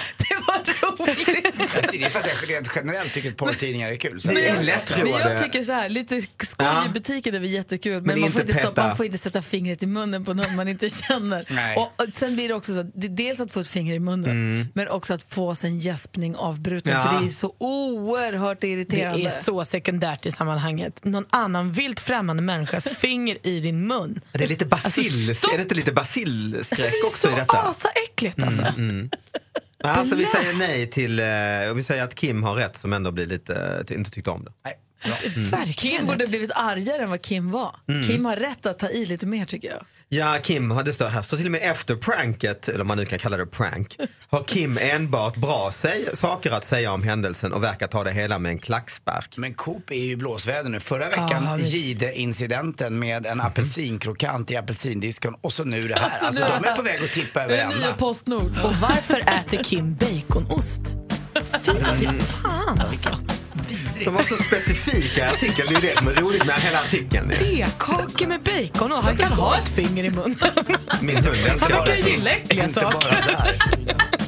Det. 0.97 1.91
Det 1.91 2.03
är 2.03 2.09
för 2.09 2.19
att 2.19 2.27
jag 2.41 2.49
rent 2.55 2.71
generellt 2.75 3.13
tycker 3.13 3.29
att 3.29 3.37
porrtidningar 3.37 3.89
är 3.89 3.95
kul. 3.95 4.21
Så 4.21 4.31
Ni 4.31 4.39
är 4.41 4.55
Men 4.55 4.65
jag 5.31 5.43
tycker 5.43 5.63
så 5.63 5.73
här, 5.73 5.89
lite 5.89 6.21
skoj 6.21 6.67
i 6.85 6.89
butiken 6.89 7.35
är 7.35 7.39
väl 7.39 7.49
jättekul 7.49 7.93
men, 7.93 8.03
Men 8.05 8.19
man, 8.21 8.31
får 8.31 8.41
inte 8.41 8.53
stoppa, 8.53 8.87
man 8.87 8.97
får 8.97 9.05
inte 9.05 9.17
sätta 9.17 9.41
fingret 9.41 9.83
i 9.83 9.85
munnen 9.85 10.25
på 10.25 10.33
någon 10.33 10.55
man 10.55 10.67
inte 10.67 10.89
känner. 11.07 11.45
Nej. 11.49 11.77
Och, 11.77 11.83
och 12.03 12.05
sen 12.13 12.35
blir 12.35 12.47
det 12.47 12.53
också 12.53 12.73
så 12.73 12.79
att 12.79 12.91
det 12.95 13.07
är 13.07 13.11
dels 13.11 13.39
att 13.39 13.51
få 13.51 13.59
ett 13.59 13.67
finger 13.67 13.93
i 13.93 13.99
munnen 13.99 14.67
men 14.73 14.87
också 14.87 15.13
att 15.13 15.23
få 15.23 15.55
sin 15.55 15.79
gäspning 15.79 16.35
avbruten 16.35 16.93
Mm. 16.93 17.05
Ja. 17.05 17.11
för 17.11 17.21
det 17.21 17.27
är 17.27 17.29
så 17.29 17.55
oerhört 17.57 18.61
Det 18.61 18.67
irriterande. 18.67 19.27
är 19.27 19.43
så 19.43 19.65
sekundärt 19.65 20.25
i 20.25 20.31
sammanhanget. 20.31 21.05
Någon 21.05 21.25
annan 21.29 21.71
vilt 21.71 21.99
främmande 21.99 22.43
människas 22.43 22.83
finger 22.97 23.37
i 23.47 23.59
din 23.59 23.87
mun. 23.87 24.21
Det 24.31 24.43
är 24.43 24.47
lite 24.47 24.65
basil, 24.65 25.29
Alltså, 25.29 25.51
är 25.51 25.55
det 25.57 25.61
inte 25.61 25.75
lite 25.75 25.91
basilskräck 25.91 26.79
Det 26.91 26.97
är 26.99 27.05
också 27.05 27.27
i 27.27 27.31
så 27.31 27.37
detta? 27.37 27.57
asäckligt 27.57 28.43
alltså. 28.43 28.61
Men 28.77 29.09
Alltså 29.83 30.15
vi 30.15 30.25
säger 30.25 30.53
nej 30.53 30.87
till, 30.89 31.19
eh, 31.19 31.71
och 31.71 31.77
vi 31.77 31.83
säger 31.83 32.03
att 32.03 32.15
Kim 32.15 32.43
har 32.43 32.55
rätt 32.55 32.77
som 32.77 32.93
ändå 32.93 33.11
blir 33.11 33.25
lite, 33.25 33.83
eh, 33.89 33.97
inte 33.97 34.11
tyckte 34.11 34.29
om 34.29 34.43
det. 34.45 34.51
Nej. 34.65 34.79
Verkligen. 35.51 35.97
Kim 35.97 36.05
borde 36.05 36.27
blivit 36.27 36.51
argare 36.55 37.03
än 37.03 37.09
vad 37.09 37.21
Kim 37.21 37.51
var. 37.51 37.75
Mm. 37.87 38.03
Kim 38.03 38.25
har 38.25 38.35
rätt 38.35 38.65
att 38.65 38.79
ta 38.79 38.89
i 38.89 39.05
lite 39.05 39.25
mer 39.25 39.45
tycker 39.45 39.67
jag. 39.67 39.85
Ja, 40.11 40.37
Kim, 40.43 40.81
det 40.85 40.93
står, 40.93 41.09
här 41.09 41.21
står 41.21 41.37
till 41.37 41.45
och 41.45 41.51
med 41.51 41.61
efter 41.71 41.95
pranket, 41.95 42.67
eller 42.67 42.81
om 42.81 42.87
man 42.87 42.97
nu 42.97 43.05
kan 43.05 43.19
kalla 43.19 43.37
det 43.37 43.45
prank, 43.45 43.97
har 44.29 44.43
Kim 44.43 44.77
enbart 44.81 45.35
bra 45.35 45.69
säg, 45.73 46.05
saker 46.13 46.51
att 46.51 46.63
säga 46.63 46.91
om 46.91 47.03
händelsen 47.03 47.53
och 47.53 47.63
verkar 47.63 47.87
ta 47.87 48.03
det 48.03 48.11
hela 48.11 48.39
med 48.39 48.49
en 48.51 48.57
klackspark. 48.57 49.37
Men 49.37 49.53
Coop 49.53 49.91
är 49.91 49.95
ju 50.05 50.15
blåsväder 50.15 50.69
nu. 50.69 50.79
Förra 50.79 51.09
veckan 51.09 51.57
visst. 51.57 51.73
Gide-incidenten 51.73 52.99
med 52.99 53.25
en 53.25 53.41
apelsinkrokant 53.41 54.51
i 54.51 54.57
apelsindisken 54.57 55.35
och 55.41 55.53
så 55.53 55.63
nu 55.63 55.87
det 55.87 55.95
här. 55.95 56.03
Alltså, 56.09 56.25
Alltså, 56.25 56.41
nu 56.43 56.47
är 56.49 56.59
de 56.61 56.69
är 56.69 56.75
på 56.75 56.81
väg 56.81 57.03
att 57.03 57.11
tippa 57.11 57.43
över 57.43 57.53
Det 57.55 57.61
är 57.61 57.67
nya 57.67 57.75
ända. 57.75 57.93
Postnord. 57.97 58.51
Och 58.63 58.75
varför 58.75 59.19
äter 59.19 59.63
Kim 59.63 59.95
baconost? 59.95 60.81
Fy 61.99 62.07
fan 62.19 62.81
alltså. 62.81 63.09
De 64.05 64.13
var 64.13 64.21
så 64.23 64.37
specifika 64.37 65.25
i 65.25 65.29
artikeln, 65.29 65.67
det 65.69 65.75
är 65.75 65.81
ju 65.81 65.87
det 65.87 65.97
som 65.97 66.07
är 66.07 66.13
roligt 66.13 66.45
med 66.45 66.55
hela 66.55 66.79
artikeln. 66.79 67.29
Tekakor 67.29 68.27
med 68.27 68.41
bacon 68.43 68.91
och 68.91 69.03
han 69.03 69.17
kan 69.17 69.31
ha 69.31 69.57
ett 69.57 69.69
finger 69.69 70.03
i 70.03 70.09
munnen. 70.09 70.35
Min 71.01 71.15
hund 71.15 71.27
Han 71.27 71.51
älskar 71.51 71.69
verkar 71.69 71.85
det. 72.03 72.09
gilla 72.09 72.29
äckliga 72.31 72.63
Inte 72.63 72.81
bara 72.81 72.91
saker. 73.01 73.55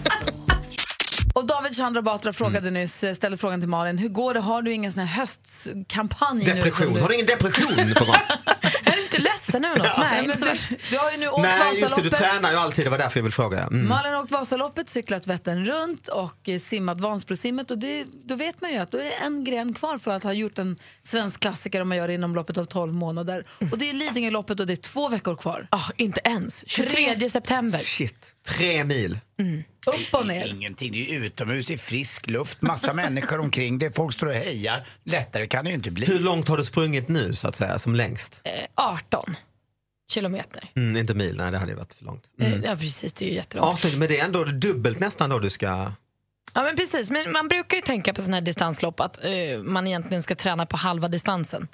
Och 1.33 1.45
David 1.47 1.75
Chandra 1.77 2.01
Batra 2.01 2.33
frågade 2.33 2.71
nyss, 2.71 3.03
eh, 3.03 3.13
ställde 3.13 3.37
frågan 3.37 3.59
till 3.59 3.69
Malin, 3.69 3.97
hur 3.97 4.09
går 4.09 4.33
det? 4.33 4.39
Har 4.39 4.61
du 4.61 4.73
ingen 4.73 4.91
sån 4.91 5.03
här 5.03 5.17
höstkampanj 5.19 6.43
nu? 6.45 6.53
Depression. 6.53 6.87
som 6.87 7.01
Har 7.01 7.07
du 7.09 7.13
ingen 7.15 7.25
depression 7.25 7.93
på 7.97 8.05
gång? 8.05 8.15
Är 8.83 8.95
du 8.95 9.01
inte 9.01 9.21
ledsen 9.51 9.65
över 9.65 9.77
något? 9.77 9.97
Nej, 9.97 10.27
men 10.27 10.37
du, 10.39 10.75
du 10.89 10.97
har 10.97 11.11
ju 11.11 11.17
nu 11.17 11.29
åkt 11.29 11.41
Nej, 11.41 11.79
just 11.81 11.95
det. 11.95 12.01
Du 12.01 12.09
tränar 12.09 12.51
ju 12.51 12.57
alltid. 12.57 12.85
Det 12.85 12.89
var 12.89 12.97
därför 12.97 13.19
jag 13.19 13.23
ville 13.23 13.31
fråga. 13.31 13.59
Mm. 13.59 13.87
Malin 13.87 14.13
har 14.13 14.21
åkt 14.21 14.31
Vasaloppet, 14.31 14.89
cyklat 14.89 15.27
Vättern 15.27 15.65
runt 15.65 16.07
och 16.07 16.49
eh, 16.49 16.59
simmat 16.59 16.99
Vansbrosimmet. 16.99 17.71
Och 17.71 17.77
det, 17.77 18.05
då 18.23 18.35
vet 18.35 18.61
man 18.61 18.71
ju 18.71 18.77
att 18.77 18.91
då 18.91 18.97
är 18.97 19.03
det 19.03 19.11
en 19.11 19.43
gren 19.43 19.73
kvar 19.73 19.97
för 19.97 20.15
att 20.15 20.23
ha 20.23 20.33
gjort 20.33 20.59
en 20.59 20.77
svensk 21.03 21.39
klassiker 21.39 21.81
om 21.81 21.89
man 21.89 21.97
gör 21.97 22.07
det 22.07 22.13
inom 22.13 22.35
loppet 22.35 22.57
av 22.57 22.65
12 22.65 22.93
månader. 22.93 23.45
Och 23.71 23.77
det 23.77 23.89
är 23.89 23.93
Lidingöloppet 23.93 24.59
och 24.59 24.67
det 24.67 24.73
är 24.73 24.77
två 24.77 25.09
veckor 25.09 25.35
kvar. 25.35 25.67
Ah, 25.69 25.89
inte 25.97 26.21
ens. 26.23 26.63
23 26.67 27.29
september. 27.29 27.79
Shit. 27.79 28.35
Tre 28.47 28.83
mil. 28.83 29.19
Upp 29.87 30.13
och 30.13 30.27
ner. 30.27 30.47
Ingenting, 30.47 30.91
det 30.91 31.09
är 31.11 31.19
ju 31.19 31.25
utomhus 31.25 31.69
i 31.71 31.77
frisk 31.77 32.27
luft, 32.27 32.61
massa 32.61 32.93
människor 33.03 33.39
omkring 33.39 33.77
det, 33.79 33.95
folk 33.95 34.13
står 34.13 34.27
och 34.27 34.33
hejar. 34.33 34.87
Lättare 35.03 35.47
kan 35.47 35.63
det 35.65 35.69
ju 35.69 35.75
inte 35.75 35.91
bli. 35.91 36.05
Hur 36.05 36.19
långt 36.19 36.47
har 36.47 36.57
du 36.57 36.63
sprungit 36.63 37.07
nu 37.07 37.33
så 37.33 37.47
att 37.47 37.55
säga, 37.55 37.79
som 37.79 37.95
längst? 37.95 38.41
Eh, 38.43 38.51
18 38.75 39.35
kilometer. 40.11 40.71
Mm, 40.75 40.97
inte 40.97 41.13
mil, 41.13 41.37
nej 41.37 41.51
det 41.51 41.57
hade 41.57 41.71
ju 41.71 41.77
varit 41.77 41.93
för 41.93 42.05
långt. 42.05 42.23
Mm. 42.39 42.53
Eh, 42.53 42.59
Ja 42.69 42.75
precis, 42.75 43.13
det 43.13 43.25
är 43.25 43.29
ju 43.29 43.35
jättelångt. 43.35 43.85
18, 43.85 43.99
men 43.99 44.07
det 44.07 44.19
är 44.19 44.25
ändå 44.25 44.43
dubbelt 44.43 44.99
nästan 44.99 45.29
då 45.29 45.39
du 45.39 45.49
ska... 45.49 45.91
Ja 46.53 46.63
men 46.63 46.75
precis, 46.75 47.11
men 47.11 47.31
man 47.31 47.47
brukar 47.47 47.77
ju 47.77 47.81
tänka 47.81 48.13
på 48.13 48.21
sådana 48.21 48.37
här 48.37 48.41
distanslopp 48.41 48.99
att 48.99 49.25
eh, 49.25 49.59
man 49.63 49.87
egentligen 49.87 50.23
ska 50.23 50.35
träna 50.35 50.65
på 50.65 50.77
halva 50.77 51.07
distansen. 51.07 51.67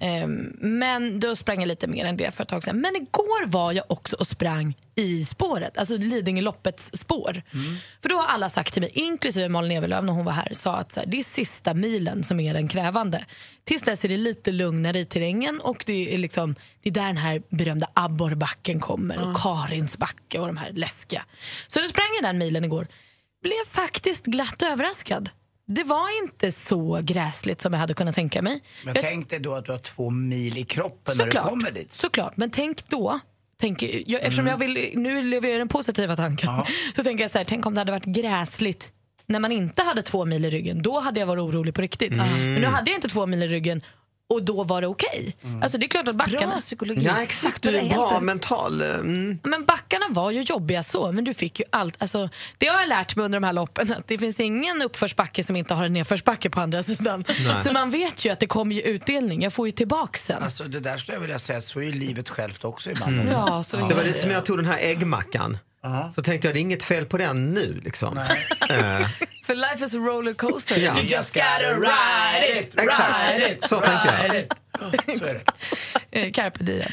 Eh, 0.00 0.26
men 0.58 1.20
då 1.20 1.36
sprang 1.36 1.60
jag 1.60 1.68
lite 1.68 1.86
mer 1.86 2.04
än 2.04 2.16
det 2.16 2.34
för 2.34 2.42
ett 2.42 2.48
tag 2.48 2.64
sedan. 2.64 2.80
Men 2.80 2.96
igår 2.96 3.46
var 3.46 3.72
jag 3.72 3.84
också 3.88 4.16
och 4.16 4.26
sprang 4.26 4.76
i 4.94 5.24
spåret, 5.24 5.78
alltså 5.78 5.96
Lidingöloppets 5.96 6.90
spår. 6.94 7.42
För 8.02 8.08
då 8.08 8.16
har 8.16 8.26
alla 8.26 8.48
sagt 8.48 8.72
till 8.72 8.82
mig, 8.82 8.90
inklusive 8.94 9.48
Malin 9.48 9.76
Evelöv 9.76 10.04
när 10.04 10.12
hon 10.12 10.24
var 10.24 10.32
här, 10.32 10.48
sa 10.52 10.74
att 10.74 10.92
så 10.92 11.00
här, 11.00 11.06
det 11.06 11.18
är 11.18 11.24
sista 11.24 11.74
milen 11.74 12.24
som 12.24 12.40
är 12.40 12.54
den 12.54 12.68
krävande. 12.68 13.24
Tills 13.64 13.82
dess 13.82 14.04
är 14.04 14.08
det 14.08 14.16
lite 14.16 14.52
lugnare 14.52 14.98
i 14.98 15.04
terrängen 15.04 15.60
och 15.60 15.82
det 15.86 16.14
är, 16.14 16.18
liksom, 16.18 16.54
det 16.82 16.88
är 16.88 16.94
där 16.94 17.06
den 17.06 17.16
här 17.16 17.42
berömda 17.48 17.86
abborrbacken 17.94 18.80
kommer 18.80 19.28
och 19.28 19.36
Karins 19.36 19.98
backe 19.98 20.38
och 20.38 20.46
de 20.46 20.56
här 20.56 20.72
läskiga. 20.72 21.22
Så 21.66 21.80
då 21.80 21.88
sprang 21.88 22.08
jag 22.20 22.30
den 22.30 22.38
milen 22.38 22.64
igår. 22.64 22.86
Blev 23.42 23.64
faktiskt 23.70 24.26
glatt 24.26 24.62
överraskad. 24.62 25.30
Det 25.66 25.82
var 25.84 26.22
inte 26.24 26.52
så 26.52 27.00
gräsligt 27.02 27.60
som 27.60 27.72
jag 27.72 27.80
hade 27.80 27.94
kunnat 27.94 28.14
tänka 28.14 28.42
mig. 28.42 28.60
Men 28.84 28.94
Jag- 28.94 29.02
tänk 29.04 29.30
dig 29.30 29.38
då 29.40 29.54
att 29.54 29.64
du 29.64 29.72
har 29.72 29.78
två 29.78 30.10
mil 30.10 30.58
i 30.58 30.64
kroppen 30.64 31.16
när 31.16 31.24
du 31.24 31.30
Såklart. 31.30 31.48
kommer 31.48 31.70
dit. 31.70 31.92
Såklart, 31.92 32.36
men 32.36 32.50
tänk 32.50 32.88
då 32.88 33.20
Tänk, 33.60 33.82
jag, 33.82 34.20
eftersom 34.22 34.46
Mm. 34.48 34.50
jag 34.50 34.58
vill, 34.58 34.90
nu 34.98 35.22
lever 35.22 35.48
jag 35.48 35.54
i 35.54 35.58
den 35.58 35.68
positiva 35.68 36.16
tanken, 36.16 36.48
så 36.96 37.02
tänker 37.04 37.24
jag 37.24 37.30
så 37.30 37.38
här, 37.38 37.44
tänk 37.44 37.66
om 37.66 37.74
det 37.74 37.80
hade 37.80 37.92
varit 37.92 38.04
gräsligt 38.04 38.90
när 39.26 39.38
man 39.40 39.52
inte 39.52 39.82
hade 39.82 40.02
två 40.02 40.24
mil 40.24 40.44
i 40.44 40.50
ryggen. 40.50 40.82
Då 40.82 41.00
hade 41.00 41.20
jag 41.20 41.26
varit 41.26 41.42
orolig 41.42 41.74
på 41.74 41.80
riktigt. 41.82 42.12
Mm. 42.12 42.28
Men 42.28 42.54
nu 42.54 42.66
hade 42.66 42.90
jag 42.90 42.98
inte 42.98 43.08
två 43.08 43.26
mil 43.26 43.42
i 43.42 43.48
ryggen 43.48 43.82
och 44.32 44.42
då 44.42 44.64
var 44.64 44.80
det 44.80 44.86
okej. 44.86 45.36
Alltså 45.62 45.78
det 45.78 45.86
är 45.86 45.88
klart 45.88 46.08
att 46.08 46.16
backarna... 46.16 46.60
Ja 46.96 47.22
exakt, 47.22 47.62
du 47.62 47.76
är 47.76 47.88
bra 47.88 48.20
mental. 48.20 48.82
Mm. 48.82 49.38
Men 49.42 49.64
backarna 49.64 50.06
var 50.10 50.30
ju 50.30 50.40
jobbiga 50.40 50.82
så, 50.82 51.12
men 51.12 51.24
du 51.24 51.34
fick 51.34 51.60
ju 51.60 51.64
allt. 51.70 51.94
Alltså, 51.98 52.28
det 52.58 52.66
har 52.66 52.80
jag 52.80 52.88
lärt 52.88 53.16
mig 53.16 53.24
under 53.24 53.40
de 53.40 53.46
här 53.46 53.52
loppen, 53.52 53.92
att 53.92 54.08
det 54.08 54.18
finns 54.18 54.40
ingen 54.40 54.82
uppförsbacke 54.82 55.44
som 55.44 55.56
inte 55.56 55.74
har 55.74 55.84
en 55.84 55.92
nedförsbacke 55.92 56.50
på 56.50 56.60
andra 56.60 56.82
sidan. 56.82 57.24
Nej. 57.28 57.60
Så 57.60 57.72
man 57.72 57.90
vet 57.90 58.24
ju 58.24 58.30
att 58.30 58.40
det 58.40 58.46
kommer 58.46 58.74
ju 58.74 58.82
utdelning, 58.82 59.42
jag 59.42 59.52
får 59.52 59.66
ju 59.66 59.72
tillbaka 59.72 60.18
sen. 60.18 60.42
Alltså 60.42 60.64
det 60.64 60.80
där 60.80 60.96
skulle 60.96 61.16
jag 61.16 61.20
vilja 61.20 61.38
säga, 61.38 61.62
så 61.62 61.80
är 61.80 61.84
ju 61.84 61.92
livet 61.92 62.28
självt 62.28 62.64
också 62.64 62.90
ibland. 62.90 63.20
Mm. 63.20 63.28
Ja, 63.28 63.62
så 63.62 63.76
Det 63.76 63.94
var 63.94 64.04
lite 64.04 64.18
som 64.18 64.30
jag 64.30 64.46
tog 64.46 64.58
den 64.58 64.66
här 64.66 64.78
äggmackan. 64.80 65.58
Så 66.14 66.22
tänkte 66.22 66.48
jag, 66.48 66.54
det 66.54 66.58
är 66.58 66.60
inget 66.60 66.82
fel 66.82 67.04
på 67.06 67.18
den 67.18 67.54
nu 67.54 67.80
liksom. 67.84 68.18
Eh, 68.70 69.08
För 69.46 69.54
life 69.54 69.84
is 69.84 69.94
a 69.94 69.98
roller 69.98 70.34
coaster. 70.34 70.76
Ja. 70.76 70.96
You 70.96 71.04
just 71.06 71.34
gotta 71.34 71.74
ride 71.80 72.60
it, 72.60 72.80
Exakt. 72.80 73.30
ride 73.32 73.52
it, 73.52 73.68
Så 73.68 73.80
tänkte 73.80 74.08
jag. 74.18 74.36
it. 74.36 74.52
Så 75.18 75.24
är 75.26 75.34
det. 75.34 75.42
Eh, 76.14 76.30
Carpe 76.32 76.64
diem. 76.64 76.92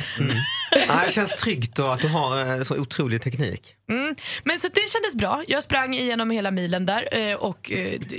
ja, 0.88 1.02
det 1.06 1.12
känns 1.12 1.34
tryggt 1.36 1.80
och 1.80 1.94
att 1.94 2.00
du 2.02 2.08
har 2.08 2.56
eh, 2.58 2.64
så 2.64 2.78
otrolig 2.80 3.22
teknik. 3.22 3.76
Mm. 3.90 4.16
Men 4.44 4.60
så 4.60 4.68
det 4.68 4.90
kändes 4.90 5.16
bra. 5.16 5.44
Jag 5.48 5.64
sprang 5.64 5.96
igenom 5.96 6.32
hela 6.32 6.52
milen 6.52 6.86
där 6.86 7.08
och 7.44 7.72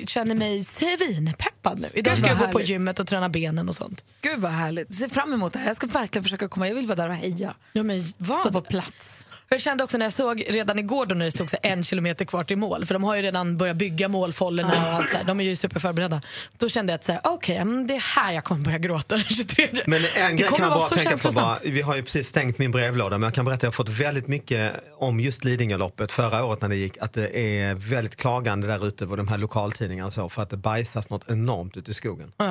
känner 0.06 0.34
mig 0.34 0.64
svinpeppad 0.64 1.80
nu. 1.80 1.88
Idag 1.94 2.18
ska 2.18 2.26
jag 2.26 2.38
gå 2.38 2.48
på 2.48 2.60
gymmet 2.60 3.00
och 3.00 3.06
träna 3.06 3.28
benen 3.28 3.68
och 3.68 3.74
sånt. 3.76 4.04
Gud 4.22 4.38
vad 4.40 4.50
härligt. 4.52 4.94
Ser 4.94 5.08
fram 5.08 5.32
emot 5.32 5.52
det 5.52 5.58
här. 5.58 5.66
Jag 5.66 5.76
ska 5.76 5.86
verkligen 5.86 6.22
försöka 6.22 6.48
komma. 6.48 6.68
Jag 6.68 6.74
vill 6.74 6.86
vara 6.86 6.96
där 6.96 7.08
och 7.08 7.16
heja. 7.16 7.54
Ja, 7.72 7.82
men 7.82 8.04
Stå 8.04 8.52
på 8.52 8.60
plats. 8.62 9.26
Jag 9.52 9.60
kände 9.60 9.84
också 9.84 9.98
när 9.98 10.06
jag 10.06 10.12
såg 10.12 10.44
redan 10.48 10.78
igår 10.78 11.06
då 11.06 11.14
när 11.14 11.24
det 11.24 11.30
stod 11.30 11.50
så 11.50 11.56
en 11.62 11.84
kilometer 11.84 12.24
kvar 12.24 12.44
till 12.44 12.56
mål, 12.56 12.86
för 12.86 12.94
de 12.94 13.04
har 13.04 13.16
ju 13.16 13.22
redan 13.22 13.56
börjat 13.56 13.76
bygga 13.76 14.08
målfållorna 14.08 14.68
och 14.68 14.76
allt 14.94 15.10
så 15.10 15.16
här. 15.16 15.24
De 15.24 15.40
är 15.40 15.44
ju 15.44 15.56
superförberedda. 15.56 16.22
Då 16.58 16.68
kände 16.68 16.92
jag 16.92 16.98
att 16.98 17.04
så 17.04 17.12
här, 17.12 17.64
men 17.64 17.86
det 17.86 17.94
är 17.94 18.00
här 18.00 18.32
jag 18.32 18.44
kommer 18.44 18.64
börja 18.64 18.78
gråta 18.78 19.16
den 19.16 19.24
23. 19.24 19.68
Men 19.86 20.02
en 20.16 20.36
grej 20.36 20.48
kan 20.48 20.58
jag 20.58 20.78
bara 20.78 20.88
tänka 20.88 21.16
på. 21.18 21.30
Bara, 21.32 21.58
vi 21.64 21.82
har 21.82 21.96
ju 21.96 22.02
precis 22.02 22.28
stängt 22.28 22.58
min 22.58 22.70
brevlåda 22.70 23.18
men 23.18 23.26
jag 23.26 23.34
kan 23.34 23.44
berätta 23.44 23.56
att 23.56 23.62
jag 23.62 23.68
har 23.68 23.72
fått 23.72 23.88
väldigt 23.88 24.28
mycket 24.28 24.72
om 24.98 25.20
just 25.20 25.44
Lidingöloppet 25.44 26.12
förra 26.12 26.44
året 26.44 26.60
när 26.62 26.68
det 26.68 26.76
gick. 26.76 26.98
Att 26.98 27.12
det 27.12 27.38
är 27.60 27.74
väldigt 27.74 28.16
klagande 28.16 28.66
där 28.66 28.86
ute 28.86 29.06
på 29.06 29.16
de 29.16 29.28
här 29.28 29.38
lokaltidningarna 29.38 30.10
så 30.10 30.28
för 30.28 30.42
att 30.42 30.50
det 30.50 30.56
bajsas 30.56 31.10
något 31.10 31.30
enormt 31.30 31.76
ute 31.76 31.90
i 31.90 31.94
skogen. 31.94 32.32
Ja. 32.36 32.44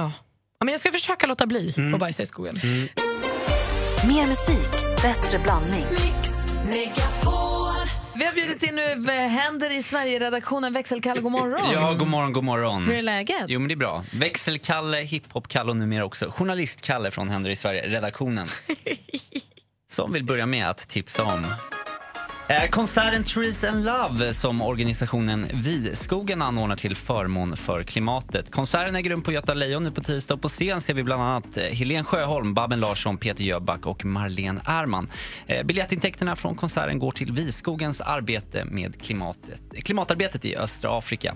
Ja, 0.60 0.66
men 0.66 0.72
jag 0.72 0.80
ska 0.80 0.92
försöka 0.92 1.28
låta 1.28 1.46
bli 1.46 1.74
Mm. 1.78 1.94
att 1.94 2.00
bajsa 2.00 2.24
i 2.24 2.26
skogen. 2.26 2.56
Mer 4.08 4.28
musik, 4.28 5.02
bättre 5.02 5.40
blandning. 5.40 5.86
Vi 8.16 8.26
har 8.26 8.34
bjudit 8.34 8.64
in 8.64 8.76
nu 8.76 8.96
vad 8.96 9.16
händer 9.16 9.70
i 9.78 9.84
Sverige-redaktionen. 9.84 10.74
Växelkalle, 10.74 11.22
god 11.22 11.32
morgon. 11.32 11.72
Ja, 11.74 11.94
god 12.00 12.08
morgon, 12.08 12.34
god 12.34 12.44
morgon. 12.44 12.86
Hur 12.86 12.94
är 12.94 13.02
läget? 13.02 13.46
Jo, 13.48 13.60
men 13.60 13.68
det 13.68 13.74
är 13.74 13.76
bra. 13.76 14.04
Växelkalle, 14.14 14.98
hiphop-Kalle 14.98 15.70
och 15.70 15.78
numera 15.78 16.06
också 16.06 16.32
journalist-Kalle 16.32 17.12
från 17.12 17.30
Händer 17.30 17.50
i 17.50 17.56
Sverige-redaktionen. 17.56 18.48
Som 19.92 20.14
vill 20.14 20.24
börja 20.24 20.46
med 20.46 20.70
att 20.70 20.88
tipsa 20.88 21.24
om 21.24 21.44
Eh, 21.44 21.79
Eh, 22.50 22.70
konserten 22.70 23.24
Trees 23.24 23.64
and 23.64 23.86
Love 23.86 24.34
som 24.34 24.62
organisationen 24.62 25.48
Viskogen 25.54 26.42
anordnar 26.42 26.76
till 26.76 26.96
förmån 26.96 27.58
för 27.58 27.84
klimatet. 27.84 28.52
Konserten 28.52 28.96
äger 28.96 29.10
rum 29.10 29.22
på 29.22 29.32
Göta 29.32 29.54
Lejon 29.54 29.84
nu 29.84 29.92
på 29.92 30.04
tisdag 30.04 30.34
och 30.34 30.42
på 30.42 30.50
scen 30.50 30.82
ser 30.82 30.94
vi 30.94 31.04
bland 31.04 31.24
annat 31.24 31.58
Helen 31.58 31.76
Helene 31.76 32.04
Sjöholm, 32.04 32.54
Babben 32.54 32.80
Larsson, 32.80 33.18
Peter 33.18 33.44
Jöback 33.44 33.86
och 33.86 34.06
Marlene 34.06 34.62
Ärman. 34.66 35.10
Eh, 35.48 35.66
biljettintäkterna 35.66 36.36
från 36.36 36.56
konserten 36.56 37.00
går 37.00 37.12
till 37.12 37.32
Viskogens 37.32 38.02
arbete 38.02 38.66
med 38.66 39.02
klimatet, 39.02 39.62
klimatarbetet 39.84 40.46
i 40.46 40.56
östra 40.56 40.98
Afrika. 40.98 41.36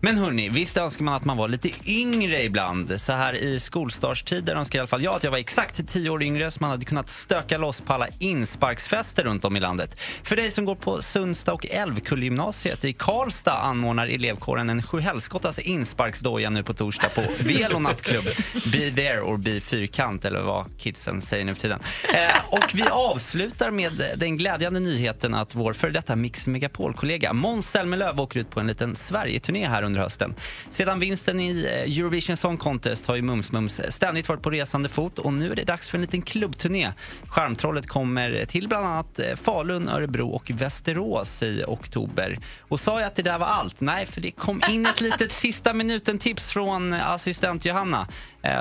Men 0.00 0.18
hörni, 0.18 0.48
visst 0.48 0.76
önskar 0.76 1.04
man 1.04 1.14
att 1.14 1.24
man 1.24 1.36
var 1.36 1.48
lite 1.48 1.70
yngre 1.86 2.42
ibland. 2.42 3.00
Så 3.00 3.12
här 3.12 3.34
i 3.34 3.60
skolstartstider 3.60 4.56
önskar 4.56 4.78
i 4.78 4.80
alla 4.80 4.86
fall 4.86 5.02
jag 5.02 5.14
att 5.14 5.24
jag 5.24 5.30
var 5.30 5.38
exakt 5.38 5.88
tio 5.88 6.10
år 6.10 6.22
yngre 6.22 6.50
så 6.50 6.58
man 6.60 6.70
hade 6.70 6.84
kunnat 6.84 7.08
stöka 7.10 7.58
loss 7.58 7.80
på 7.80 7.92
alla 7.92 8.06
insparksfester 8.18 9.24
runt 9.24 9.44
om 9.44 9.56
i 9.56 9.60
landet. 9.60 10.00
För 10.22 10.36
dig 10.36 10.50
som 10.50 10.64
går 10.64 10.74
på 10.74 11.02
Sundsta 11.02 11.54
och 11.54 11.66
Älvkullegymnasiet 11.66 12.84
i 12.84 12.92
Karlstad 12.92 13.52
anordnar 13.52 14.06
elevkåren 14.06 14.70
en 14.70 14.82
sjuhelskottas 14.82 15.58
insparksdoja 15.58 16.50
nu 16.50 16.62
på 16.62 16.74
torsdag 16.74 17.08
på 17.08 17.22
Velo 17.44 17.78
nattklubb. 17.78 18.24
Be 18.72 18.90
there 18.90 19.20
or 19.20 19.36
be 19.36 19.60
fyrkant 19.60 20.24
eller 20.24 20.40
vad 20.40 20.64
kidsen 20.78 21.20
säger 21.20 21.44
nu 21.44 21.54
för 21.54 21.60
tiden. 21.60 21.80
Eh, 22.14 22.54
och 22.54 22.74
vi 22.74 22.82
avslutar 22.82 23.70
med 23.70 24.04
den 24.16 24.36
glädjande 24.36 24.80
nyheten 24.80 25.34
att 25.34 25.54
vår 25.54 25.72
före 25.72 25.90
detta 25.90 26.16
Mix 26.16 26.46
Megapol-kollega 26.46 27.32
Måns 27.32 27.70
Zelmerlöw 27.70 28.22
åker 28.22 28.40
ut 28.40 28.50
på 28.50 28.60
en 28.60 28.66
liten 28.66 28.96
Sverige-turné 28.96 29.66
här 29.66 29.87
under 29.88 30.00
hösten. 30.00 30.34
Sedan 30.70 31.00
vinsten 31.00 31.40
i 31.40 31.64
eh, 31.64 31.98
Eurovision 31.98 32.36
Song 32.36 32.56
Contest 32.56 33.06
har 33.06 33.16
ju 33.16 33.22
Mums 33.22 33.52
Mums 33.52 33.80
ständigt 33.88 34.28
varit 34.28 34.42
på 34.42 34.50
resande 34.50 34.88
fot 34.88 35.18
och 35.18 35.32
nu 35.32 35.52
är 35.52 35.56
det 35.56 35.64
dags 35.64 35.90
för 35.90 35.98
en 35.98 36.02
liten 36.02 36.22
klubbturné. 36.22 36.92
Charmtrollet 37.28 37.86
kommer 37.86 38.44
till 38.44 38.68
bland 38.68 38.86
annat 38.86 39.18
eh, 39.18 39.36
Falun, 39.36 39.88
Örebro 39.88 40.28
och 40.28 40.50
Västerås 40.50 41.42
i 41.42 41.64
oktober. 41.66 42.38
Och 42.60 42.80
sa 42.80 43.00
jag 43.00 43.06
att 43.06 43.16
det 43.16 43.22
där 43.22 43.38
var 43.38 43.46
allt? 43.46 43.80
Nej, 43.80 44.06
för 44.06 44.20
det 44.20 44.30
kom 44.30 44.62
in 44.68 44.86
ett 44.86 45.00
litet 45.00 45.32
sista 45.44 45.74
minuten-tips 45.74 46.50
från 46.50 46.92
eh, 46.92 47.10
assistent 47.10 47.64
Johanna. 47.64 48.08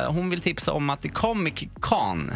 Hon 0.07 0.29
vill 0.29 0.41
tipsa 0.41 0.73
om 0.73 0.89
att 0.89 1.13
Comic 1.13 1.67
Con 1.79 2.31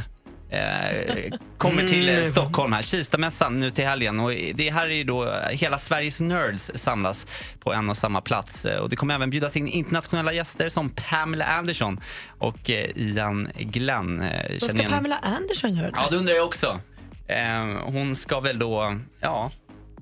eh, 0.51 1.33
kommer 1.57 1.87
till 1.87 2.09
eh, 2.09 2.15
Mm. 2.17 2.31
Stockholm 2.31 2.73
här, 2.73 2.81
Kistamässan 2.81 3.59
nu 3.59 3.71
till 3.71 3.85
helgen. 3.85 4.19
Och 4.19 4.31
det 4.55 4.69
här 4.69 4.89
är 4.89 4.93
ju 4.95 5.03
då 5.03 5.23
eh, 5.23 5.49
hela 5.49 5.77
Sveriges 5.77 6.19
nerds 6.19 6.71
samlas 6.75 7.27
på 7.59 7.73
en 7.73 7.89
och 7.89 7.97
samma 7.97 8.21
plats. 8.21 8.65
Eh, 8.65 8.79
Och 8.79 8.89
det 8.89 8.95
kommer 8.95 9.15
även 9.15 9.29
bjudas 9.29 9.57
in 9.57 9.67
internationella 9.67 10.33
gäster 10.33 10.69
som 10.69 10.89
Pamela 10.89 11.45
Anderson 11.45 11.99
och 12.39 12.69
eh, 12.69 12.89
Ian 12.95 13.47
Glenn. 13.59 14.17
Vad 14.19 14.27
känner 14.29 14.59
ska 14.59 14.77
igen- 14.77 14.91
Pamela 14.91 15.17
Anderson 15.17 15.75
göra? 15.75 15.91
Ja, 15.93 16.07
det 16.11 16.17
undrar 16.17 16.33
jag 16.33 16.45
också. 16.45 16.79
Eh, 17.27 17.83
Hon 17.85 18.15
ska 18.15 18.39
väl 18.39 18.59
då, 18.59 18.97
ja... 19.19 19.51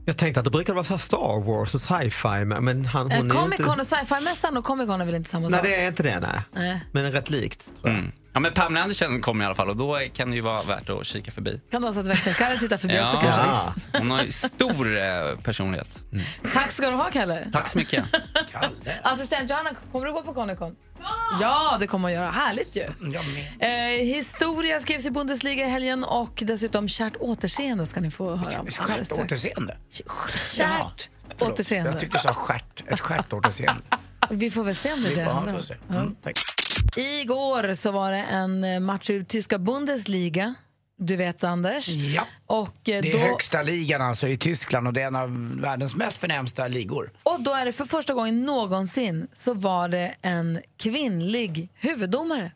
Jag 0.06 0.18
tänkte 0.18 0.40
att 0.40 0.44
det 0.44 0.52
brukar 0.52 0.74
vara 0.74 0.84
så 0.84 0.94
här 0.94 0.98
Star 1.00 1.44
Wars 1.46 1.74
och 1.76 1.82
sci-fi 1.82 2.46
men 2.46 2.86
han, 2.86 3.12
hon 3.12 3.30
Comic 3.30 3.58
Con 3.58 3.62
inte... 3.74 3.82
och 3.82 3.86
sci-fi-mässan 3.88 4.58
och 4.58 4.64
Comic 4.64 4.88
Con 4.88 5.02
är 5.02 5.06
väl 5.06 5.16
inte 5.16 5.30
samma 5.30 5.48
Nej 5.50 5.58
sak? 5.60 5.68
det 5.68 5.76
är 5.76 5.88
inte 5.88 6.04
det 6.04 6.20
nej. 6.20 6.40
Nej. 6.54 6.82
Men 6.92 7.12
rätt 7.12 7.30
likt. 7.30 7.66
Tror 7.66 7.78
jag. 7.90 7.94
Mm. 8.00 8.12
Ja, 8.34 8.40
men 8.40 8.54
Pamela 8.54 8.84
Anderson 8.84 9.22
kommer 9.22 9.44
i 9.44 9.46
alla 9.46 9.56
fall 9.56 9.70
och 9.70 9.78
då 9.78 10.00
kan 10.14 10.30
det 10.30 10.36
ju 10.36 10.42
vara 10.42 10.64
värt 10.64 10.90
att 10.90 11.06
kika 11.06 11.32
förbi. 11.32 11.62
Kan 11.72 11.82
vara 11.82 11.94
så 11.94 12.00
att 12.00 12.08
växelkalle 12.08 12.60
tittar 12.60 12.78
förbi 12.78 13.00
också 13.04 13.18
kanske? 13.18 13.42
visst. 13.76 13.88
Hon 13.98 14.12
har 14.12 14.24
ju 14.24 14.32
stor 14.32 14.98
eh, 14.98 15.38
personlighet. 15.44 16.04
Tack 16.54 16.72
ska 16.72 16.90
du 16.90 16.96
ha, 16.96 17.10
Kalle. 17.10 17.50
Tack 17.54 17.68
så 17.68 17.78
mycket. 17.78 18.04
Assistent 19.04 19.50
Johanna, 19.50 19.70
kommer 19.92 20.06
du 20.06 20.14
gå 20.14 20.22
på 20.22 20.34
Comic-Con? 20.34 20.76
Ja, 21.40 21.78
det 21.80 21.88
kommer 21.88 22.02
man 22.02 22.14
göra. 22.14 22.32
Härligt 22.32 22.76
ju. 22.76 22.84
Eh, 23.60 24.06
historia 24.06 24.80
skrevs 24.80 25.06
i 25.06 25.12
Bundesliga 25.12 25.66
i 25.66 25.70
helgen 25.70 26.04
och 26.04 26.44
dessutom 26.46 26.88
kärt 26.88 27.16
återseende 27.20 27.86
ska 27.86 28.00
ni 28.02 28.12
få 28.12 28.36
höra 28.36 28.60
om. 28.60 28.72
strax. 28.72 29.12
återseende. 29.12 29.78
Kärt 30.36 31.10
Förlåt, 31.38 31.54
återseende. 31.54 31.92
Jag 31.92 32.00
tycker 32.00 32.14
du 32.14 32.20
sa 32.20 32.34
stjärt. 32.34 32.84
Ett 32.88 33.00
stjärt 33.00 33.34
återseende. 33.34 33.84
Vi 34.30 34.52
får 34.52 34.64
väl 34.64 34.76
se 34.76 34.94
om 34.94 35.04
det 35.04 35.12
är 35.12 35.16
det 35.16 35.22
Ja. 35.22 35.44
Ja. 35.88 35.96
Mm, 35.96 36.16
tack. 36.24 36.40
Igår 36.96 37.74
så 37.76 37.92
var 37.92 38.12
det 38.12 38.18
en 38.32 38.64
eh, 38.64 38.80
match 38.80 39.10
i 39.10 39.24
tyska 39.26 39.60
Bundesliga. 39.60 40.54
Du 40.98 41.16
vet 41.16 41.44
Anders. 41.44 41.88
Ja. 41.90 42.28
Och, 42.46 42.90
eh, 42.90 43.02
Det 43.02 43.12
då, 43.12 43.18
är 43.18 43.22
högsta 43.30 43.62
ligan 43.62 44.02
alltså 44.02 44.28
i 44.28 44.38
Tyskland 44.38 44.88
och 44.88 44.94
det 44.94 45.02
är 45.02 45.08
en 45.08 45.16
av 45.16 45.60
världens 45.62 45.96
mest 45.96 46.18
förnämsta 46.18 46.68
ligor. 46.68 47.12
och 47.24 47.42
då 47.42 47.54
är 47.54 47.66
det 47.66 47.72
för 47.72 47.86
första 47.86 48.14
gången 48.14 48.46
någonsin 48.46 49.28
så 49.34 49.54
var 49.54 49.88
det 49.88 50.16
en 50.22 50.60
kvinnlig 50.78 51.70
huvuddomare. 51.74 52.52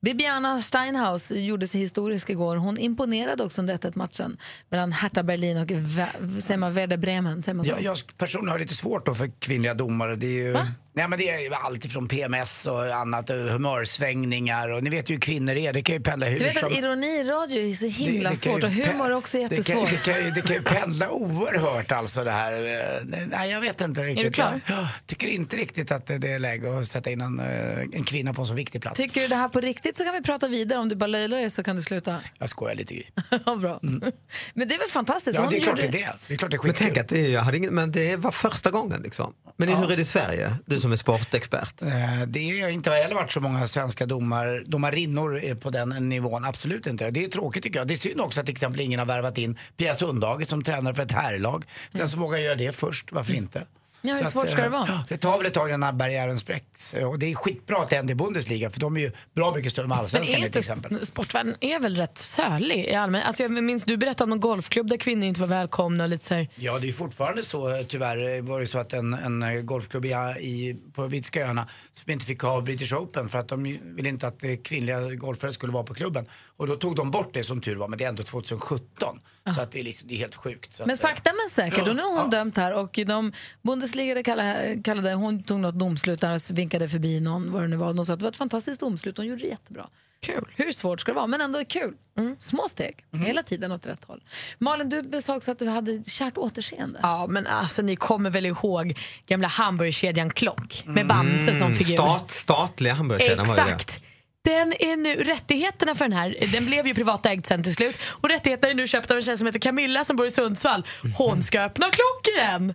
Bibiana 0.00 0.62
Steinhaus 0.62 1.30
gjorde 1.30 1.66
sig 1.68 1.80
historisk 1.80 2.30
igår. 2.30 2.56
Hon 2.56 2.78
imponerade 2.78 3.44
också 3.44 3.60
under 3.60 3.74
1 3.86 3.94
matchen 3.94 4.36
mellan 4.68 4.92
Hertha 4.92 5.22
Berlin 5.22 5.56
och 5.58 5.70
Ve- 5.70 6.40
säger 6.40 6.56
man 6.58 6.74
Werder 6.74 6.96
Bremen. 6.96 7.42
Säger 7.42 7.54
man 7.56 7.66
så? 7.66 7.72
Jag, 7.72 7.82
jag 7.82 7.96
personligen 8.18 8.52
har 8.52 8.58
lite 8.58 8.74
svårt 8.74 9.06
då 9.06 9.14
för 9.14 9.30
kvinnliga 9.38 9.74
domare. 9.74 10.16
Det 10.16 10.26
är 10.26 10.30
ju, 10.42 10.56
nej, 10.96 11.08
men 11.08 11.18
det 11.18 11.28
är 11.28 11.38
ju 11.38 11.54
allt 11.54 11.84
ifrån 11.84 12.08
PMS 12.08 12.66
och 12.66 12.84
annat, 12.86 13.30
och 13.30 13.36
humörsvängningar 13.36 14.68
och 14.68 14.82
ni 14.84 14.90
vet 14.90 15.10
ju 15.10 15.14
hur 15.14 15.20
kvinnor 15.20 15.54
är. 15.56 15.72
Det 15.72 15.82
kan 15.82 15.94
ju 15.96 16.00
pendla 16.02 16.26
hur 16.26 16.38
Du 16.38 16.44
vet 16.44 16.58
som... 16.58 16.68
att 16.68 16.78
ironi 16.78 17.06
i 17.06 17.24
radio 17.24 17.70
är 17.70 17.74
så 17.74 17.86
himla 17.86 18.28
det 18.28 18.34
ju 18.34 18.40
svårt 18.40 18.64
och 18.64 18.70
humor 18.70 19.06
är 19.06 19.14
också 19.14 19.38
Det 19.38 19.42
kan, 19.48 19.56
jättesvårt. 19.56 19.90
det, 19.90 20.12
kan, 20.12 20.24
ju- 20.24 20.30
det 20.30 20.42
kan 20.42 20.56
ju 20.56 20.62
pendla 20.62 21.10
oerhört 21.10 21.92
alltså 21.92 22.24
det 22.24 22.30
här. 22.30 22.52
Eh, 22.52 23.26
Nej, 23.30 23.50
jag 23.50 23.60
vet 23.60 23.80
inte 23.80 24.02
riktigt. 24.04 24.24
du 24.26 24.32
klar? 24.32 24.60
Jag, 24.66 24.86
tycker 25.06 25.26
inte 25.26 25.56
riktigt 25.56 25.92
att 25.92 26.06
det 26.06 26.28
är 26.32 26.38
läge 26.38 26.78
att 26.78 26.86
sätta 26.88 27.10
in 27.10 27.20
en, 27.20 27.40
eh, 27.40 27.78
en 27.92 28.04
kvinna 28.04 28.34
på 28.34 28.42
en 28.42 28.46
så 28.46 28.54
viktig 28.54 28.82
plats. 28.82 29.00
Tycker 29.00 29.20
du 29.20 29.28
det 29.28 29.36
här 29.36 29.48
på 29.48 29.60
riktigt 29.60 29.96
så 29.96 30.04
kan 30.04 30.14
vi 30.14 30.22
prata 30.22 30.48
vidare. 30.48 30.78
Om 30.78 30.88
du 30.88 30.96
bara 30.96 31.06
löjlar 31.06 31.38
dig 31.38 31.50
så 31.50 31.62
kan 31.62 31.76
du 31.76 31.82
sluta. 31.82 32.16
Jag 32.38 32.48
skojar 32.48 32.74
lite. 32.74 32.94
Gry. 32.94 33.04
Ja, 33.46 33.56
Bra. 33.56 33.78
Men 34.54 34.68
det 34.68 34.74
är 34.74 34.78
väl 34.78 34.88
fantastiskt. 34.88 35.34
Ja, 35.34 35.40
Hon 35.42 35.50
det 35.50 35.56
är 35.56 35.60
klart 35.60 35.76
det 35.76 35.82
gjorde- 35.86 35.98
är 35.98 36.02
det. 36.02 36.12
Det 36.28 36.34
är 36.34 36.38
klart 36.38 36.50
det 36.50 36.56
är 36.56 36.58
Men 36.62 36.72
skitkul. 36.72 36.86
tänk 36.86 36.98
att 36.98 37.08
det, 37.08 37.20
är- 37.26 37.28
jag 37.34 37.40
hade 37.42 37.56
ingen, 37.56 37.74
men 37.74 37.92
det 37.92 38.16
var 38.16 38.30
första 38.30 38.70
gången 38.70 39.02
liksom. 39.02 39.32
Men 39.56 39.68
hur 39.68 39.92
är 39.92 39.96
det 39.96 40.02
i 40.02 40.04
Sverige? 40.04 40.54
Du 40.66 40.78
som 40.86 40.92
är 40.92 40.96
sportexpert. 40.96 41.82
Eh, 41.82 42.22
det 42.26 42.60
har 42.60 42.68
inte 42.68 42.90
heller 42.90 43.14
varit 43.14 43.32
så 43.32 43.40
många 43.40 43.68
svenska 43.68 44.06
domar, 44.06 44.64
domarinnor 44.66 45.44
eh, 45.44 45.54
på 45.54 45.70
den 45.70 45.88
nivån. 45.88 46.44
Absolut 46.44 46.86
inte. 46.86 47.10
Det 47.10 47.24
är 47.24 47.28
tråkigt 47.28 47.62
tycker 47.62 47.78
jag. 47.78 47.88
Det 47.88 47.94
är 47.94 47.96
synd 47.96 48.20
också 48.20 48.40
att 48.40 48.46
till 48.46 48.52
exempel 48.52 48.80
ingen 48.80 48.98
har 48.98 49.06
värvat 49.06 49.38
in 49.38 49.58
Pia 49.76 49.94
Sundhage 49.94 50.46
som 50.46 50.62
tränare 50.62 50.94
för 50.94 51.02
ett 51.02 51.12
herrlag. 51.12 51.64
Den 51.92 52.08
som 52.08 52.20
vågar 52.20 52.38
göra 52.38 52.54
det 52.54 52.76
först, 52.76 53.12
varför 53.12 53.32
inte? 53.32 53.66
Ja, 54.06 54.14
hur 54.14 54.20
Så 54.20 54.26
att, 54.26 54.32
svårt 54.32 54.48
ska 54.50 54.60
det 54.60 54.66
eh, 54.66 54.72
vara? 54.72 54.84
ja, 54.88 55.04
Det 55.08 55.16
tar 55.16 55.38
väl 55.38 55.46
ett 55.46 55.54
tag 55.54 55.70
innan 55.70 55.98
barriären 55.98 56.38
spräcks. 56.38 56.94
Och 56.94 57.18
det 57.18 57.30
är 57.30 57.34
skitbra 57.34 57.82
att 57.82 57.88
det 57.90 57.96
händer 57.96 58.12
i 58.12 58.14
Bundesliga 58.14 58.70
för 58.70 58.80
de 58.80 58.96
är 58.96 59.00
ju 59.00 59.12
bra 59.34 59.54
mycket 59.54 59.72
större 59.72 59.84
än 59.84 59.88
Men 59.88 59.98
allsvenskan 59.98 60.42
är 60.42 60.48
till 60.48 60.58
exempel. 60.58 61.06
sportvärlden 61.06 61.54
är 61.60 61.80
väl 61.80 61.96
rätt 61.96 62.18
sölig 62.18 62.84
i 62.84 62.94
allmänhet? 62.94 63.26
Alltså 63.26 63.42
jag 63.42 63.50
minns 63.50 63.84
du 63.84 63.96
berättade 63.96 64.24
om 64.24 64.30
någon 64.30 64.40
golfklubb 64.40 64.86
där 64.88 64.96
kvinnor 64.96 65.24
inte 65.24 65.40
var 65.40 65.48
välkomna 65.48 66.04
och 66.04 66.10
lite 66.10 66.26
så 66.26 66.34
här. 66.34 66.48
Ja, 66.54 66.78
det 66.78 66.84
är 66.84 66.86
ju 66.86 66.92
fortfarande 66.92 67.42
så 67.42 67.74
eh, 67.74 67.82
tyvärr. 67.82 68.36
eh, 68.36 68.42
var 68.42 68.60
det 68.60 68.66
så 68.66 68.78
att 68.78 68.92
en, 68.92 69.14
en 69.14 69.42
eh, 69.42 69.60
golfklubb 69.60 70.04
i, 70.04 70.08
i, 70.40 70.76
på 70.94 71.08
Brittiska 71.08 71.46
öarna 71.46 71.68
som 71.92 72.12
inte 72.12 72.26
fick 72.26 72.40
ha 72.42 72.60
British 72.60 72.92
Open 72.92 73.28
för 73.28 73.38
att 73.38 73.48
de 73.48 73.66
ju 73.66 73.78
ville 73.82 74.08
inte 74.08 74.26
att 74.26 74.42
kvinnliga 74.64 75.00
golfare 75.00 75.52
skulle 75.52 75.72
vara 75.72 75.84
på 75.84 75.94
klubben. 75.94 76.26
Och 76.56 76.66
då 76.66 76.76
tog 76.76 76.96
de 76.96 77.10
bort 77.10 77.30
det 77.34 77.42
som 77.42 77.60
tur 77.60 77.76
var, 77.76 77.88
men 77.88 77.98
det 77.98 78.04
är 78.04 78.08
ändå 78.08 78.22
2017. 78.22 79.20
Så 79.54 79.60
att 79.60 79.72
det, 79.72 79.78
är 79.80 79.82
liksom, 79.82 80.08
det 80.08 80.14
är 80.14 80.18
helt 80.18 80.34
sjukt. 80.34 80.74
Så 80.74 80.82
Men 80.86 80.94
att, 80.94 81.00
sakta 81.00 81.30
men 81.32 81.50
säkert. 81.50 81.88
Och 81.88 81.96
nu 81.96 82.02
har 82.02 82.20
hon 82.20 82.30
dömt 82.30 82.56
här 82.56 82.74
och 82.74 82.98
de 83.06 83.32
Bundesliga 83.62 83.95
kallade, 84.24 84.82
kallade, 84.84 85.14
hon 85.14 85.42
tog 85.42 85.60
något 85.60 85.78
domslut 85.78 86.20
där 86.20 86.34
och 86.34 86.58
vinkade 86.58 86.88
förbi 86.88 87.20
någon, 87.20 87.52
vad 87.52 87.62
det 87.62 87.68
nu 87.68 87.76
var. 87.76 87.94
De 87.94 88.06
sa 88.06 88.12
att 88.12 88.18
det 88.18 88.24
var 88.24 88.30
ett 88.30 88.36
fantastiskt 88.36 88.80
domslut, 88.80 89.16
hon 89.16 89.26
gjorde 89.26 89.42
det 89.42 89.48
jättebra. 89.48 89.88
Kul. 90.20 90.52
Hur 90.56 90.72
svårt 90.72 91.00
ska 91.00 91.12
det 91.12 91.16
vara? 91.16 91.26
Men 91.26 91.40
ändå 91.40 91.64
kul. 91.64 91.94
Små 92.38 92.68
steg, 92.68 93.04
hela 93.26 93.42
tiden 93.42 93.72
åt 93.72 93.86
rätt 93.86 94.04
håll. 94.04 94.22
Malin, 94.58 94.88
du 94.88 95.22
sa 95.22 95.36
också 95.36 95.50
att 95.50 95.58
du 95.58 95.68
hade 95.68 96.04
kärt 96.04 96.38
återseende. 96.38 96.98
Ja 97.02 97.26
men 97.26 97.46
alltså 97.46 97.82
ni 97.82 97.96
kommer 97.96 98.30
väl 98.30 98.46
ihåg 98.46 98.98
gamla 99.26 99.48
hamburgerkedjan 99.48 100.30
Klock 100.30 100.82
med 100.86 101.06
Bamse 101.06 101.54
som 101.54 101.74
figur? 101.74 101.94
Stat, 101.94 102.30
statliga 102.30 102.94
hamburgerkedjan 102.94 103.46
var 103.46 103.56
ju 103.56 103.62
det. 103.62 103.70
Exakt. 103.70 104.00
Den 104.46 104.72
är 104.82 104.96
nu, 104.96 105.14
rättigheterna 105.24 105.94
för 105.94 106.04
den 106.04 106.12
här, 106.18 106.34
den 106.52 106.66
blev 106.66 106.86
ju 106.86 106.94
privatägd 106.94 107.46
sen 107.46 107.62
till 107.62 107.74
slut 107.74 107.98
och 108.08 108.28
rättigheterna 108.28 108.70
är 108.70 108.74
nu 108.74 108.86
köpta 108.86 109.14
av 109.14 109.18
en 109.18 109.24
tjej 109.24 109.38
som 109.38 109.46
heter 109.46 109.58
Camilla 109.60 110.04
som 110.04 110.16
bor 110.16 110.26
i 110.26 110.30
Sundsvall. 110.30 110.86
Hon 111.16 111.42
ska 111.42 111.60
öppna 111.60 111.86
klock 111.86 112.28
igen. 112.36 112.74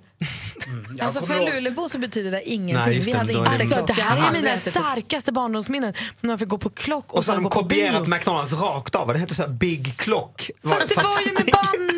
jag 0.97 1.05
Alltså 1.05 1.25
för 1.25 1.33
ihåg- 1.35 1.53
Luleå 1.63 1.89
så 1.89 1.97
betyder 1.97 2.31
det 2.31 2.49
ingenting. 2.49 2.75
Nej, 2.93 2.99
Vi 2.99 3.11
det, 3.11 3.17
hade 3.17 3.33
det- 3.33 3.39
inte 3.39 3.49
Alltså, 3.49 3.85
det 3.85 3.93
här 4.01 4.27
är 4.27 4.31
mina 4.31 4.57
starkaste 4.57 5.31
barndomsminnen. 5.31 5.93
När 6.21 6.27
man 6.27 6.39
fick 6.39 6.47
gå 6.47 6.57
på 6.57 6.69
klock 6.69 7.11
och, 7.11 7.17
Och 7.17 7.25
så 7.25 7.31
hade 7.31 7.43
de 7.43 7.49
kopierat. 7.49 8.07
McDonalds 8.07 8.53
rakt 8.53 8.95
av. 8.95 9.07
Det 9.13 9.19
hette 9.19 9.35
så 9.35 9.41
här 9.41 9.49
Big 9.49 9.97
Clock. 9.97 10.49
Fast 10.63 10.89
det 10.89 10.95
var 10.95 11.21
ju 11.25 11.33
med 11.33 11.45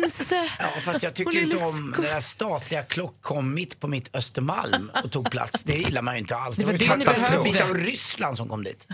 Bamse. 0.02 0.48
Ja, 0.58 0.66
fast 0.84 1.02
jag 1.02 1.14
tycker 1.14 1.42
inte 1.42 1.56
om 1.56 1.94
när 1.98 2.20
statliga 2.20 2.82
klock 2.82 3.22
kom 3.22 3.54
mitt 3.54 3.80
på 3.80 3.88
mitt 3.88 4.16
Östermalm 4.16 4.90
och 5.04 5.12
tog 5.12 5.30
plats. 5.30 5.62
Det 5.62 5.74
gillar 5.74 6.02
man 6.02 6.14
ju 6.14 6.20
inte 6.20 6.36
alls. 6.36 6.56
Det 6.56 6.64
var 6.64 6.72
ju 6.72 6.78
det 6.78 6.84
en 6.86 6.98
behövde. 6.98 7.44
bit 7.52 7.60
av 7.62 7.74
Ryssland 7.74 8.36
som 8.36 8.48
kom 8.48 8.64
dit. 8.64 8.86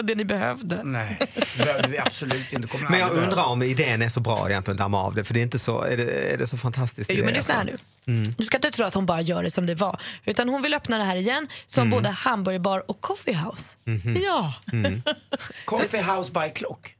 Det 0.00 0.02
var 0.02 0.08
det 0.08 0.14
ni 0.14 0.24
behövde. 0.24 0.80
Nej, 0.84 1.16
det 1.56 1.64
behövde 1.64 1.88
vi 1.88 1.98
absolut 1.98 2.52
inte. 2.52 2.68
Kommer 2.68 2.90
Men 2.90 3.00
jag 3.00 3.10
undrar 3.10 3.44
om 3.44 3.62
idén 3.62 4.02
är 4.02 4.08
så 4.08 4.20
bra 4.20 4.50
egentligen 4.50 4.74
att 4.74 4.78
damma 4.78 5.02
av 5.02 5.14
det. 5.14 5.24
För 5.24 5.34
det 5.34 5.40
är 5.40 5.42
inte 5.42 5.58
så, 5.58 5.82
är 5.82 5.96
det, 5.96 6.32
är 6.32 6.38
det 6.38 6.46
så 6.46 6.56
fantastiskt? 6.56 7.10
Jo 7.14 7.24
men 7.24 7.34
lyssna 7.34 7.54
här 7.54 7.60
alltså? 7.60 7.76
nu. 7.76 7.82
Mm. 8.10 8.34
Du 8.38 8.44
ska 8.44 8.56
inte 8.56 8.70
tro 8.70 8.84
att 8.86 8.94
hon 8.94 9.06
bara 9.06 9.20
gör 9.20 9.42
det 9.42 9.50
som 9.50 9.66
det 9.66 9.74
var. 9.74 10.00
Utan 10.24 10.48
hon 10.48 10.62
vill 10.62 10.74
öppna 10.74 10.98
det 10.98 11.04
här 11.04 11.16
igen 11.16 11.46
som 11.66 11.80
Mm. 11.82 11.90
både 11.90 12.08
hamburgerbar 12.08 12.90
och 12.90 13.00
coffeehouse. 13.00 13.76
Mhm. 13.84 14.16
Ja. 14.22 14.54
Mm. 14.72 15.02
Coffee 15.64 16.02
House 16.02 16.30
by 16.32 16.48
Clock. 16.54 16.94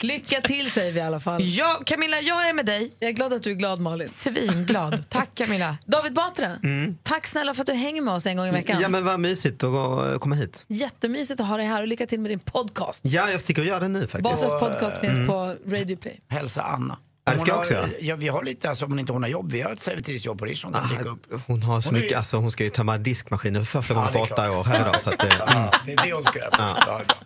Lycka 0.00 0.40
till 0.40 0.70
säger 0.70 0.92
vi 0.92 0.98
i 0.98 1.02
alla 1.02 1.20
fall. 1.20 1.42
ja, 1.44 1.82
Camilla 1.86 2.20
jag 2.20 2.48
är 2.48 2.52
med 2.52 2.66
dig. 2.66 2.92
Jag 2.98 3.08
är 3.08 3.12
glad 3.12 3.32
att 3.32 3.42
du 3.42 3.50
är 3.50 3.54
glad 3.54 3.80
Malin. 3.80 4.08
Svinglad. 4.08 5.06
Tack 5.10 5.34
Camilla. 5.34 5.76
David 5.86 6.12
Batra, 6.14 6.46
Mm. 6.62 6.96
tack 7.02 7.26
snälla 7.26 7.54
för 7.54 7.60
att 7.60 7.66
du 7.66 7.72
hänger 7.72 8.02
med 8.02 8.14
oss 8.14 8.26
en 8.26 8.36
gång 8.36 8.46
i 8.46 8.50
veckan. 8.50 8.78
Ja 8.80 8.88
men 8.88 9.04
vad 9.04 9.20
mysigt 9.20 9.64
att 9.64 9.70
gå- 9.70 10.18
komma 10.18 10.34
hit. 10.34 10.64
Jättemysigt 10.68 11.40
att 11.40 11.46
ha 11.46 11.56
dig 11.56 11.66
här 11.66 11.80
och 11.82 11.88
lycka 11.88 12.06
till 12.06 12.20
med 12.20 12.30
din 12.30 12.38
podcast. 12.38 13.00
Ja, 13.04 13.30
jag 13.30 13.40
sticker 13.40 13.62
och 13.62 13.68
gör 13.68 13.80
det 13.80 13.88
nu 13.88 14.00
faktiskt. 14.00 14.22
Basas 14.22 14.60
podcast 14.60 14.98
finns 14.98 15.16
Mm. 15.16 15.26
på 15.28 15.56
Radio 15.66 15.96
Play. 15.96 16.20
Hälsa 16.28 16.62
Anna. 16.62 16.98
Ja, 17.24 17.32
det 17.32 17.38
ska 17.38 17.52
har- 17.52 17.58
också 17.58 17.72
göra. 17.74 17.88
Ja, 18.00 18.16
vi 18.16 18.28
har 18.28 18.42
lite, 18.42 18.68
alltså, 18.68 18.84
om 18.84 18.90
hon 18.90 18.98
inte 18.98 19.12
hon 19.12 19.22
har 19.22 19.30
jobb, 19.30 19.52
vi 19.52 19.60
har 19.60 19.72
ett 19.72 19.80
servitrisjobb 19.80 20.38
på 20.38 20.44
Rish. 20.44 20.64
Hon 20.64 20.74
upp. 21.06 21.42
Hon 21.46 21.62
har 21.62 21.80
så 21.80 21.88
Hon 21.88 21.96
är- 21.96 22.00
mycket, 22.00 22.18
alltså, 22.18 22.36
hon 22.36 22.52
ska 22.52 22.64
ju 22.64 22.70
tömma 22.70 22.98
diskmaskinen 22.98 23.64
för 23.66 23.82
första 23.82 23.94
Ja, 23.94 23.98
gången 24.00 24.12
det 24.12 24.18
på 24.18 24.24
är 24.24 24.32
åtta 24.32 24.58
år 24.58 24.64
här 24.64 24.80
idag. 24.80 25.00
Så 25.00 25.10
att, 25.10 25.22
mm. 25.22 25.34
Ja, 25.46 25.70
det 25.86 25.92
är 25.92 26.06
det 26.06 26.12
hon 26.12 26.24
ska 26.24 26.38
göra. 26.38 26.50
Ja. 26.58 26.76
Ja, 26.86 27.00
bra. 27.06 27.16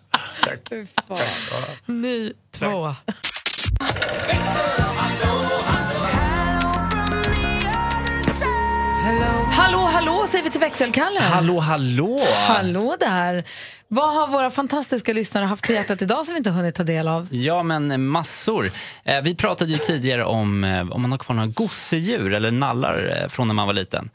Tack. 0.43 0.71
Ni 1.85 2.33
två. 2.51 2.95
Hallå, 9.57 9.77
hallå 9.77 10.25
säger 10.29 10.43
vi 10.43 10.49
till 10.49 10.59
växelkalle. 10.59 11.19
Hallå, 11.19 11.59
hallå! 11.59 12.19
Hallå 12.47 12.95
där. 12.99 13.43
Vad 13.87 14.13
har 14.15 14.27
våra 14.27 14.49
fantastiska 14.49 15.13
lyssnare 15.13 15.45
haft 15.45 15.65
på 15.65 15.71
hjärtat 15.71 16.01
idag 16.01 16.25
som 16.25 16.33
vi 16.33 16.37
inte 16.37 16.49
hunnit 16.49 16.75
ta 16.75 16.83
del 16.83 17.07
av? 17.07 17.27
Ja, 17.31 17.63
men 17.63 18.07
massor. 18.07 18.71
Eh, 19.03 19.21
vi 19.21 19.35
pratade 19.35 19.71
ju 19.71 19.77
tidigare 19.77 20.25
om 20.25 20.63
eh, 20.63 20.91
om 20.91 21.01
man 21.01 21.11
har 21.11 21.17
kvar 21.17 21.35
några 21.35 21.47
gosedjur 21.49 22.33
eller 22.33 22.51
nallar 22.51 23.17
eh, 23.21 23.27
från 23.27 23.47
när 23.47 23.53
man 23.55 23.67
var 23.67 23.73
liten. 23.73 24.09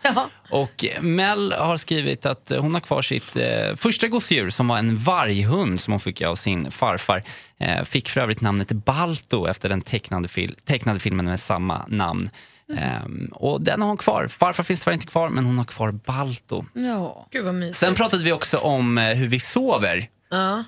Och 0.50 0.84
Mel 1.00 1.52
har 1.52 1.76
skrivit 1.76 2.26
att 2.26 2.50
eh, 2.50 2.60
hon 2.60 2.74
har 2.74 2.80
kvar 2.80 3.02
sitt 3.02 3.36
eh, 3.36 3.76
första 3.76 4.08
gosedjur 4.08 4.50
som 4.50 4.68
var 4.68 4.78
en 4.78 4.96
varghund 4.96 5.80
som 5.80 5.92
hon 5.92 6.00
fick 6.00 6.22
av 6.22 6.34
sin 6.34 6.70
farfar. 6.70 7.22
Eh, 7.60 7.84
fick 7.84 8.08
för 8.08 8.20
övrigt 8.20 8.40
namnet 8.40 8.72
Balto 8.72 9.46
efter 9.46 9.68
den 9.68 9.80
tecknade, 9.80 10.28
fil- 10.28 10.56
tecknade 10.66 11.00
filmen 11.00 11.24
med 11.26 11.40
samma 11.40 11.84
namn. 11.88 12.30
Ehm, 12.78 13.30
och 13.32 13.62
den 13.62 13.80
har 13.82 13.88
hon 13.88 13.96
kvar. 13.96 14.26
Farfar 14.28 14.64
finns 14.64 14.80
tyvärr 14.80 14.94
inte 14.94 15.06
kvar, 15.06 15.28
men 15.28 15.44
hon 15.44 15.58
har 15.58 15.64
kvar 15.64 15.90
Balto. 15.90 16.64
Ja. 16.74 17.26
Gud 17.30 17.44
vad 17.44 17.54
mysigt. 17.54 17.76
Sen 17.76 17.94
pratade 17.94 18.24
vi 18.24 18.32
också 18.32 18.58
om 18.58 18.98
eh, 18.98 19.14
hur 19.14 19.28
vi 19.28 19.40
sover. 19.40 20.08
Ja. 20.30 20.64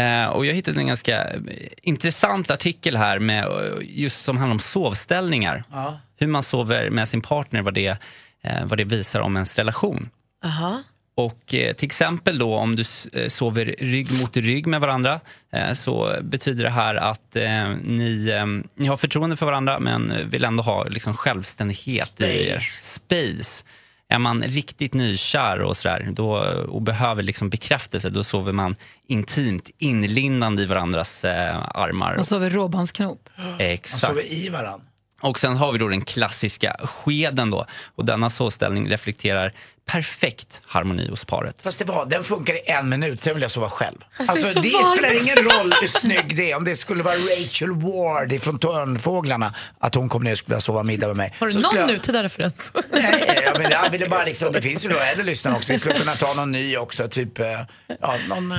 Eh, 0.00 0.26
och 0.26 0.46
jag 0.46 0.54
hittade 0.54 0.80
en 0.80 0.86
ganska 0.86 1.24
eh, 1.24 1.40
intressant 1.82 2.50
artikel 2.50 2.96
här 2.96 3.18
med, 3.18 3.44
eh, 3.44 3.78
just 3.80 4.24
som 4.24 4.36
handlar 4.36 4.54
om 4.54 4.58
sovställningar. 4.58 5.64
Ja. 5.72 6.00
Hur 6.16 6.26
man 6.26 6.42
sover 6.42 6.90
med 6.90 7.08
sin 7.08 7.20
partner, 7.20 7.62
vad 7.62 7.74
det, 7.74 7.98
eh, 8.42 8.64
vad 8.64 8.78
det 8.78 8.84
visar 8.84 9.20
om 9.20 9.36
ens 9.36 9.56
relation. 9.56 10.08
Aha. 10.44 10.82
Och 11.16 11.54
eh, 11.54 11.74
till 11.74 11.86
exempel 11.86 12.38
då 12.38 12.54
om 12.56 12.76
du 12.76 12.84
eh, 13.12 13.28
sover 13.28 13.74
rygg 13.78 14.12
mot 14.20 14.36
rygg 14.36 14.66
med 14.66 14.80
varandra 14.80 15.20
eh, 15.52 15.72
så 15.72 16.16
betyder 16.22 16.64
det 16.64 16.70
här 16.70 16.94
att 16.94 17.36
eh, 17.36 17.68
ni, 17.82 18.32
ni 18.74 18.86
har 18.86 18.96
förtroende 18.96 19.36
för 19.36 19.46
varandra 19.46 19.78
men 19.78 20.30
vill 20.30 20.44
ändå 20.44 20.62
ha 20.62 20.84
liksom, 20.84 21.14
självständighet 21.14 22.20
i 22.20 22.48
er. 22.48 22.60
Space. 22.82 23.64
Är 24.08 24.18
man 24.18 24.42
riktigt 24.42 24.94
nykär 24.94 25.60
och, 25.60 25.76
sådär, 25.76 26.08
då, 26.12 26.36
och 26.68 26.82
behöver 26.82 27.22
liksom 27.22 27.50
bekräftelse 27.50 28.10
då 28.10 28.24
sover 28.24 28.52
man 28.52 28.76
intimt 29.08 29.70
inlindande 29.78 30.62
i 30.62 30.66
varandras 30.66 31.24
armar. 31.24 32.16
Man 32.16 32.24
sover 32.24 32.50
råbandsknop. 32.50 33.28
Man 33.36 33.60
Exakt. 33.60 34.00
sover 34.00 34.32
i 34.32 34.48
varann. 34.48 34.80
Och 35.20 35.38
sen 35.38 35.56
har 35.56 35.72
vi 35.72 35.78
då 35.78 35.88
den 35.88 36.00
klassiska 36.04 36.76
skeden 36.84 37.50
då. 37.50 37.66
Och 37.94 38.04
denna 38.04 38.30
såsställning 38.30 38.88
reflekterar 38.90 39.52
perfekt 39.86 40.62
harmoni 40.66 41.08
hos 41.10 41.24
paret. 41.24 41.62
Fast 41.62 41.78
det 41.78 41.84
var, 41.84 42.06
den 42.06 42.24
funkar 42.24 42.54
i 42.54 42.60
en 42.70 42.88
minut, 42.88 43.20
sen 43.22 43.34
vill 43.34 43.42
jag 43.42 43.50
sova 43.50 43.68
själv. 43.68 43.96
Alltså, 44.16 44.34
det 44.34 44.40
är 44.40 44.44
Alltså, 44.44 44.52
så 44.52 44.60
det 44.60 44.72
varmt. 44.84 44.98
spelar 44.98 45.22
ingen 45.22 45.36
roll 45.60 45.72
hur 45.80 45.88
snygg 45.88 46.36
det 46.36 46.50
är. 46.50 46.56
Om 46.56 46.64
det 46.64 46.76
skulle 46.76 47.02
vara 47.02 47.16
Rachel 47.16 47.70
Ward 47.70 48.32
ifrån 48.32 48.58
Törnfåglarna, 48.58 49.54
att 49.80 49.94
hon 49.94 50.08
kom 50.08 50.22
ner 50.24 50.32
och 50.32 50.38
skulle 50.38 50.54
vilja 50.54 50.60
sova 50.60 50.82
middag 50.82 51.06
med 51.06 51.16
mig. 51.16 51.34
Har 51.40 51.46
du 51.46 51.52
Så 51.52 51.58
någon 51.58 51.76
jag- 51.76 51.86
nutida 51.88 52.22
referens? 52.22 52.72
Nej, 52.92 53.42
jag, 53.44 53.62
men 53.62 53.70
jag 53.70 53.90
ville 53.90 54.08
bara 54.08 54.24
liksom, 54.24 54.52
det 54.52 54.62
finns 54.62 54.84
ju 54.84 54.88
då 54.88 54.96
äldre 54.96 55.24
lyssnare 55.24 55.56
också. 55.56 55.72
Vi 55.72 55.78
skulle 55.78 55.94
kunna 55.94 56.12
ta 56.14 56.34
någon 56.34 56.52
ny 56.52 56.76
också, 56.76 57.08
typ, 57.08 57.38
eh, 57.38 57.46
ja, 58.00 58.14
någon, 58.28 58.52
eh, 58.52 58.58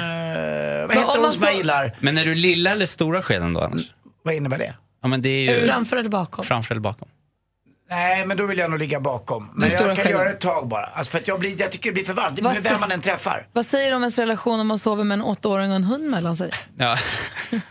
vad 0.88 0.96
heter 0.98 1.20
hon 1.22 1.34
som 1.34 1.44
jag 1.44 1.56
gillar? 1.56 1.98
Men 2.00 2.18
är 2.18 2.26
du 2.26 2.36
lilla 2.36 2.72
eller 2.72 2.86
stora 2.86 3.22
skeden 3.22 3.54
då 3.54 3.62
annars? 3.62 3.82
Vad 4.24 4.34
innebär 4.34 4.58
det? 4.58 4.74
Ja, 5.02 5.08
men 5.08 5.22
det 5.22 5.30
är 5.30 5.60
ju... 5.60 5.66
Framför 5.72 5.98
eller 5.98 6.10
bakom? 6.10 6.46
Framför 6.46 6.74
eller 6.74 6.82
bakom? 6.82 7.08
Nej, 7.90 8.26
men 8.26 8.38
då 8.38 8.46
vill 8.46 8.58
jag 8.58 8.70
nog 8.70 8.80
ligga 8.80 9.00
bakom. 9.00 9.50
Men 9.56 9.70
jag 9.70 9.80
kan 9.80 9.96
skeden. 9.96 10.12
göra 10.12 10.24
det 10.24 10.30
ett 10.30 10.40
tag 10.40 10.68
bara. 10.68 10.86
Alltså 10.86 11.12
för 11.12 11.18
att 11.20 11.28
jag, 11.28 11.40
blir, 11.40 11.62
jag 11.62 11.72
tycker 11.72 11.90
det 11.90 11.94
blir 11.94 12.04
för 12.04 12.14
varmt. 12.14 12.40
Vad 12.40 12.54
Med 12.54 12.64
vem 12.64 12.80
man 12.80 12.92
än 12.92 13.02
träffar. 13.02 13.48
Vad 13.54 13.66
säger 13.66 13.90
du 13.90 13.96
om 13.96 14.02
ens 14.04 14.20
relation 14.20 14.60
om 14.60 14.68
man 14.68 14.80
sover 14.80 15.04
med 15.04 15.16
en 15.16 15.22
åttaåring 15.22 15.70
och 15.70 15.76
en 15.76 15.84
hund 15.84 16.10
mellan 16.10 16.36
sig? 16.36 16.52
Ja, 16.78 16.98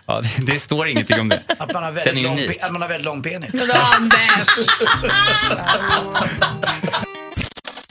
ja 0.06 0.20
det, 0.20 0.52
det 0.52 0.60
står 0.60 0.88
ingenting 0.88 1.20
om 1.20 1.28
det. 1.28 1.42
Att 1.58 1.72
man 1.72 1.82
har 1.84 1.92
väldigt, 1.92 2.24
lång, 2.24 2.36
pe- 2.36 2.64
att 2.64 2.72
man 2.72 2.82
har 2.82 2.88
väldigt 2.88 3.04
lång 3.06 3.22
penis. 3.22 3.50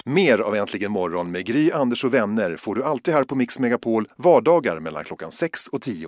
Mer 0.06 0.40
av 0.40 0.56
Äntligen 0.56 0.92
morgon 0.92 1.32
med 1.32 1.46
Gry, 1.46 1.72
Anders 1.72 2.04
och 2.04 2.14
vänner 2.14 2.56
får 2.56 2.76
du 2.76 2.84
alltid 2.84 3.14
här 3.14 3.24
på 3.24 3.36
Mix 3.36 3.60
Megapol 3.60 4.08
vardagar 4.18 4.80
mellan 4.80 5.04
klockan 5.04 5.32
6 5.32 5.68
och 5.68 5.82
10. 5.82 6.08